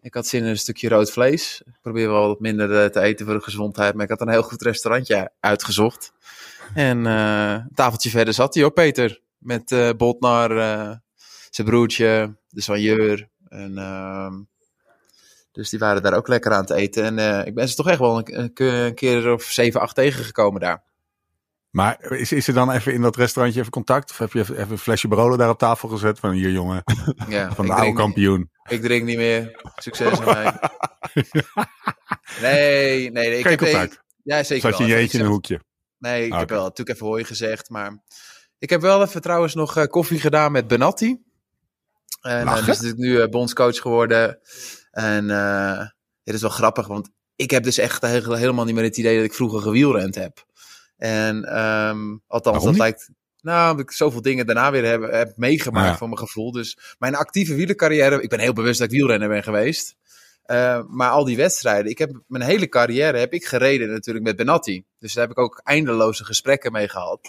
ik 0.00 0.14
had 0.14 0.26
zin 0.26 0.42
in 0.42 0.48
een 0.48 0.58
stukje 0.58 0.88
rood 0.88 1.10
vlees. 1.10 1.62
Ik 1.66 1.78
probeer 1.82 2.08
wel 2.08 2.26
wat 2.26 2.40
minder 2.40 2.90
te 2.90 3.00
eten 3.00 3.26
voor 3.26 3.34
de 3.34 3.42
gezondheid. 3.42 3.94
Maar 3.94 4.04
ik 4.04 4.10
had 4.10 4.20
een 4.20 4.28
heel 4.28 4.42
goed 4.42 4.62
restaurantje 4.62 5.30
uitgezocht. 5.40 6.12
En 6.74 7.04
een 7.04 7.70
tafeltje 7.74 8.10
verder 8.10 8.34
zat 8.34 8.54
hij 8.54 8.62
hoor, 8.62 8.72
Peter. 8.72 9.20
Met 9.38 9.94
Botnar, 9.96 10.48
zijn 11.50 11.66
broertje, 11.66 12.36
de 12.48 12.62
soigneur. 12.62 13.28
En... 13.48 13.78
dus 15.54 15.70
die 15.70 15.78
waren 15.78 16.02
daar 16.02 16.14
ook 16.14 16.28
lekker 16.28 16.52
aan 16.52 16.60
het 16.60 16.70
eten. 16.70 17.04
En 17.04 17.18
uh, 17.18 17.46
ik 17.46 17.54
ben 17.54 17.68
ze 17.68 17.74
toch 17.74 17.88
echt 17.88 17.98
wel 17.98 18.18
een, 18.18 18.52
een 18.54 18.94
keer 18.94 19.32
of 19.32 19.42
zeven, 19.42 19.80
acht 19.80 19.94
tegengekomen 19.94 20.60
daar. 20.60 20.82
Maar 21.70 22.12
is, 22.12 22.32
is 22.32 22.48
er 22.48 22.54
dan 22.54 22.70
even 22.70 22.92
in 22.92 23.02
dat 23.02 23.16
restaurantje 23.16 23.60
even 23.60 23.72
contact? 23.72 24.10
Of 24.10 24.18
heb 24.18 24.32
je 24.32 24.38
even, 24.38 24.56
even 24.56 24.70
een 24.70 24.78
flesje 24.78 25.08
Barolo 25.08 25.36
daar 25.36 25.48
op 25.48 25.58
tafel 25.58 25.88
gezet? 25.88 26.18
Van 26.18 26.30
hier 26.30 26.50
jongen, 26.50 26.82
ja, 27.28 27.52
van 27.52 27.66
de 27.66 27.72
oude 27.72 27.92
kampioen. 27.92 28.50
Ik 28.68 28.82
drink 28.82 29.04
niet 29.04 29.16
meer. 29.16 29.60
Succes 29.76 30.20
aan 30.20 30.24
mij. 30.34 30.58
nee, 32.40 33.10
nee, 33.10 33.10
nee. 33.10 33.38
Ik 33.38 33.42
Geen 33.42 33.50
heb 33.50 33.58
contact? 33.58 34.02
ja, 34.22 34.42
zeker 34.42 34.70
Zat 34.70 34.78
je 34.78 34.86
wel. 34.86 34.96
jeetje 34.96 35.18
in 35.18 35.24
een 35.24 35.30
hoekje? 35.30 35.60
Nee, 35.98 36.20
ik 36.20 36.26
okay. 36.26 36.38
heb 36.38 36.48
wel 36.48 36.62
natuurlijk 36.62 36.96
even 36.96 37.06
hooi 37.06 37.24
gezegd. 37.24 37.70
Maar 37.70 38.02
ik 38.58 38.70
heb 38.70 38.80
wel 38.80 39.02
even 39.02 39.20
trouwens 39.20 39.54
nog 39.54 39.76
uh, 39.78 39.84
koffie 39.84 40.20
gedaan 40.20 40.52
met 40.52 40.66
Benatti. 40.66 41.22
En 42.20 42.46
uh, 42.46 42.52
die 42.52 42.60
is 42.60 42.66
natuurlijk 42.66 42.98
nu 42.98 43.20
uh, 43.20 43.28
bondscoach 43.28 43.76
geworden. 43.76 44.38
En 44.94 45.24
uh, 45.24 45.78
het 46.24 46.34
is 46.34 46.40
wel 46.40 46.50
grappig, 46.50 46.86
want 46.86 47.10
ik 47.36 47.50
heb 47.50 47.62
dus 47.64 47.78
echt 47.78 48.02
helemaal 48.02 48.64
niet 48.64 48.74
meer 48.74 48.84
het 48.84 48.96
idee 48.96 49.16
dat 49.16 49.24
ik 49.24 49.34
vroeger 49.34 49.60
gewielrend 49.60 50.14
heb. 50.14 50.44
En 50.96 51.36
um, 51.58 52.22
althans, 52.26 52.56
Waarom 52.56 52.62
dat 52.62 52.70
niet? 52.72 52.78
lijkt. 52.80 53.10
Nou, 53.40 53.70
omdat 53.70 53.84
ik 53.86 53.92
zoveel 53.92 54.22
dingen 54.22 54.46
daarna 54.46 54.70
weer 54.70 54.84
heb, 54.84 55.10
heb 55.10 55.36
meegemaakt 55.36 55.88
Ja. 55.88 55.96
voor 55.96 56.08
mijn 56.08 56.18
gevoel. 56.18 56.52
Dus 56.52 56.78
mijn 56.98 57.14
actieve 57.14 57.54
wielercarrière, 57.54 58.22
ik 58.22 58.28
ben 58.28 58.38
heel 58.38 58.52
bewust 58.52 58.78
dat 58.78 58.92
ik 58.92 58.96
wielrenner 58.98 59.28
ben 59.28 59.42
geweest. 59.42 59.96
Uh, 60.46 60.80
maar 60.88 61.10
al 61.10 61.24
die 61.24 61.36
wedstrijden, 61.36 61.90
ik 61.90 61.98
heb 61.98 62.22
mijn 62.26 62.42
hele 62.42 62.68
carrière 62.68 63.18
heb 63.18 63.32
ik 63.32 63.46
gereden 63.46 63.90
natuurlijk 63.90 64.24
met 64.24 64.36
Benatti. 64.36 64.84
Dus 64.98 65.12
daar 65.12 65.22
heb 65.22 65.32
ik 65.36 65.42
ook 65.42 65.60
eindeloze 65.64 66.24
gesprekken 66.24 66.72
mee 66.72 66.88
gehad. 66.88 67.20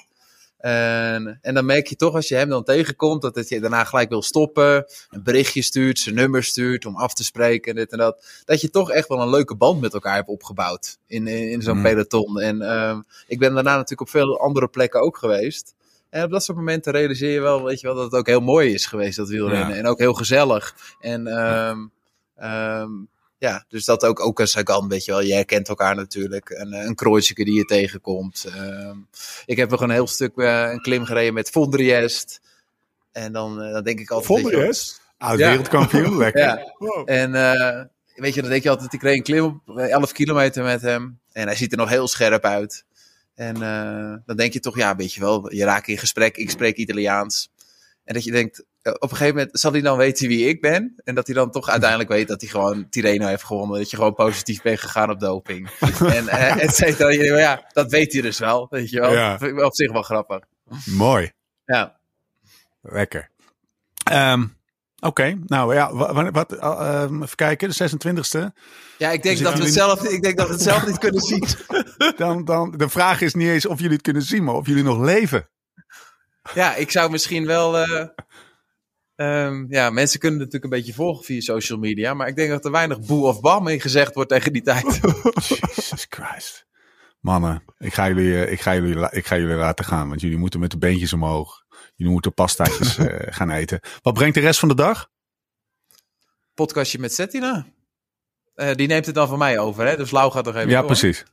En, 0.66 1.40
en 1.42 1.54
dan 1.54 1.66
merk 1.66 1.88
je 1.88 1.96
toch 1.96 2.14
als 2.14 2.28
je 2.28 2.36
hem 2.36 2.50
dan 2.50 2.64
tegenkomt, 2.64 3.22
dat 3.22 3.36
het 3.36 3.50
je 3.50 3.60
daarna 3.60 3.84
gelijk 3.84 4.10
wil 4.10 4.22
stoppen, 4.22 4.86
een 5.10 5.24
berichtje 5.24 5.62
stuurt, 5.62 6.00
zijn 6.00 6.16
nummer 6.16 6.44
stuurt 6.44 6.86
om 6.86 6.96
af 6.96 7.14
te 7.14 7.24
spreken 7.24 7.72
en 7.72 7.78
dit 7.78 7.92
en 7.92 7.98
dat. 7.98 8.26
Dat 8.46 8.62
je 8.62 8.70
toch 8.70 8.92
echt 8.92 9.08
wel 9.08 9.22
een 9.22 9.30
leuke 9.30 9.56
band 9.56 9.82
met 9.82 9.94
elkaar 9.94 10.16
hebt 10.16 10.28
opgebouwd 10.28 10.98
in, 11.08 11.28
in, 11.28 11.52
in 11.52 11.62
zo'n 11.62 11.78
Mm. 11.78 11.84
peloton. 11.84 12.40
En 12.40 12.62
uh, 12.62 12.98
ik 13.28 13.40
ben 13.40 13.54
daarna 13.54 13.72
natuurlijk 13.72 14.02
op 14.02 14.10
veel 14.10 14.40
andere 14.40 14.68
plekken 14.68 15.02
ook 15.02 15.18
geweest. 15.18 15.76
En 16.10 16.24
op 16.24 16.32
dat 16.32 16.44
soort 16.44 16.58
momenten 16.58 16.92
realiseer 16.92 17.32
je 17.32 17.42
wel, 17.42 17.64
weet 17.64 17.80
je 17.80 17.88
wel, 17.88 17.96
dat 17.96 18.06
het 18.06 18.14
ook 18.14 18.28
heel 18.28 18.40
mooi 18.42 18.74
is 18.74 18.86
geweest, 18.86 19.18
dat 19.18 19.30
wielrennen. 19.30 19.70
Ja. 19.70 19.76
En 19.76 19.88
ook 19.88 20.00
heel 20.00 20.14
gezellig. 20.14 20.76
En 21.00 21.28
um, 21.28 21.92
um, 22.44 23.10
ja, 23.38 23.66
dus 23.68 23.86
dat 23.86 24.06
ook, 24.06 24.20
ook 24.20 24.40
een 24.40 24.48
Sagan, 24.48 24.88
weet 24.88 25.06
je 25.06 25.12
wel. 25.12 25.22
Je 25.22 25.34
herkent 25.34 25.68
elkaar 25.68 25.96
natuurlijk. 25.96 26.50
Een, 26.50 26.74
een 26.74 26.96
Kreutzke 26.96 27.44
die 27.44 27.54
je 27.54 27.66
tegenkomt. 27.66 28.46
Um, 28.58 29.08
ik 29.46 29.58
heb 29.58 29.70
nog 29.70 29.82
een 29.82 29.90
heel 29.90 30.08
stuk 30.08 30.32
uh, 30.36 30.72
een 30.72 30.82
klim 30.82 31.06
gereden 31.06 31.34
met 31.34 31.50
Vondriest. 31.50 32.42
En 33.12 33.34
dan, 33.34 33.64
uh, 33.64 33.74
dan 33.74 33.84
denk 33.84 34.00
ik 34.00 34.10
altijd... 34.10 34.42
Vondriest? 34.42 35.02
Oud 35.18 35.40
ja. 35.40 35.50
wereldkampioen, 35.50 36.18
lekker. 36.24 36.42
Ja. 36.42 36.74
Wow. 36.78 37.10
En 37.10 37.32
weet 38.16 38.34
je, 38.34 38.42
dan 38.42 38.50
denk 38.50 38.64
je 38.64 38.70
altijd, 38.70 38.94
ik 38.94 39.02
reed 39.02 39.18
een 39.18 39.24
klim 39.24 39.62
op 39.66 39.78
11 39.78 40.12
kilometer 40.12 40.64
met 40.64 40.82
hem. 40.82 41.20
En 41.32 41.48
hij 41.48 41.56
ziet 41.56 41.72
er 41.72 41.78
nog 41.78 41.90
heel 41.90 42.08
scherp 42.08 42.44
uit. 42.44 42.86
En 43.36 43.60
dan 44.26 44.36
denk 44.36 44.54
je 44.54 44.60
toch, 44.60 44.78
ja, 44.78 44.96
weet 44.96 45.14
je 45.14 45.20
wel, 45.20 45.54
je 45.54 45.64
raakt 45.64 45.88
in 45.88 45.98
gesprek, 45.98 46.38
ik 46.38 46.50
spreek 46.50 46.78
Italiaans. 46.78 47.50
En 48.04 48.14
dat 48.14 48.24
je 48.24 48.32
denkt, 48.32 48.60
eh, 48.60 48.66
op 48.94 49.12
een 49.12 49.18
gegeven 49.18 49.36
moment 49.36 49.60
zal 49.60 49.72
hij 49.72 49.82
dan 49.82 49.98
weten 49.98 50.28
wie 50.28 50.48
ik 50.48 50.62
ben. 50.62 50.94
En 51.04 51.16
dat 51.16 51.26
hij 51.26 51.36
dan 51.36 51.52
toch 51.52 51.70
uiteindelijk 51.70 52.10
weet 52.10 52.28
dat 52.28 52.42
hij 52.42 52.50
gewoon 52.50 52.90
Tireno 52.90 53.28
heeft 53.28 53.44
gewonnen. 53.44 53.78
Dat 53.80 53.90
je 53.90 53.98
gewoon 53.98 54.14
positief 54.14 54.62
bent 54.62 54.80
gegaan 54.80 55.10
op 55.10 55.20
doping. 55.20 55.70
en 56.00 56.24
uh, 56.24 56.64
et 56.64 56.76
cetera. 56.76 57.10
Ja, 57.10 57.66
dat 57.74 57.92
weet 57.92 58.14
hij 58.14 58.22
dus 58.22 58.40
wel. 58.40 58.68
Weet 58.70 58.90
je 58.90 59.00
wel. 59.00 59.12
Ja. 59.12 59.38
Op 59.66 59.76
zich 59.76 59.92
wel 59.92 60.02
grappig. 60.02 60.40
Mooi. 60.86 61.32
Ja. 61.66 62.00
Lekker. 62.82 63.30
Um, 64.12 64.56
Oké, 65.00 65.22
okay, 65.22 65.38
nou 65.46 65.74
ja, 65.74 65.94
wat, 65.94 66.30
wat 66.32 66.54
uh, 66.54 67.04
even 67.22 67.36
kijken, 67.36 67.70
de 67.70 67.90
26e. 67.90 68.54
Ja, 68.98 69.12
ik 69.12 69.24
denk, 69.24 69.40
dat 69.40 69.58
we, 69.58 69.64
het 69.64 69.74
zelf, 69.74 70.04
ik 70.04 70.22
denk 70.22 70.38
dat 70.38 70.48
we 70.48 70.54
het 70.54 70.62
zelf 70.62 70.86
niet 70.86 70.98
kunnen 70.98 71.22
zien. 71.22 71.46
dan, 72.18 72.46
dan, 72.46 72.74
de 72.78 72.90
vraag 72.90 73.22
is 73.22 73.34
niet 73.34 73.48
eens 73.48 73.66
of 73.66 73.78
jullie 73.78 73.94
het 73.94 74.02
kunnen 74.02 74.22
zien, 74.22 74.44
maar 74.44 74.56
of 74.56 74.68
jullie 74.68 74.84
nog 74.84 75.00
leven. 75.00 75.50
Ja, 76.54 76.76
ik 76.76 76.92
zou 76.92 77.12
misschien 77.12 77.46
wel. 77.46 77.80
Uh, 77.80 78.06
um, 79.16 79.66
ja, 79.70 79.90
mensen 79.90 80.20
kunnen 80.20 80.40
het 80.40 80.52
natuurlijk 80.52 80.74
een 80.74 80.80
beetje 80.80 81.02
volgen 81.04 81.26
via 81.26 81.42
social 81.42 81.80
media. 81.80 82.14
Maar 82.14 82.28
ik 82.28 82.36
denk 82.36 82.50
dat 82.50 82.66
er 82.66 82.72
weinig 82.72 83.00
boe 83.00 83.26
of 83.26 83.40
bam 83.40 83.68
in 83.68 83.82
gezegd 83.82 84.14
wordt 84.14 84.30
tegen 84.30 84.54
die 84.54 84.62
tijd. 84.62 84.84
Jesus 85.76 86.06
Christ. 86.10 86.66
Mannen, 87.20 87.64
ik 87.78 87.94
ga, 87.94 88.08
jullie, 88.08 88.50
ik, 88.50 88.62
ga 88.62 88.74
jullie, 88.74 89.08
ik 89.12 89.26
ga 89.26 89.38
jullie 89.38 89.56
laten 89.56 89.86
gaan, 89.86 90.08
want 90.08 90.22
jullie 90.22 90.38
moeten 90.38 90.60
met 90.60 90.72
de 90.72 90.78
beentjes 90.78 91.14
omhoog. 91.14 91.64
Jullie 91.96 92.14
moeten 92.14 92.34
pastaatjes 92.34 92.98
uh, 92.98 93.06
gaan 93.38 93.50
eten. 93.50 93.80
Wat 94.02 94.14
brengt 94.14 94.36
de 94.36 94.42
rest 94.42 94.60
van 94.60 94.70
de 94.70 94.76
dag? 94.76 95.10
Podcastje 96.54 97.00
met 97.00 97.14
Settina. 97.14 97.66
Uh, 98.56 98.74
die 98.74 98.88
neemt 98.88 99.06
het 99.06 99.16
dan 99.16 99.28
van 99.28 99.38
mij 99.38 99.60
over, 99.60 99.86
hè? 99.88 99.98
Dus 99.98 100.12
Lau 100.12 100.32
gaat 100.32 100.48
er 100.48 100.58
even 100.58 100.70
Ja, 100.70 100.82
precies. 100.82 101.24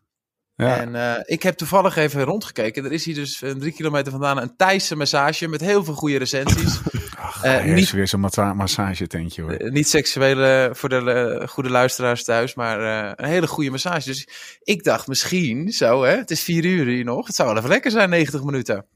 Ja. 0.55 0.77
En 0.81 0.95
uh, 0.95 1.15
ik 1.25 1.43
heb 1.43 1.57
toevallig 1.57 1.97
even 1.97 2.23
rondgekeken. 2.23 2.85
Er 2.85 2.93
is 2.93 3.05
hier 3.05 3.15
dus 3.15 3.39
drie 3.39 3.73
kilometer 3.73 4.13
vandaan 4.13 4.39
een 4.39 4.57
Thaise 4.57 4.97
massage 4.97 5.49
met 5.49 5.61
heel 5.61 5.85
veel 5.85 5.95
goede 5.95 6.19
recensies. 6.19 6.81
Uh, 7.45 7.65
niet, 7.65 7.91
weer 7.91 8.09
zo'n 8.09 8.31
massage 8.55 9.07
tentje 9.07 9.43
hoor. 9.43 9.61
Uh, 9.63 9.71
niet 9.71 9.89
seksuele 9.89 10.71
voor 10.73 10.89
de 10.89 11.43
goede 11.49 11.71
luisteraars 11.71 12.25
thuis, 12.25 12.55
maar 12.55 12.81
een 13.19 13.29
hele 13.29 13.47
goede 13.47 13.71
massage. 13.71 14.09
Dus 14.09 14.29
ik 14.63 14.85
dacht 14.85 15.07
misschien 15.07 15.73
zo, 15.73 16.03
hè, 16.03 16.17
het 16.17 16.31
is 16.31 16.43
vier 16.43 16.65
uur 16.65 16.87
hier 16.87 17.05
nog. 17.05 17.27
Het 17.27 17.37
zou 17.37 17.49
wel 17.49 17.57
even 17.57 17.69
lekker 17.69 17.91
zijn, 17.91 18.11
90 18.11 18.43
minuten. 18.43 18.87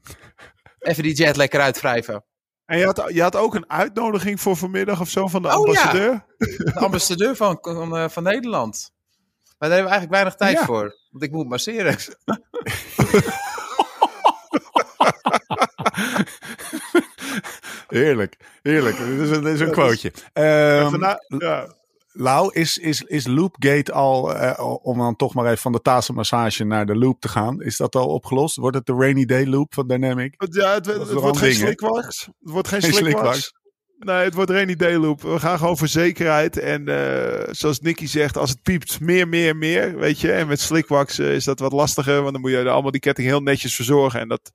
Even 0.79 1.03
die 1.03 1.13
jet 1.13 1.35
lekker 1.35 1.59
uitwrijven. 1.59 2.25
En 2.65 2.77
je 2.77 2.85
had, 2.85 3.03
je 3.13 3.21
had 3.21 3.35
ook 3.35 3.55
een 3.55 3.69
uitnodiging 3.69 4.41
voor 4.41 4.55
vanmiddag 4.55 5.01
of 5.01 5.09
zo 5.09 5.27
van 5.27 5.41
de 5.41 5.47
oh, 5.47 5.53
ambassadeur? 5.53 6.11
Ja. 6.11 6.23
De 6.37 6.73
ambassadeur 6.73 7.35
van, 7.35 7.57
van, 7.61 8.11
van 8.11 8.23
Nederland. 8.23 8.91
Maar 9.57 9.69
daar 9.69 9.77
hebben 9.77 9.97
we 9.97 9.97
eigenlijk 9.97 10.11
weinig 10.11 10.35
tijd 10.35 10.59
voor. 10.59 10.95
Want 11.09 11.23
ik 11.23 11.31
moet 11.31 11.49
masseren. 11.49 11.97
heerlijk, 17.87 18.37
heerlijk. 18.61 18.97
Dit 18.97 19.19
is 19.19 19.29
een, 19.29 19.45
is 19.45 19.59
een 19.59 19.71
quoteje. 19.71 20.13
Um, 20.33 21.01
ja. 21.39 21.75
Lau, 22.19 22.53
is, 22.53 22.77
is, 22.77 23.01
is 23.01 23.27
Loopgate 23.27 23.91
al, 23.91 24.35
uh, 24.35 24.77
om 24.81 24.97
dan 24.97 25.15
toch 25.15 25.33
maar 25.33 25.45
even 25.45 25.57
van 25.57 25.71
de 25.71 25.81
tafelmassage 25.81 26.63
naar 26.63 26.85
de 26.85 26.95
loop 26.95 27.21
te 27.21 27.27
gaan, 27.27 27.61
is 27.61 27.77
dat 27.77 27.95
al 27.95 28.07
opgelost? 28.07 28.55
Wordt 28.55 28.77
het 28.77 28.85
de 28.85 28.93
rainy 28.93 29.25
day 29.25 29.45
loop 29.45 29.73
van 29.73 29.87
Dynamic? 29.87 30.35
Ja, 30.49 30.73
het, 30.73 30.85
het, 30.85 30.97
het 30.97 31.11
wordt 31.11 31.37
geen 31.37 31.53
slikwax. 31.53 32.25
Het 32.25 32.51
wordt 32.51 32.67
geen, 32.67 32.81
geen 32.81 32.93
slikwax. 32.93 33.53
Nee, 33.99 34.23
het 34.23 34.33
wordt 34.33 34.51
geen 34.51 34.69
idee 34.69 34.99
loop. 34.99 35.21
We 35.21 35.39
gaan 35.39 35.57
gewoon 35.57 35.77
voor 35.77 35.87
zekerheid. 35.87 36.59
En 36.59 36.89
uh, 36.89 37.43
zoals 37.51 37.79
Nicky 37.79 38.05
zegt, 38.05 38.37
als 38.37 38.49
het 38.49 38.61
piept, 38.61 38.99
meer, 38.99 39.27
meer, 39.27 39.55
meer. 39.55 39.97
Weet 39.97 40.19
je. 40.19 40.31
En 40.31 40.47
met 40.47 40.59
slikwax 40.59 41.19
uh, 41.19 41.33
is 41.33 41.43
dat 41.43 41.59
wat 41.59 41.71
lastiger. 41.71 42.21
Want 42.21 42.31
dan 42.31 42.41
moet 42.41 42.51
je 42.51 42.69
allemaal 42.69 42.91
die 42.91 43.01
ketting 43.01 43.27
heel 43.27 43.41
netjes 43.41 43.75
verzorgen. 43.75 44.19
En 44.19 44.27
dat, 44.27 44.51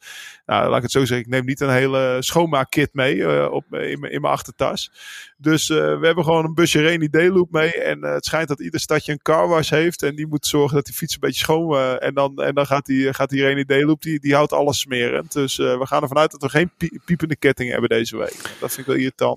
nou, 0.46 0.68
laat 0.68 0.76
ik 0.76 0.82
het 0.82 0.90
zo 0.90 1.04
zeggen. 1.04 1.18
Ik 1.18 1.32
neem 1.32 1.44
niet 1.44 1.60
een 1.60 1.70
hele 1.70 2.16
schoonmaakkit 2.20 2.94
mee 2.94 3.14
uh, 3.14 3.48
op, 3.50 3.74
in, 3.74 4.00
mijn, 4.00 4.24
achtertas. 4.24 4.90
Dus 5.36 5.68
we 5.68 5.98
hebben 6.02 6.24
gewoon 6.24 6.44
een 6.44 6.54
busje 6.54 6.82
rainy 6.82 7.08
day 7.08 7.28
loop 7.28 7.50
mee. 7.50 7.72
En 7.72 8.02
het 8.02 8.24
schijnt 8.24 8.48
dat 8.48 8.60
ieder 8.60 8.80
stadje 8.80 9.12
een 9.12 9.22
carwash 9.22 9.70
heeft. 9.70 10.02
En 10.02 10.14
die 10.16 10.26
moet 10.26 10.46
zorgen 10.46 10.74
dat 10.74 10.84
die 10.84 10.94
fiets 10.94 11.14
een 11.14 11.20
beetje 11.20 11.40
schoon... 11.40 11.78
en 11.78 12.14
dan, 12.14 12.42
en 12.42 12.54
dan 12.54 12.66
gaat 12.66 12.86
die, 12.86 13.14
gaat 13.14 13.30
die 13.30 13.42
rainy 13.42 13.64
day 13.64 13.82
loop, 13.82 14.02
die, 14.02 14.20
die 14.20 14.34
houdt 14.34 14.52
alles 14.52 14.78
smerend. 14.78 15.32
Dus 15.32 15.56
we 15.56 15.86
gaan 15.86 16.02
ervan 16.02 16.18
uit 16.18 16.30
dat 16.30 16.42
we 16.42 16.48
geen 16.48 16.70
piepende 17.04 17.36
ketting 17.36 17.70
hebben 17.70 17.88
deze 17.88 18.16
week. 18.16 18.40
Dat 18.60 18.72
vind 18.72 18.78
ik 18.78 18.86
wel 18.86 18.96
irritant. 18.96 19.31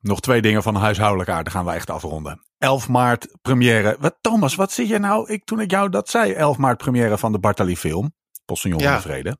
Nog 0.00 0.20
twee 0.20 0.42
dingen 0.42 0.62
van 0.62 0.74
huishoudelijke 0.74 1.32
aard, 1.32 1.44
dan 1.44 1.52
gaan 1.52 1.64
we 1.64 1.72
echt 1.72 1.90
afronden. 1.90 2.44
11 2.58 2.88
maart 2.88 3.28
première. 3.42 3.96
Wat, 3.98 4.16
Thomas, 4.20 4.54
wat 4.54 4.72
zie 4.72 4.88
je 4.88 4.98
nou? 4.98 5.32
Ik, 5.32 5.44
toen 5.44 5.60
ik 5.60 5.70
jou 5.70 5.88
dat 5.88 6.08
zei, 6.08 6.32
11 6.32 6.56
maart 6.56 6.78
première 6.78 7.18
van 7.18 7.32
de 7.32 7.38
Bartali 7.38 7.76
film. 7.76 8.14
Postillon 8.44 8.78
ja. 8.78 9.00
Vrede. 9.00 9.38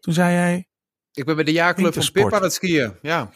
Toen 0.00 0.14
zei 0.14 0.34
jij... 0.34 0.66
Ik 1.12 1.24
ben 1.24 1.34
bij 1.34 1.44
de 1.44 1.52
jaarclub 1.52 1.94
van 1.94 2.10
Pip 2.12 2.32
aan 2.32 2.42
het 2.42 2.52
skiën. 2.52 2.98
Ja. 3.02 3.30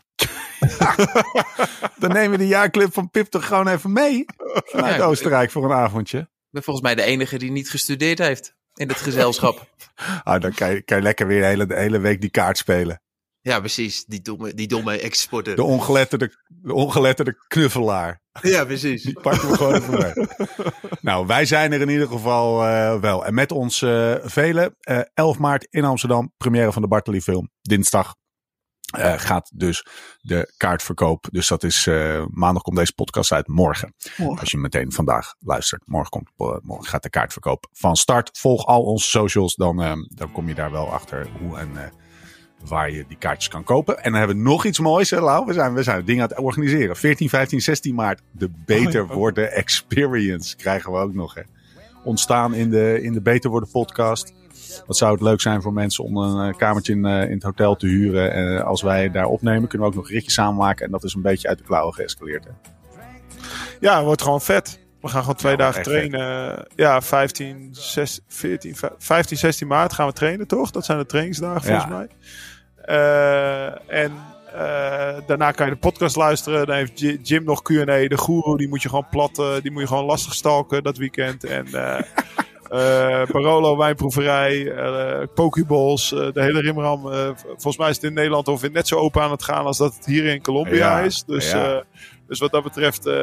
dan 1.99 2.13
nemen 2.13 2.31
we 2.31 2.37
de 2.37 2.47
jaarclub 2.47 2.93
van 2.93 3.11
Pip 3.11 3.27
toch 3.27 3.47
gewoon 3.47 3.69
even 3.69 3.93
mee. 3.93 4.25
Vanuit 4.65 4.97
ja, 4.97 5.05
Oostenrijk 5.05 5.51
voor 5.51 5.65
een 5.65 5.77
avondje. 5.77 6.19
Ik 6.19 6.29
ben 6.51 6.63
volgens 6.63 6.87
mij 6.87 6.95
de 6.95 7.03
enige 7.03 7.39
die 7.39 7.51
niet 7.51 7.71
gestudeerd 7.71 8.19
heeft 8.19 8.55
in 8.75 8.89
het 8.89 8.97
gezelschap. 8.97 9.69
ah, 10.25 10.41
dan 10.41 10.55
kan 10.55 10.71
je, 10.71 10.83
kan 10.83 10.97
je 10.97 11.03
lekker 11.03 11.27
weer 11.27 11.41
de 11.41 11.47
hele, 11.47 11.67
de 11.67 11.77
hele 11.77 11.99
week 11.99 12.21
die 12.21 12.31
kaart 12.31 12.59
spelen. 12.59 13.01
Ja, 13.47 13.59
precies. 13.59 14.05
Die 14.05 14.21
domme, 14.21 14.55
die 14.55 14.67
domme 14.67 15.01
exporter. 15.01 15.57
De 15.57 15.63
ongeletterde, 15.63 16.33
de 16.47 16.75
ongeletterde 16.75 17.37
knuffelaar. 17.49 18.21
Ja, 18.43 18.65
precies. 18.65 19.03
Die 19.03 19.21
pakken 19.21 19.49
we 19.49 19.57
gewoon 19.57 19.75
even 19.75 19.99
mee. 19.99 20.27
nou, 21.01 21.27
wij 21.27 21.45
zijn 21.45 21.73
er 21.73 21.81
in 21.81 21.89
ieder 21.89 22.09
geval 22.09 22.65
uh, 22.65 23.01
wel. 23.01 23.27
En 23.27 23.35
met 23.35 23.53
ons 23.53 23.81
uh, 23.81 24.15
velen. 24.23 24.77
Uh, 24.91 25.01
11 25.15 25.39
maart 25.39 25.67
in 25.71 25.85
Amsterdam, 25.85 26.33
première 26.37 26.73
van 26.73 26.83
de 26.83 26.89
Bartoli 26.89 27.21
film. 27.21 27.51
Dinsdag 27.61 28.15
gaat 29.17 29.51
dus 29.55 29.87
de 30.21 30.53
kaartverkoop. 30.57 31.29
Dus 31.31 31.49
dat 31.49 31.63
is 31.63 31.87
maandag 32.31 32.63
komt 32.63 32.77
deze 32.77 32.95
podcast 32.95 33.33
uit. 33.33 33.49
Morgen. 33.49 33.95
morgen. 34.17 34.41
Als 34.41 34.51
je 34.51 34.59
meteen 34.59 34.93
vandaag 34.93 35.35
luistert. 35.39 35.83
Morgen, 35.85 36.11
komt, 36.11 36.31
morgen 36.63 36.89
gaat 36.89 37.03
de 37.03 37.11
kaartverkoop 37.11 37.69
van 37.73 37.97
start. 37.97 38.39
Volg 38.39 38.67
al 38.67 38.83
onze 38.83 39.09
socials. 39.09 39.55
Dan, 39.55 40.07
dan 40.15 40.33
kom 40.33 40.49
je 40.49 40.55
daar 40.55 40.71
wel 40.71 40.93
achter 40.93 41.29
hoe 41.41 41.59
en 41.59 41.93
waar 42.65 42.91
je 42.91 43.05
die 43.09 43.17
kaartjes 43.19 43.49
kan 43.49 43.65
kopen. 43.65 43.97
En 43.97 44.11
dan 44.11 44.19
hebben 44.19 44.37
we 44.37 44.43
nog 44.43 44.65
iets 44.65 44.79
moois, 44.79 45.11
hè, 45.11 45.21
Lau. 45.21 45.47
We 45.47 45.53
zijn, 45.53 45.75
we 45.75 45.83
zijn 45.83 46.05
dingen 46.05 46.23
aan 46.23 46.29
het 46.29 46.39
organiseren. 46.39 46.97
14, 46.97 47.29
15, 47.29 47.61
16 47.61 47.95
maart. 47.95 48.23
De 48.31 48.51
Beter 48.65 49.03
oh, 49.03 49.13
Worden 49.13 49.53
Experience 49.53 50.57
krijgen 50.57 50.93
we 50.93 50.99
ook 50.99 51.15
nog. 51.15 51.35
Hè. 51.35 51.43
Ontstaan 52.05 52.55
in 52.55 52.71
de, 52.71 53.03
in 53.03 53.13
de 53.13 53.21
Beter 53.21 53.51
Worden 53.51 53.71
podcast. 53.71 54.33
Wat 54.87 54.97
zou 54.97 55.13
het 55.13 55.21
leuk 55.21 55.41
zijn 55.41 55.63
voor 55.63 55.73
mensen 55.73 56.05
om 56.05 56.17
een 56.17 56.49
eh, 56.49 56.59
kamertje 56.59 56.93
in, 56.93 57.07
uh, 57.07 57.23
in 57.23 57.33
het 57.33 57.43
hotel 57.43 57.77
te 57.77 57.87
huren. 57.87 58.33
En 58.33 58.65
als 58.65 58.83
wij 58.83 59.11
daar 59.11 59.27
opnemen, 59.27 59.69
kunnen 59.69 59.89
we 59.89 59.95
ook 59.95 60.01
nog 60.01 60.11
ritjes 60.11 60.35
samenmaken. 60.35 60.85
En 60.85 60.91
dat 60.91 61.05
is 61.05 61.15
een 61.15 61.23
beetje 61.23 61.49
uit 61.49 61.59
de 61.59 61.65
klauwen 61.65 61.95
geëscaleerd. 61.95 62.45
Hè. 62.45 62.51
Ja, 63.81 63.97
het 63.97 64.05
wordt 64.05 64.23
gewoon 64.23 64.41
vet. 64.41 64.86
We 65.01 65.09
gaan 65.09 65.21
gewoon 65.21 65.37
twee 65.37 65.57
dagen 65.57 65.83
trainen. 65.83 66.67
Ja, 66.77 67.03
15, 67.03 67.69
6, 67.73 68.21
14, 68.29 68.77
15, 68.99 69.37
16 69.37 69.67
maart 69.67 69.93
gaan 69.93 70.07
we 70.07 70.13
trainen, 70.13 70.47
toch? 70.47 70.71
Dat 70.71 70.85
zijn 70.85 70.99
de 70.99 71.07
trainingsdagen 71.07 71.63
volgens 71.63 71.89
mij. 71.89 72.09
Uh, 72.89 73.67
en 74.03 74.13
uh, 74.55 75.17
daarna 75.27 75.51
kan 75.51 75.67
je 75.67 75.73
de 75.73 75.79
podcast 75.79 76.17
luisteren. 76.17 76.67
Dan 76.67 76.77
heeft 76.77 77.01
Jim 77.29 77.45
nog 77.45 77.63
Q&A. 77.63 77.85
De 77.85 78.19
guru, 78.19 78.57
die 78.57 78.69
moet 78.69 78.83
je 78.83 78.89
gewoon 78.89 79.07
plat, 79.11 79.39
uh, 79.39 79.53
die 79.63 79.71
moet 79.71 79.81
je 79.81 79.89
gewoon 79.89 80.05
lastig 80.05 80.35
stalken 80.35 80.83
dat 80.83 80.97
weekend. 80.97 81.45
En 81.45 81.67
Barolo 83.33 83.77
wijnproeverij, 83.77 84.73
Pokeballs, 85.35 86.09
de 86.09 86.43
hele 86.43 86.61
rimram. 86.61 87.01
volgens 87.37 87.77
mij 87.77 87.89
is 87.89 87.95
het 87.95 88.05
in 88.05 88.13
Nederland 88.13 88.49
of 88.49 88.71
net 88.71 88.89
zo 88.89 88.97
open 88.97 89.23
aan 89.23 89.31
het 89.31 89.43
gaan 89.43 89.65
als 89.65 89.79
dat 89.79 89.95
het 89.95 90.07
hier 90.07 90.25
in 90.25 90.43
Colombia 90.43 91.01
is. 91.01 91.25
Dus 91.25 91.51
ja. 91.51 91.83
Dus 92.29 92.39
wat 92.39 92.51
dat 92.51 92.63
betreft 92.63 93.07
uh, 93.07 93.15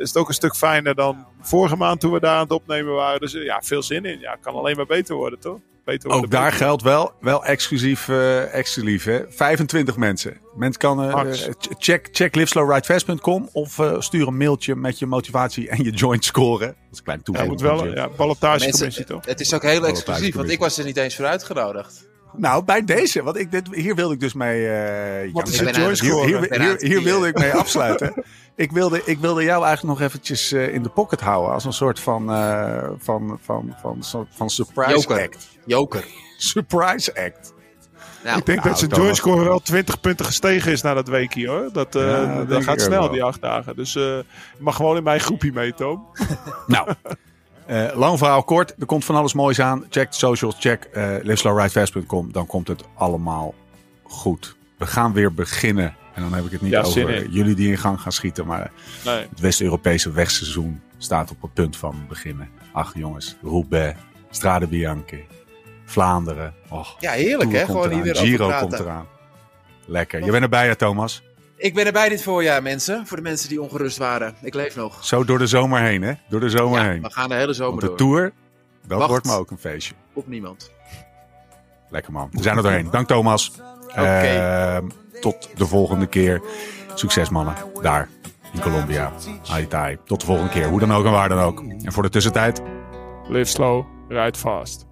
is 0.00 0.08
het 0.08 0.16
ook 0.16 0.28
een 0.28 0.34
stuk 0.34 0.56
fijner 0.56 0.94
dan 0.94 1.26
vorige 1.40 1.76
maand 1.76 2.00
toen 2.00 2.12
we 2.12 2.20
daar 2.20 2.34
aan 2.34 2.42
het 2.42 2.52
opnemen 2.52 2.94
waren. 2.94 3.20
Dus 3.20 3.34
uh, 3.34 3.44
ja, 3.44 3.60
veel 3.62 3.82
zin 3.82 4.04
in. 4.04 4.20
Ja, 4.20 4.36
kan 4.40 4.54
alleen 4.54 4.76
maar 4.76 4.86
beter 4.86 5.14
worden, 5.14 5.38
toch? 5.38 5.58
Beter 5.84 6.08
worden, 6.08 6.24
ook 6.24 6.30
daar 6.30 6.52
geldt 6.52 6.82
wel, 6.82 7.12
wel 7.20 7.44
exclusief, 7.44 8.08
uh, 8.08 8.54
exclusief 8.54 9.04
hè? 9.04 9.22
25 9.28 9.96
mensen. 9.96 10.40
Mensen 10.56 10.80
kan 10.80 11.26
check, 11.78 12.08
check 12.12 12.34
liveslowridefast.com 12.34 13.48
of 13.52 13.80
stuur 13.98 14.26
een 14.26 14.36
mailtje 14.36 14.76
met 14.76 14.98
je 14.98 15.06
motivatie 15.06 15.68
en 15.68 15.84
je 15.84 15.90
joint 15.90 16.24
scoren. 16.24 16.66
Dat 16.66 16.76
is 16.92 16.98
een 16.98 17.04
klein 17.04 17.22
toevoeging. 17.22 17.60
Ja, 17.60 17.72
moet 17.72 17.80
wel, 17.82 17.94
ja, 17.94 18.08
ballotagecommissie 18.08 19.04
toch? 19.04 19.26
Het 19.26 19.40
is 19.40 19.54
ook 19.54 19.62
heel 19.62 19.86
exclusief, 19.86 20.34
want 20.34 20.50
ik 20.50 20.58
was 20.58 20.78
er 20.78 20.84
niet 20.84 20.96
eens 20.96 21.16
voor 21.16 21.26
uitgenodigd. 21.26 22.08
Nou, 22.36 22.64
bij 22.64 22.84
deze, 22.84 23.22
want 23.22 23.36
ik, 23.36 23.50
dit, 23.50 23.74
hier 23.74 23.94
wilde 23.94 24.14
ik 24.14 24.20
dus 24.20 24.32
mee. 24.32 24.60
Uh, 25.26 25.32
Wat 25.32 25.48
is 25.48 25.60
hier, 25.60 26.24
hier, 26.24 26.60
hier, 26.60 26.76
hier, 26.78 27.02
wilde 27.02 27.28
ik 27.32 27.38
mee 27.38 27.54
afsluiten. 27.54 28.24
ik, 28.54 28.70
wilde, 28.70 29.02
ik 29.04 29.18
wilde 29.18 29.44
jou 29.44 29.64
eigenlijk 29.64 29.98
nog 29.98 30.08
eventjes 30.08 30.52
uh, 30.52 30.74
in 30.74 30.82
de 30.82 30.88
pocket 30.88 31.20
houden. 31.20 31.52
Als 31.52 31.64
een 31.64 31.72
soort 31.72 32.00
van, 32.00 32.30
uh, 32.30 32.88
van, 32.98 33.38
van, 33.42 33.74
van, 33.80 33.96
van, 34.00 34.26
van 34.30 34.50
surprise 34.50 34.90
Joker. 34.90 35.22
act. 35.22 35.48
Joker. 35.66 36.04
Surprise 36.36 37.14
act. 37.14 37.52
Nou, 38.24 38.38
ik 38.38 38.46
denk 38.46 38.58
nou, 38.58 38.68
dat 38.68 38.78
zijn 38.78 38.90
joint 38.90 39.16
score 39.16 39.44
wel 39.44 39.60
20 39.60 40.00
punten 40.00 40.26
gestegen 40.26 40.72
is 40.72 40.82
na 40.82 40.94
dat 40.94 41.08
weekje 41.08 41.48
hoor. 41.48 41.68
Dat, 41.72 41.94
uh, 41.94 42.02
ja, 42.02 42.44
dat 42.44 42.64
gaat 42.64 42.80
snel, 42.80 43.10
die 43.10 43.22
acht 43.22 43.40
dagen. 43.40 43.76
Dus 43.76 43.92
je 43.92 44.24
mag 44.58 44.76
gewoon 44.76 44.96
in 44.96 45.02
mijn 45.02 45.20
groepje 45.20 45.52
mee, 45.52 45.74
Toom. 45.74 46.06
nou. 46.66 46.88
Uh, 47.70 47.90
lang 47.94 48.18
verhaal 48.18 48.42
kort, 48.42 48.74
er 48.78 48.86
komt 48.86 49.04
van 49.04 49.14
alles 49.14 49.32
moois 49.32 49.60
aan. 49.60 49.86
Check 49.90 50.10
de 50.10 50.16
socials, 50.16 50.56
check 50.58 50.88
uh, 50.92 51.14
liveslowridefast.com. 51.22 52.32
Dan 52.32 52.46
komt 52.46 52.68
het 52.68 52.84
allemaal 52.94 53.54
goed. 54.02 54.56
We 54.78 54.86
gaan 54.86 55.12
weer 55.12 55.34
beginnen. 55.34 55.94
En 56.14 56.22
dan 56.22 56.34
heb 56.34 56.44
ik 56.44 56.50
het 56.50 56.60
niet 56.60 56.76
over 56.76 57.28
jullie 57.28 57.54
die 57.54 57.70
in 57.70 57.78
gang 57.78 58.00
gaan 58.00 58.12
schieten. 58.12 58.46
Maar 58.46 58.72
nee. 59.04 59.26
het 59.30 59.40
West-Europese 59.40 60.12
wegseizoen 60.12 60.80
staat 60.98 61.30
op 61.30 61.42
het 61.42 61.54
punt 61.54 61.76
van 61.76 62.04
beginnen. 62.08 62.48
Ach 62.72 62.92
jongens, 62.94 63.36
Roubaix, 63.42 63.98
Strade 64.30 64.66
Bianchi, 64.66 65.24
Vlaanderen. 65.84 66.54
Och, 66.68 66.96
ja, 67.00 67.12
heerlijk 67.12 67.52
hè? 67.52 67.64
Gewoon 67.64 67.90
hier 67.90 68.02
weer 68.02 68.16
Giro 68.16 68.50
komt 68.60 68.78
eraan. 68.78 69.06
Lekker. 69.86 70.24
Je 70.24 70.30
bent 70.30 70.42
erbij 70.42 70.66
hè, 70.66 70.76
Thomas? 70.76 71.22
Ik 71.60 71.74
ben 71.74 71.86
erbij 71.86 72.08
dit 72.08 72.22
voorjaar, 72.22 72.62
mensen. 72.62 73.06
Voor 73.06 73.16
de 73.16 73.22
mensen 73.22 73.48
die 73.48 73.62
ongerust 73.62 73.96
waren. 73.96 74.34
Ik 74.42 74.54
leef 74.54 74.76
nog. 74.76 75.04
Zo 75.04 75.24
door 75.24 75.38
de 75.38 75.46
zomer 75.46 75.80
heen, 75.80 76.02
hè? 76.02 76.12
Door 76.28 76.40
de 76.40 76.50
zomer 76.50 76.80
ja, 76.82 76.88
heen. 76.88 77.02
We 77.02 77.12
gaan 77.12 77.28
de 77.28 77.34
hele 77.34 77.52
zomer 77.52 77.80
Want 77.80 77.98
de 77.98 78.04
tour, 78.04 78.32
dat 78.86 79.08
wordt 79.08 79.26
me 79.26 79.32
ook 79.32 79.50
een 79.50 79.58
feestje. 79.58 79.94
Op 80.12 80.28
niemand. 80.28 80.70
Lekker 81.88 82.12
man. 82.12 82.28
We 82.32 82.42
zijn 82.42 82.56
er 82.56 82.62
doorheen. 82.62 82.90
Dank 82.90 83.06
Thomas. 83.06 83.52
Uh, 83.96 84.78
tot 85.20 85.48
de 85.56 85.66
volgende 85.66 86.06
keer. 86.06 86.42
Succes 86.94 87.28
mannen. 87.28 87.54
Daar 87.82 88.08
in 88.52 88.60
Colombia. 88.60 89.12
Haitai. 89.48 89.98
Tot 90.04 90.20
de 90.20 90.26
volgende 90.26 90.50
keer. 90.50 90.68
Hoe 90.68 90.80
dan 90.80 90.92
ook 90.92 91.04
en 91.04 91.10
waar 91.10 91.28
dan 91.28 91.38
ook. 91.38 91.62
En 91.82 91.92
voor 91.92 92.02
de 92.02 92.08
tussentijd. 92.08 92.62
Live 93.28 93.50
slow, 93.50 93.84
ride 94.08 94.38
fast. 94.38 94.86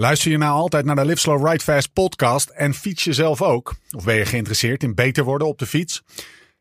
Luister 0.00 0.30
je 0.30 0.38
nou 0.38 0.52
altijd 0.52 0.84
naar 0.84 0.96
de 0.96 1.04
Live 1.04 1.18
Slow 1.18 1.46
Ride 1.46 1.64
Fast 1.64 1.92
podcast 1.92 2.48
en 2.48 2.74
fiets 2.74 3.04
je 3.04 3.12
zelf 3.12 3.42
ook? 3.42 3.74
Of 3.96 4.04
ben 4.04 4.14
je 4.14 4.24
geïnteresseerd 4.24 4.82
in 4.82 4.94
beter 4.94 5.24
worden 5.24 5.48
op 5.48 5.58
de 5.58 5.66
fiets? 5.66 6.02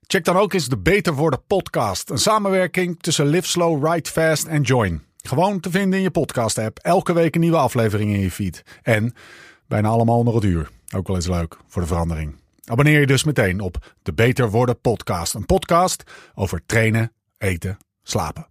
Check 0.08 0.26
dan 0.26 0.38
ook 0.38 0.54
eens 0.54 0.68
de 0.68 0.78
Beter 0.78 1.14
Worden 1.14 1.44
podcast. 1.48 2.10
Een 2.10 2.18
samenwerking 2.18 3.00
tussen 3.02 3.28
Live 3.28 3.48
Slow 3.48 3.88
Ride 3.88 4.10
Fast 4.10 4.46
en 4.46 4.62
Join. 4.62 5.04
Gewoon 5.18 5.60
te 5.60 5.70
vinden 5.70 5.98
in 5.98 6.04
je 6.04 6.12
podcast 6.12 6.58
app. 6.58 6.80
Elke 6.80 7.14
week 7.14 7.36
een 7.36 7.42
nieuwe 7.42 7.58
aflevering 7.58 8.14
in 8.14 8.20
je 8.20 8.32
feed. 8.32 8.64
En 8.82 9.14
bijna 9.68 9.88
allemaal 9.88 10.18
onder 10.18 10.36
het 10.36 10.44
uur. 10.44 10.70
Ook 10.96 11.08
wel 11.08 11.16
eens 11.16 11.28
leuk 11.28 11.58
voor 11.68 11.82
de 11.82 11.88
verandering. 11.88 12.36
Abonneer 12.66 13.00
je 13.00 13.08
dus 13.08 13.24
meteen 13.24 13.60
op 13.60 13.94
de 14.04 14.14
Beter 14.14 14.50
Worden 14.50 14.82
podcast. 14.82 15.34
Een 15.34 15.46
podcast 15.46 16.04
over 16.36 16.62
trainen, 16.66 17.12
eten, 17.38 17.78
slapen. 18.04 18.48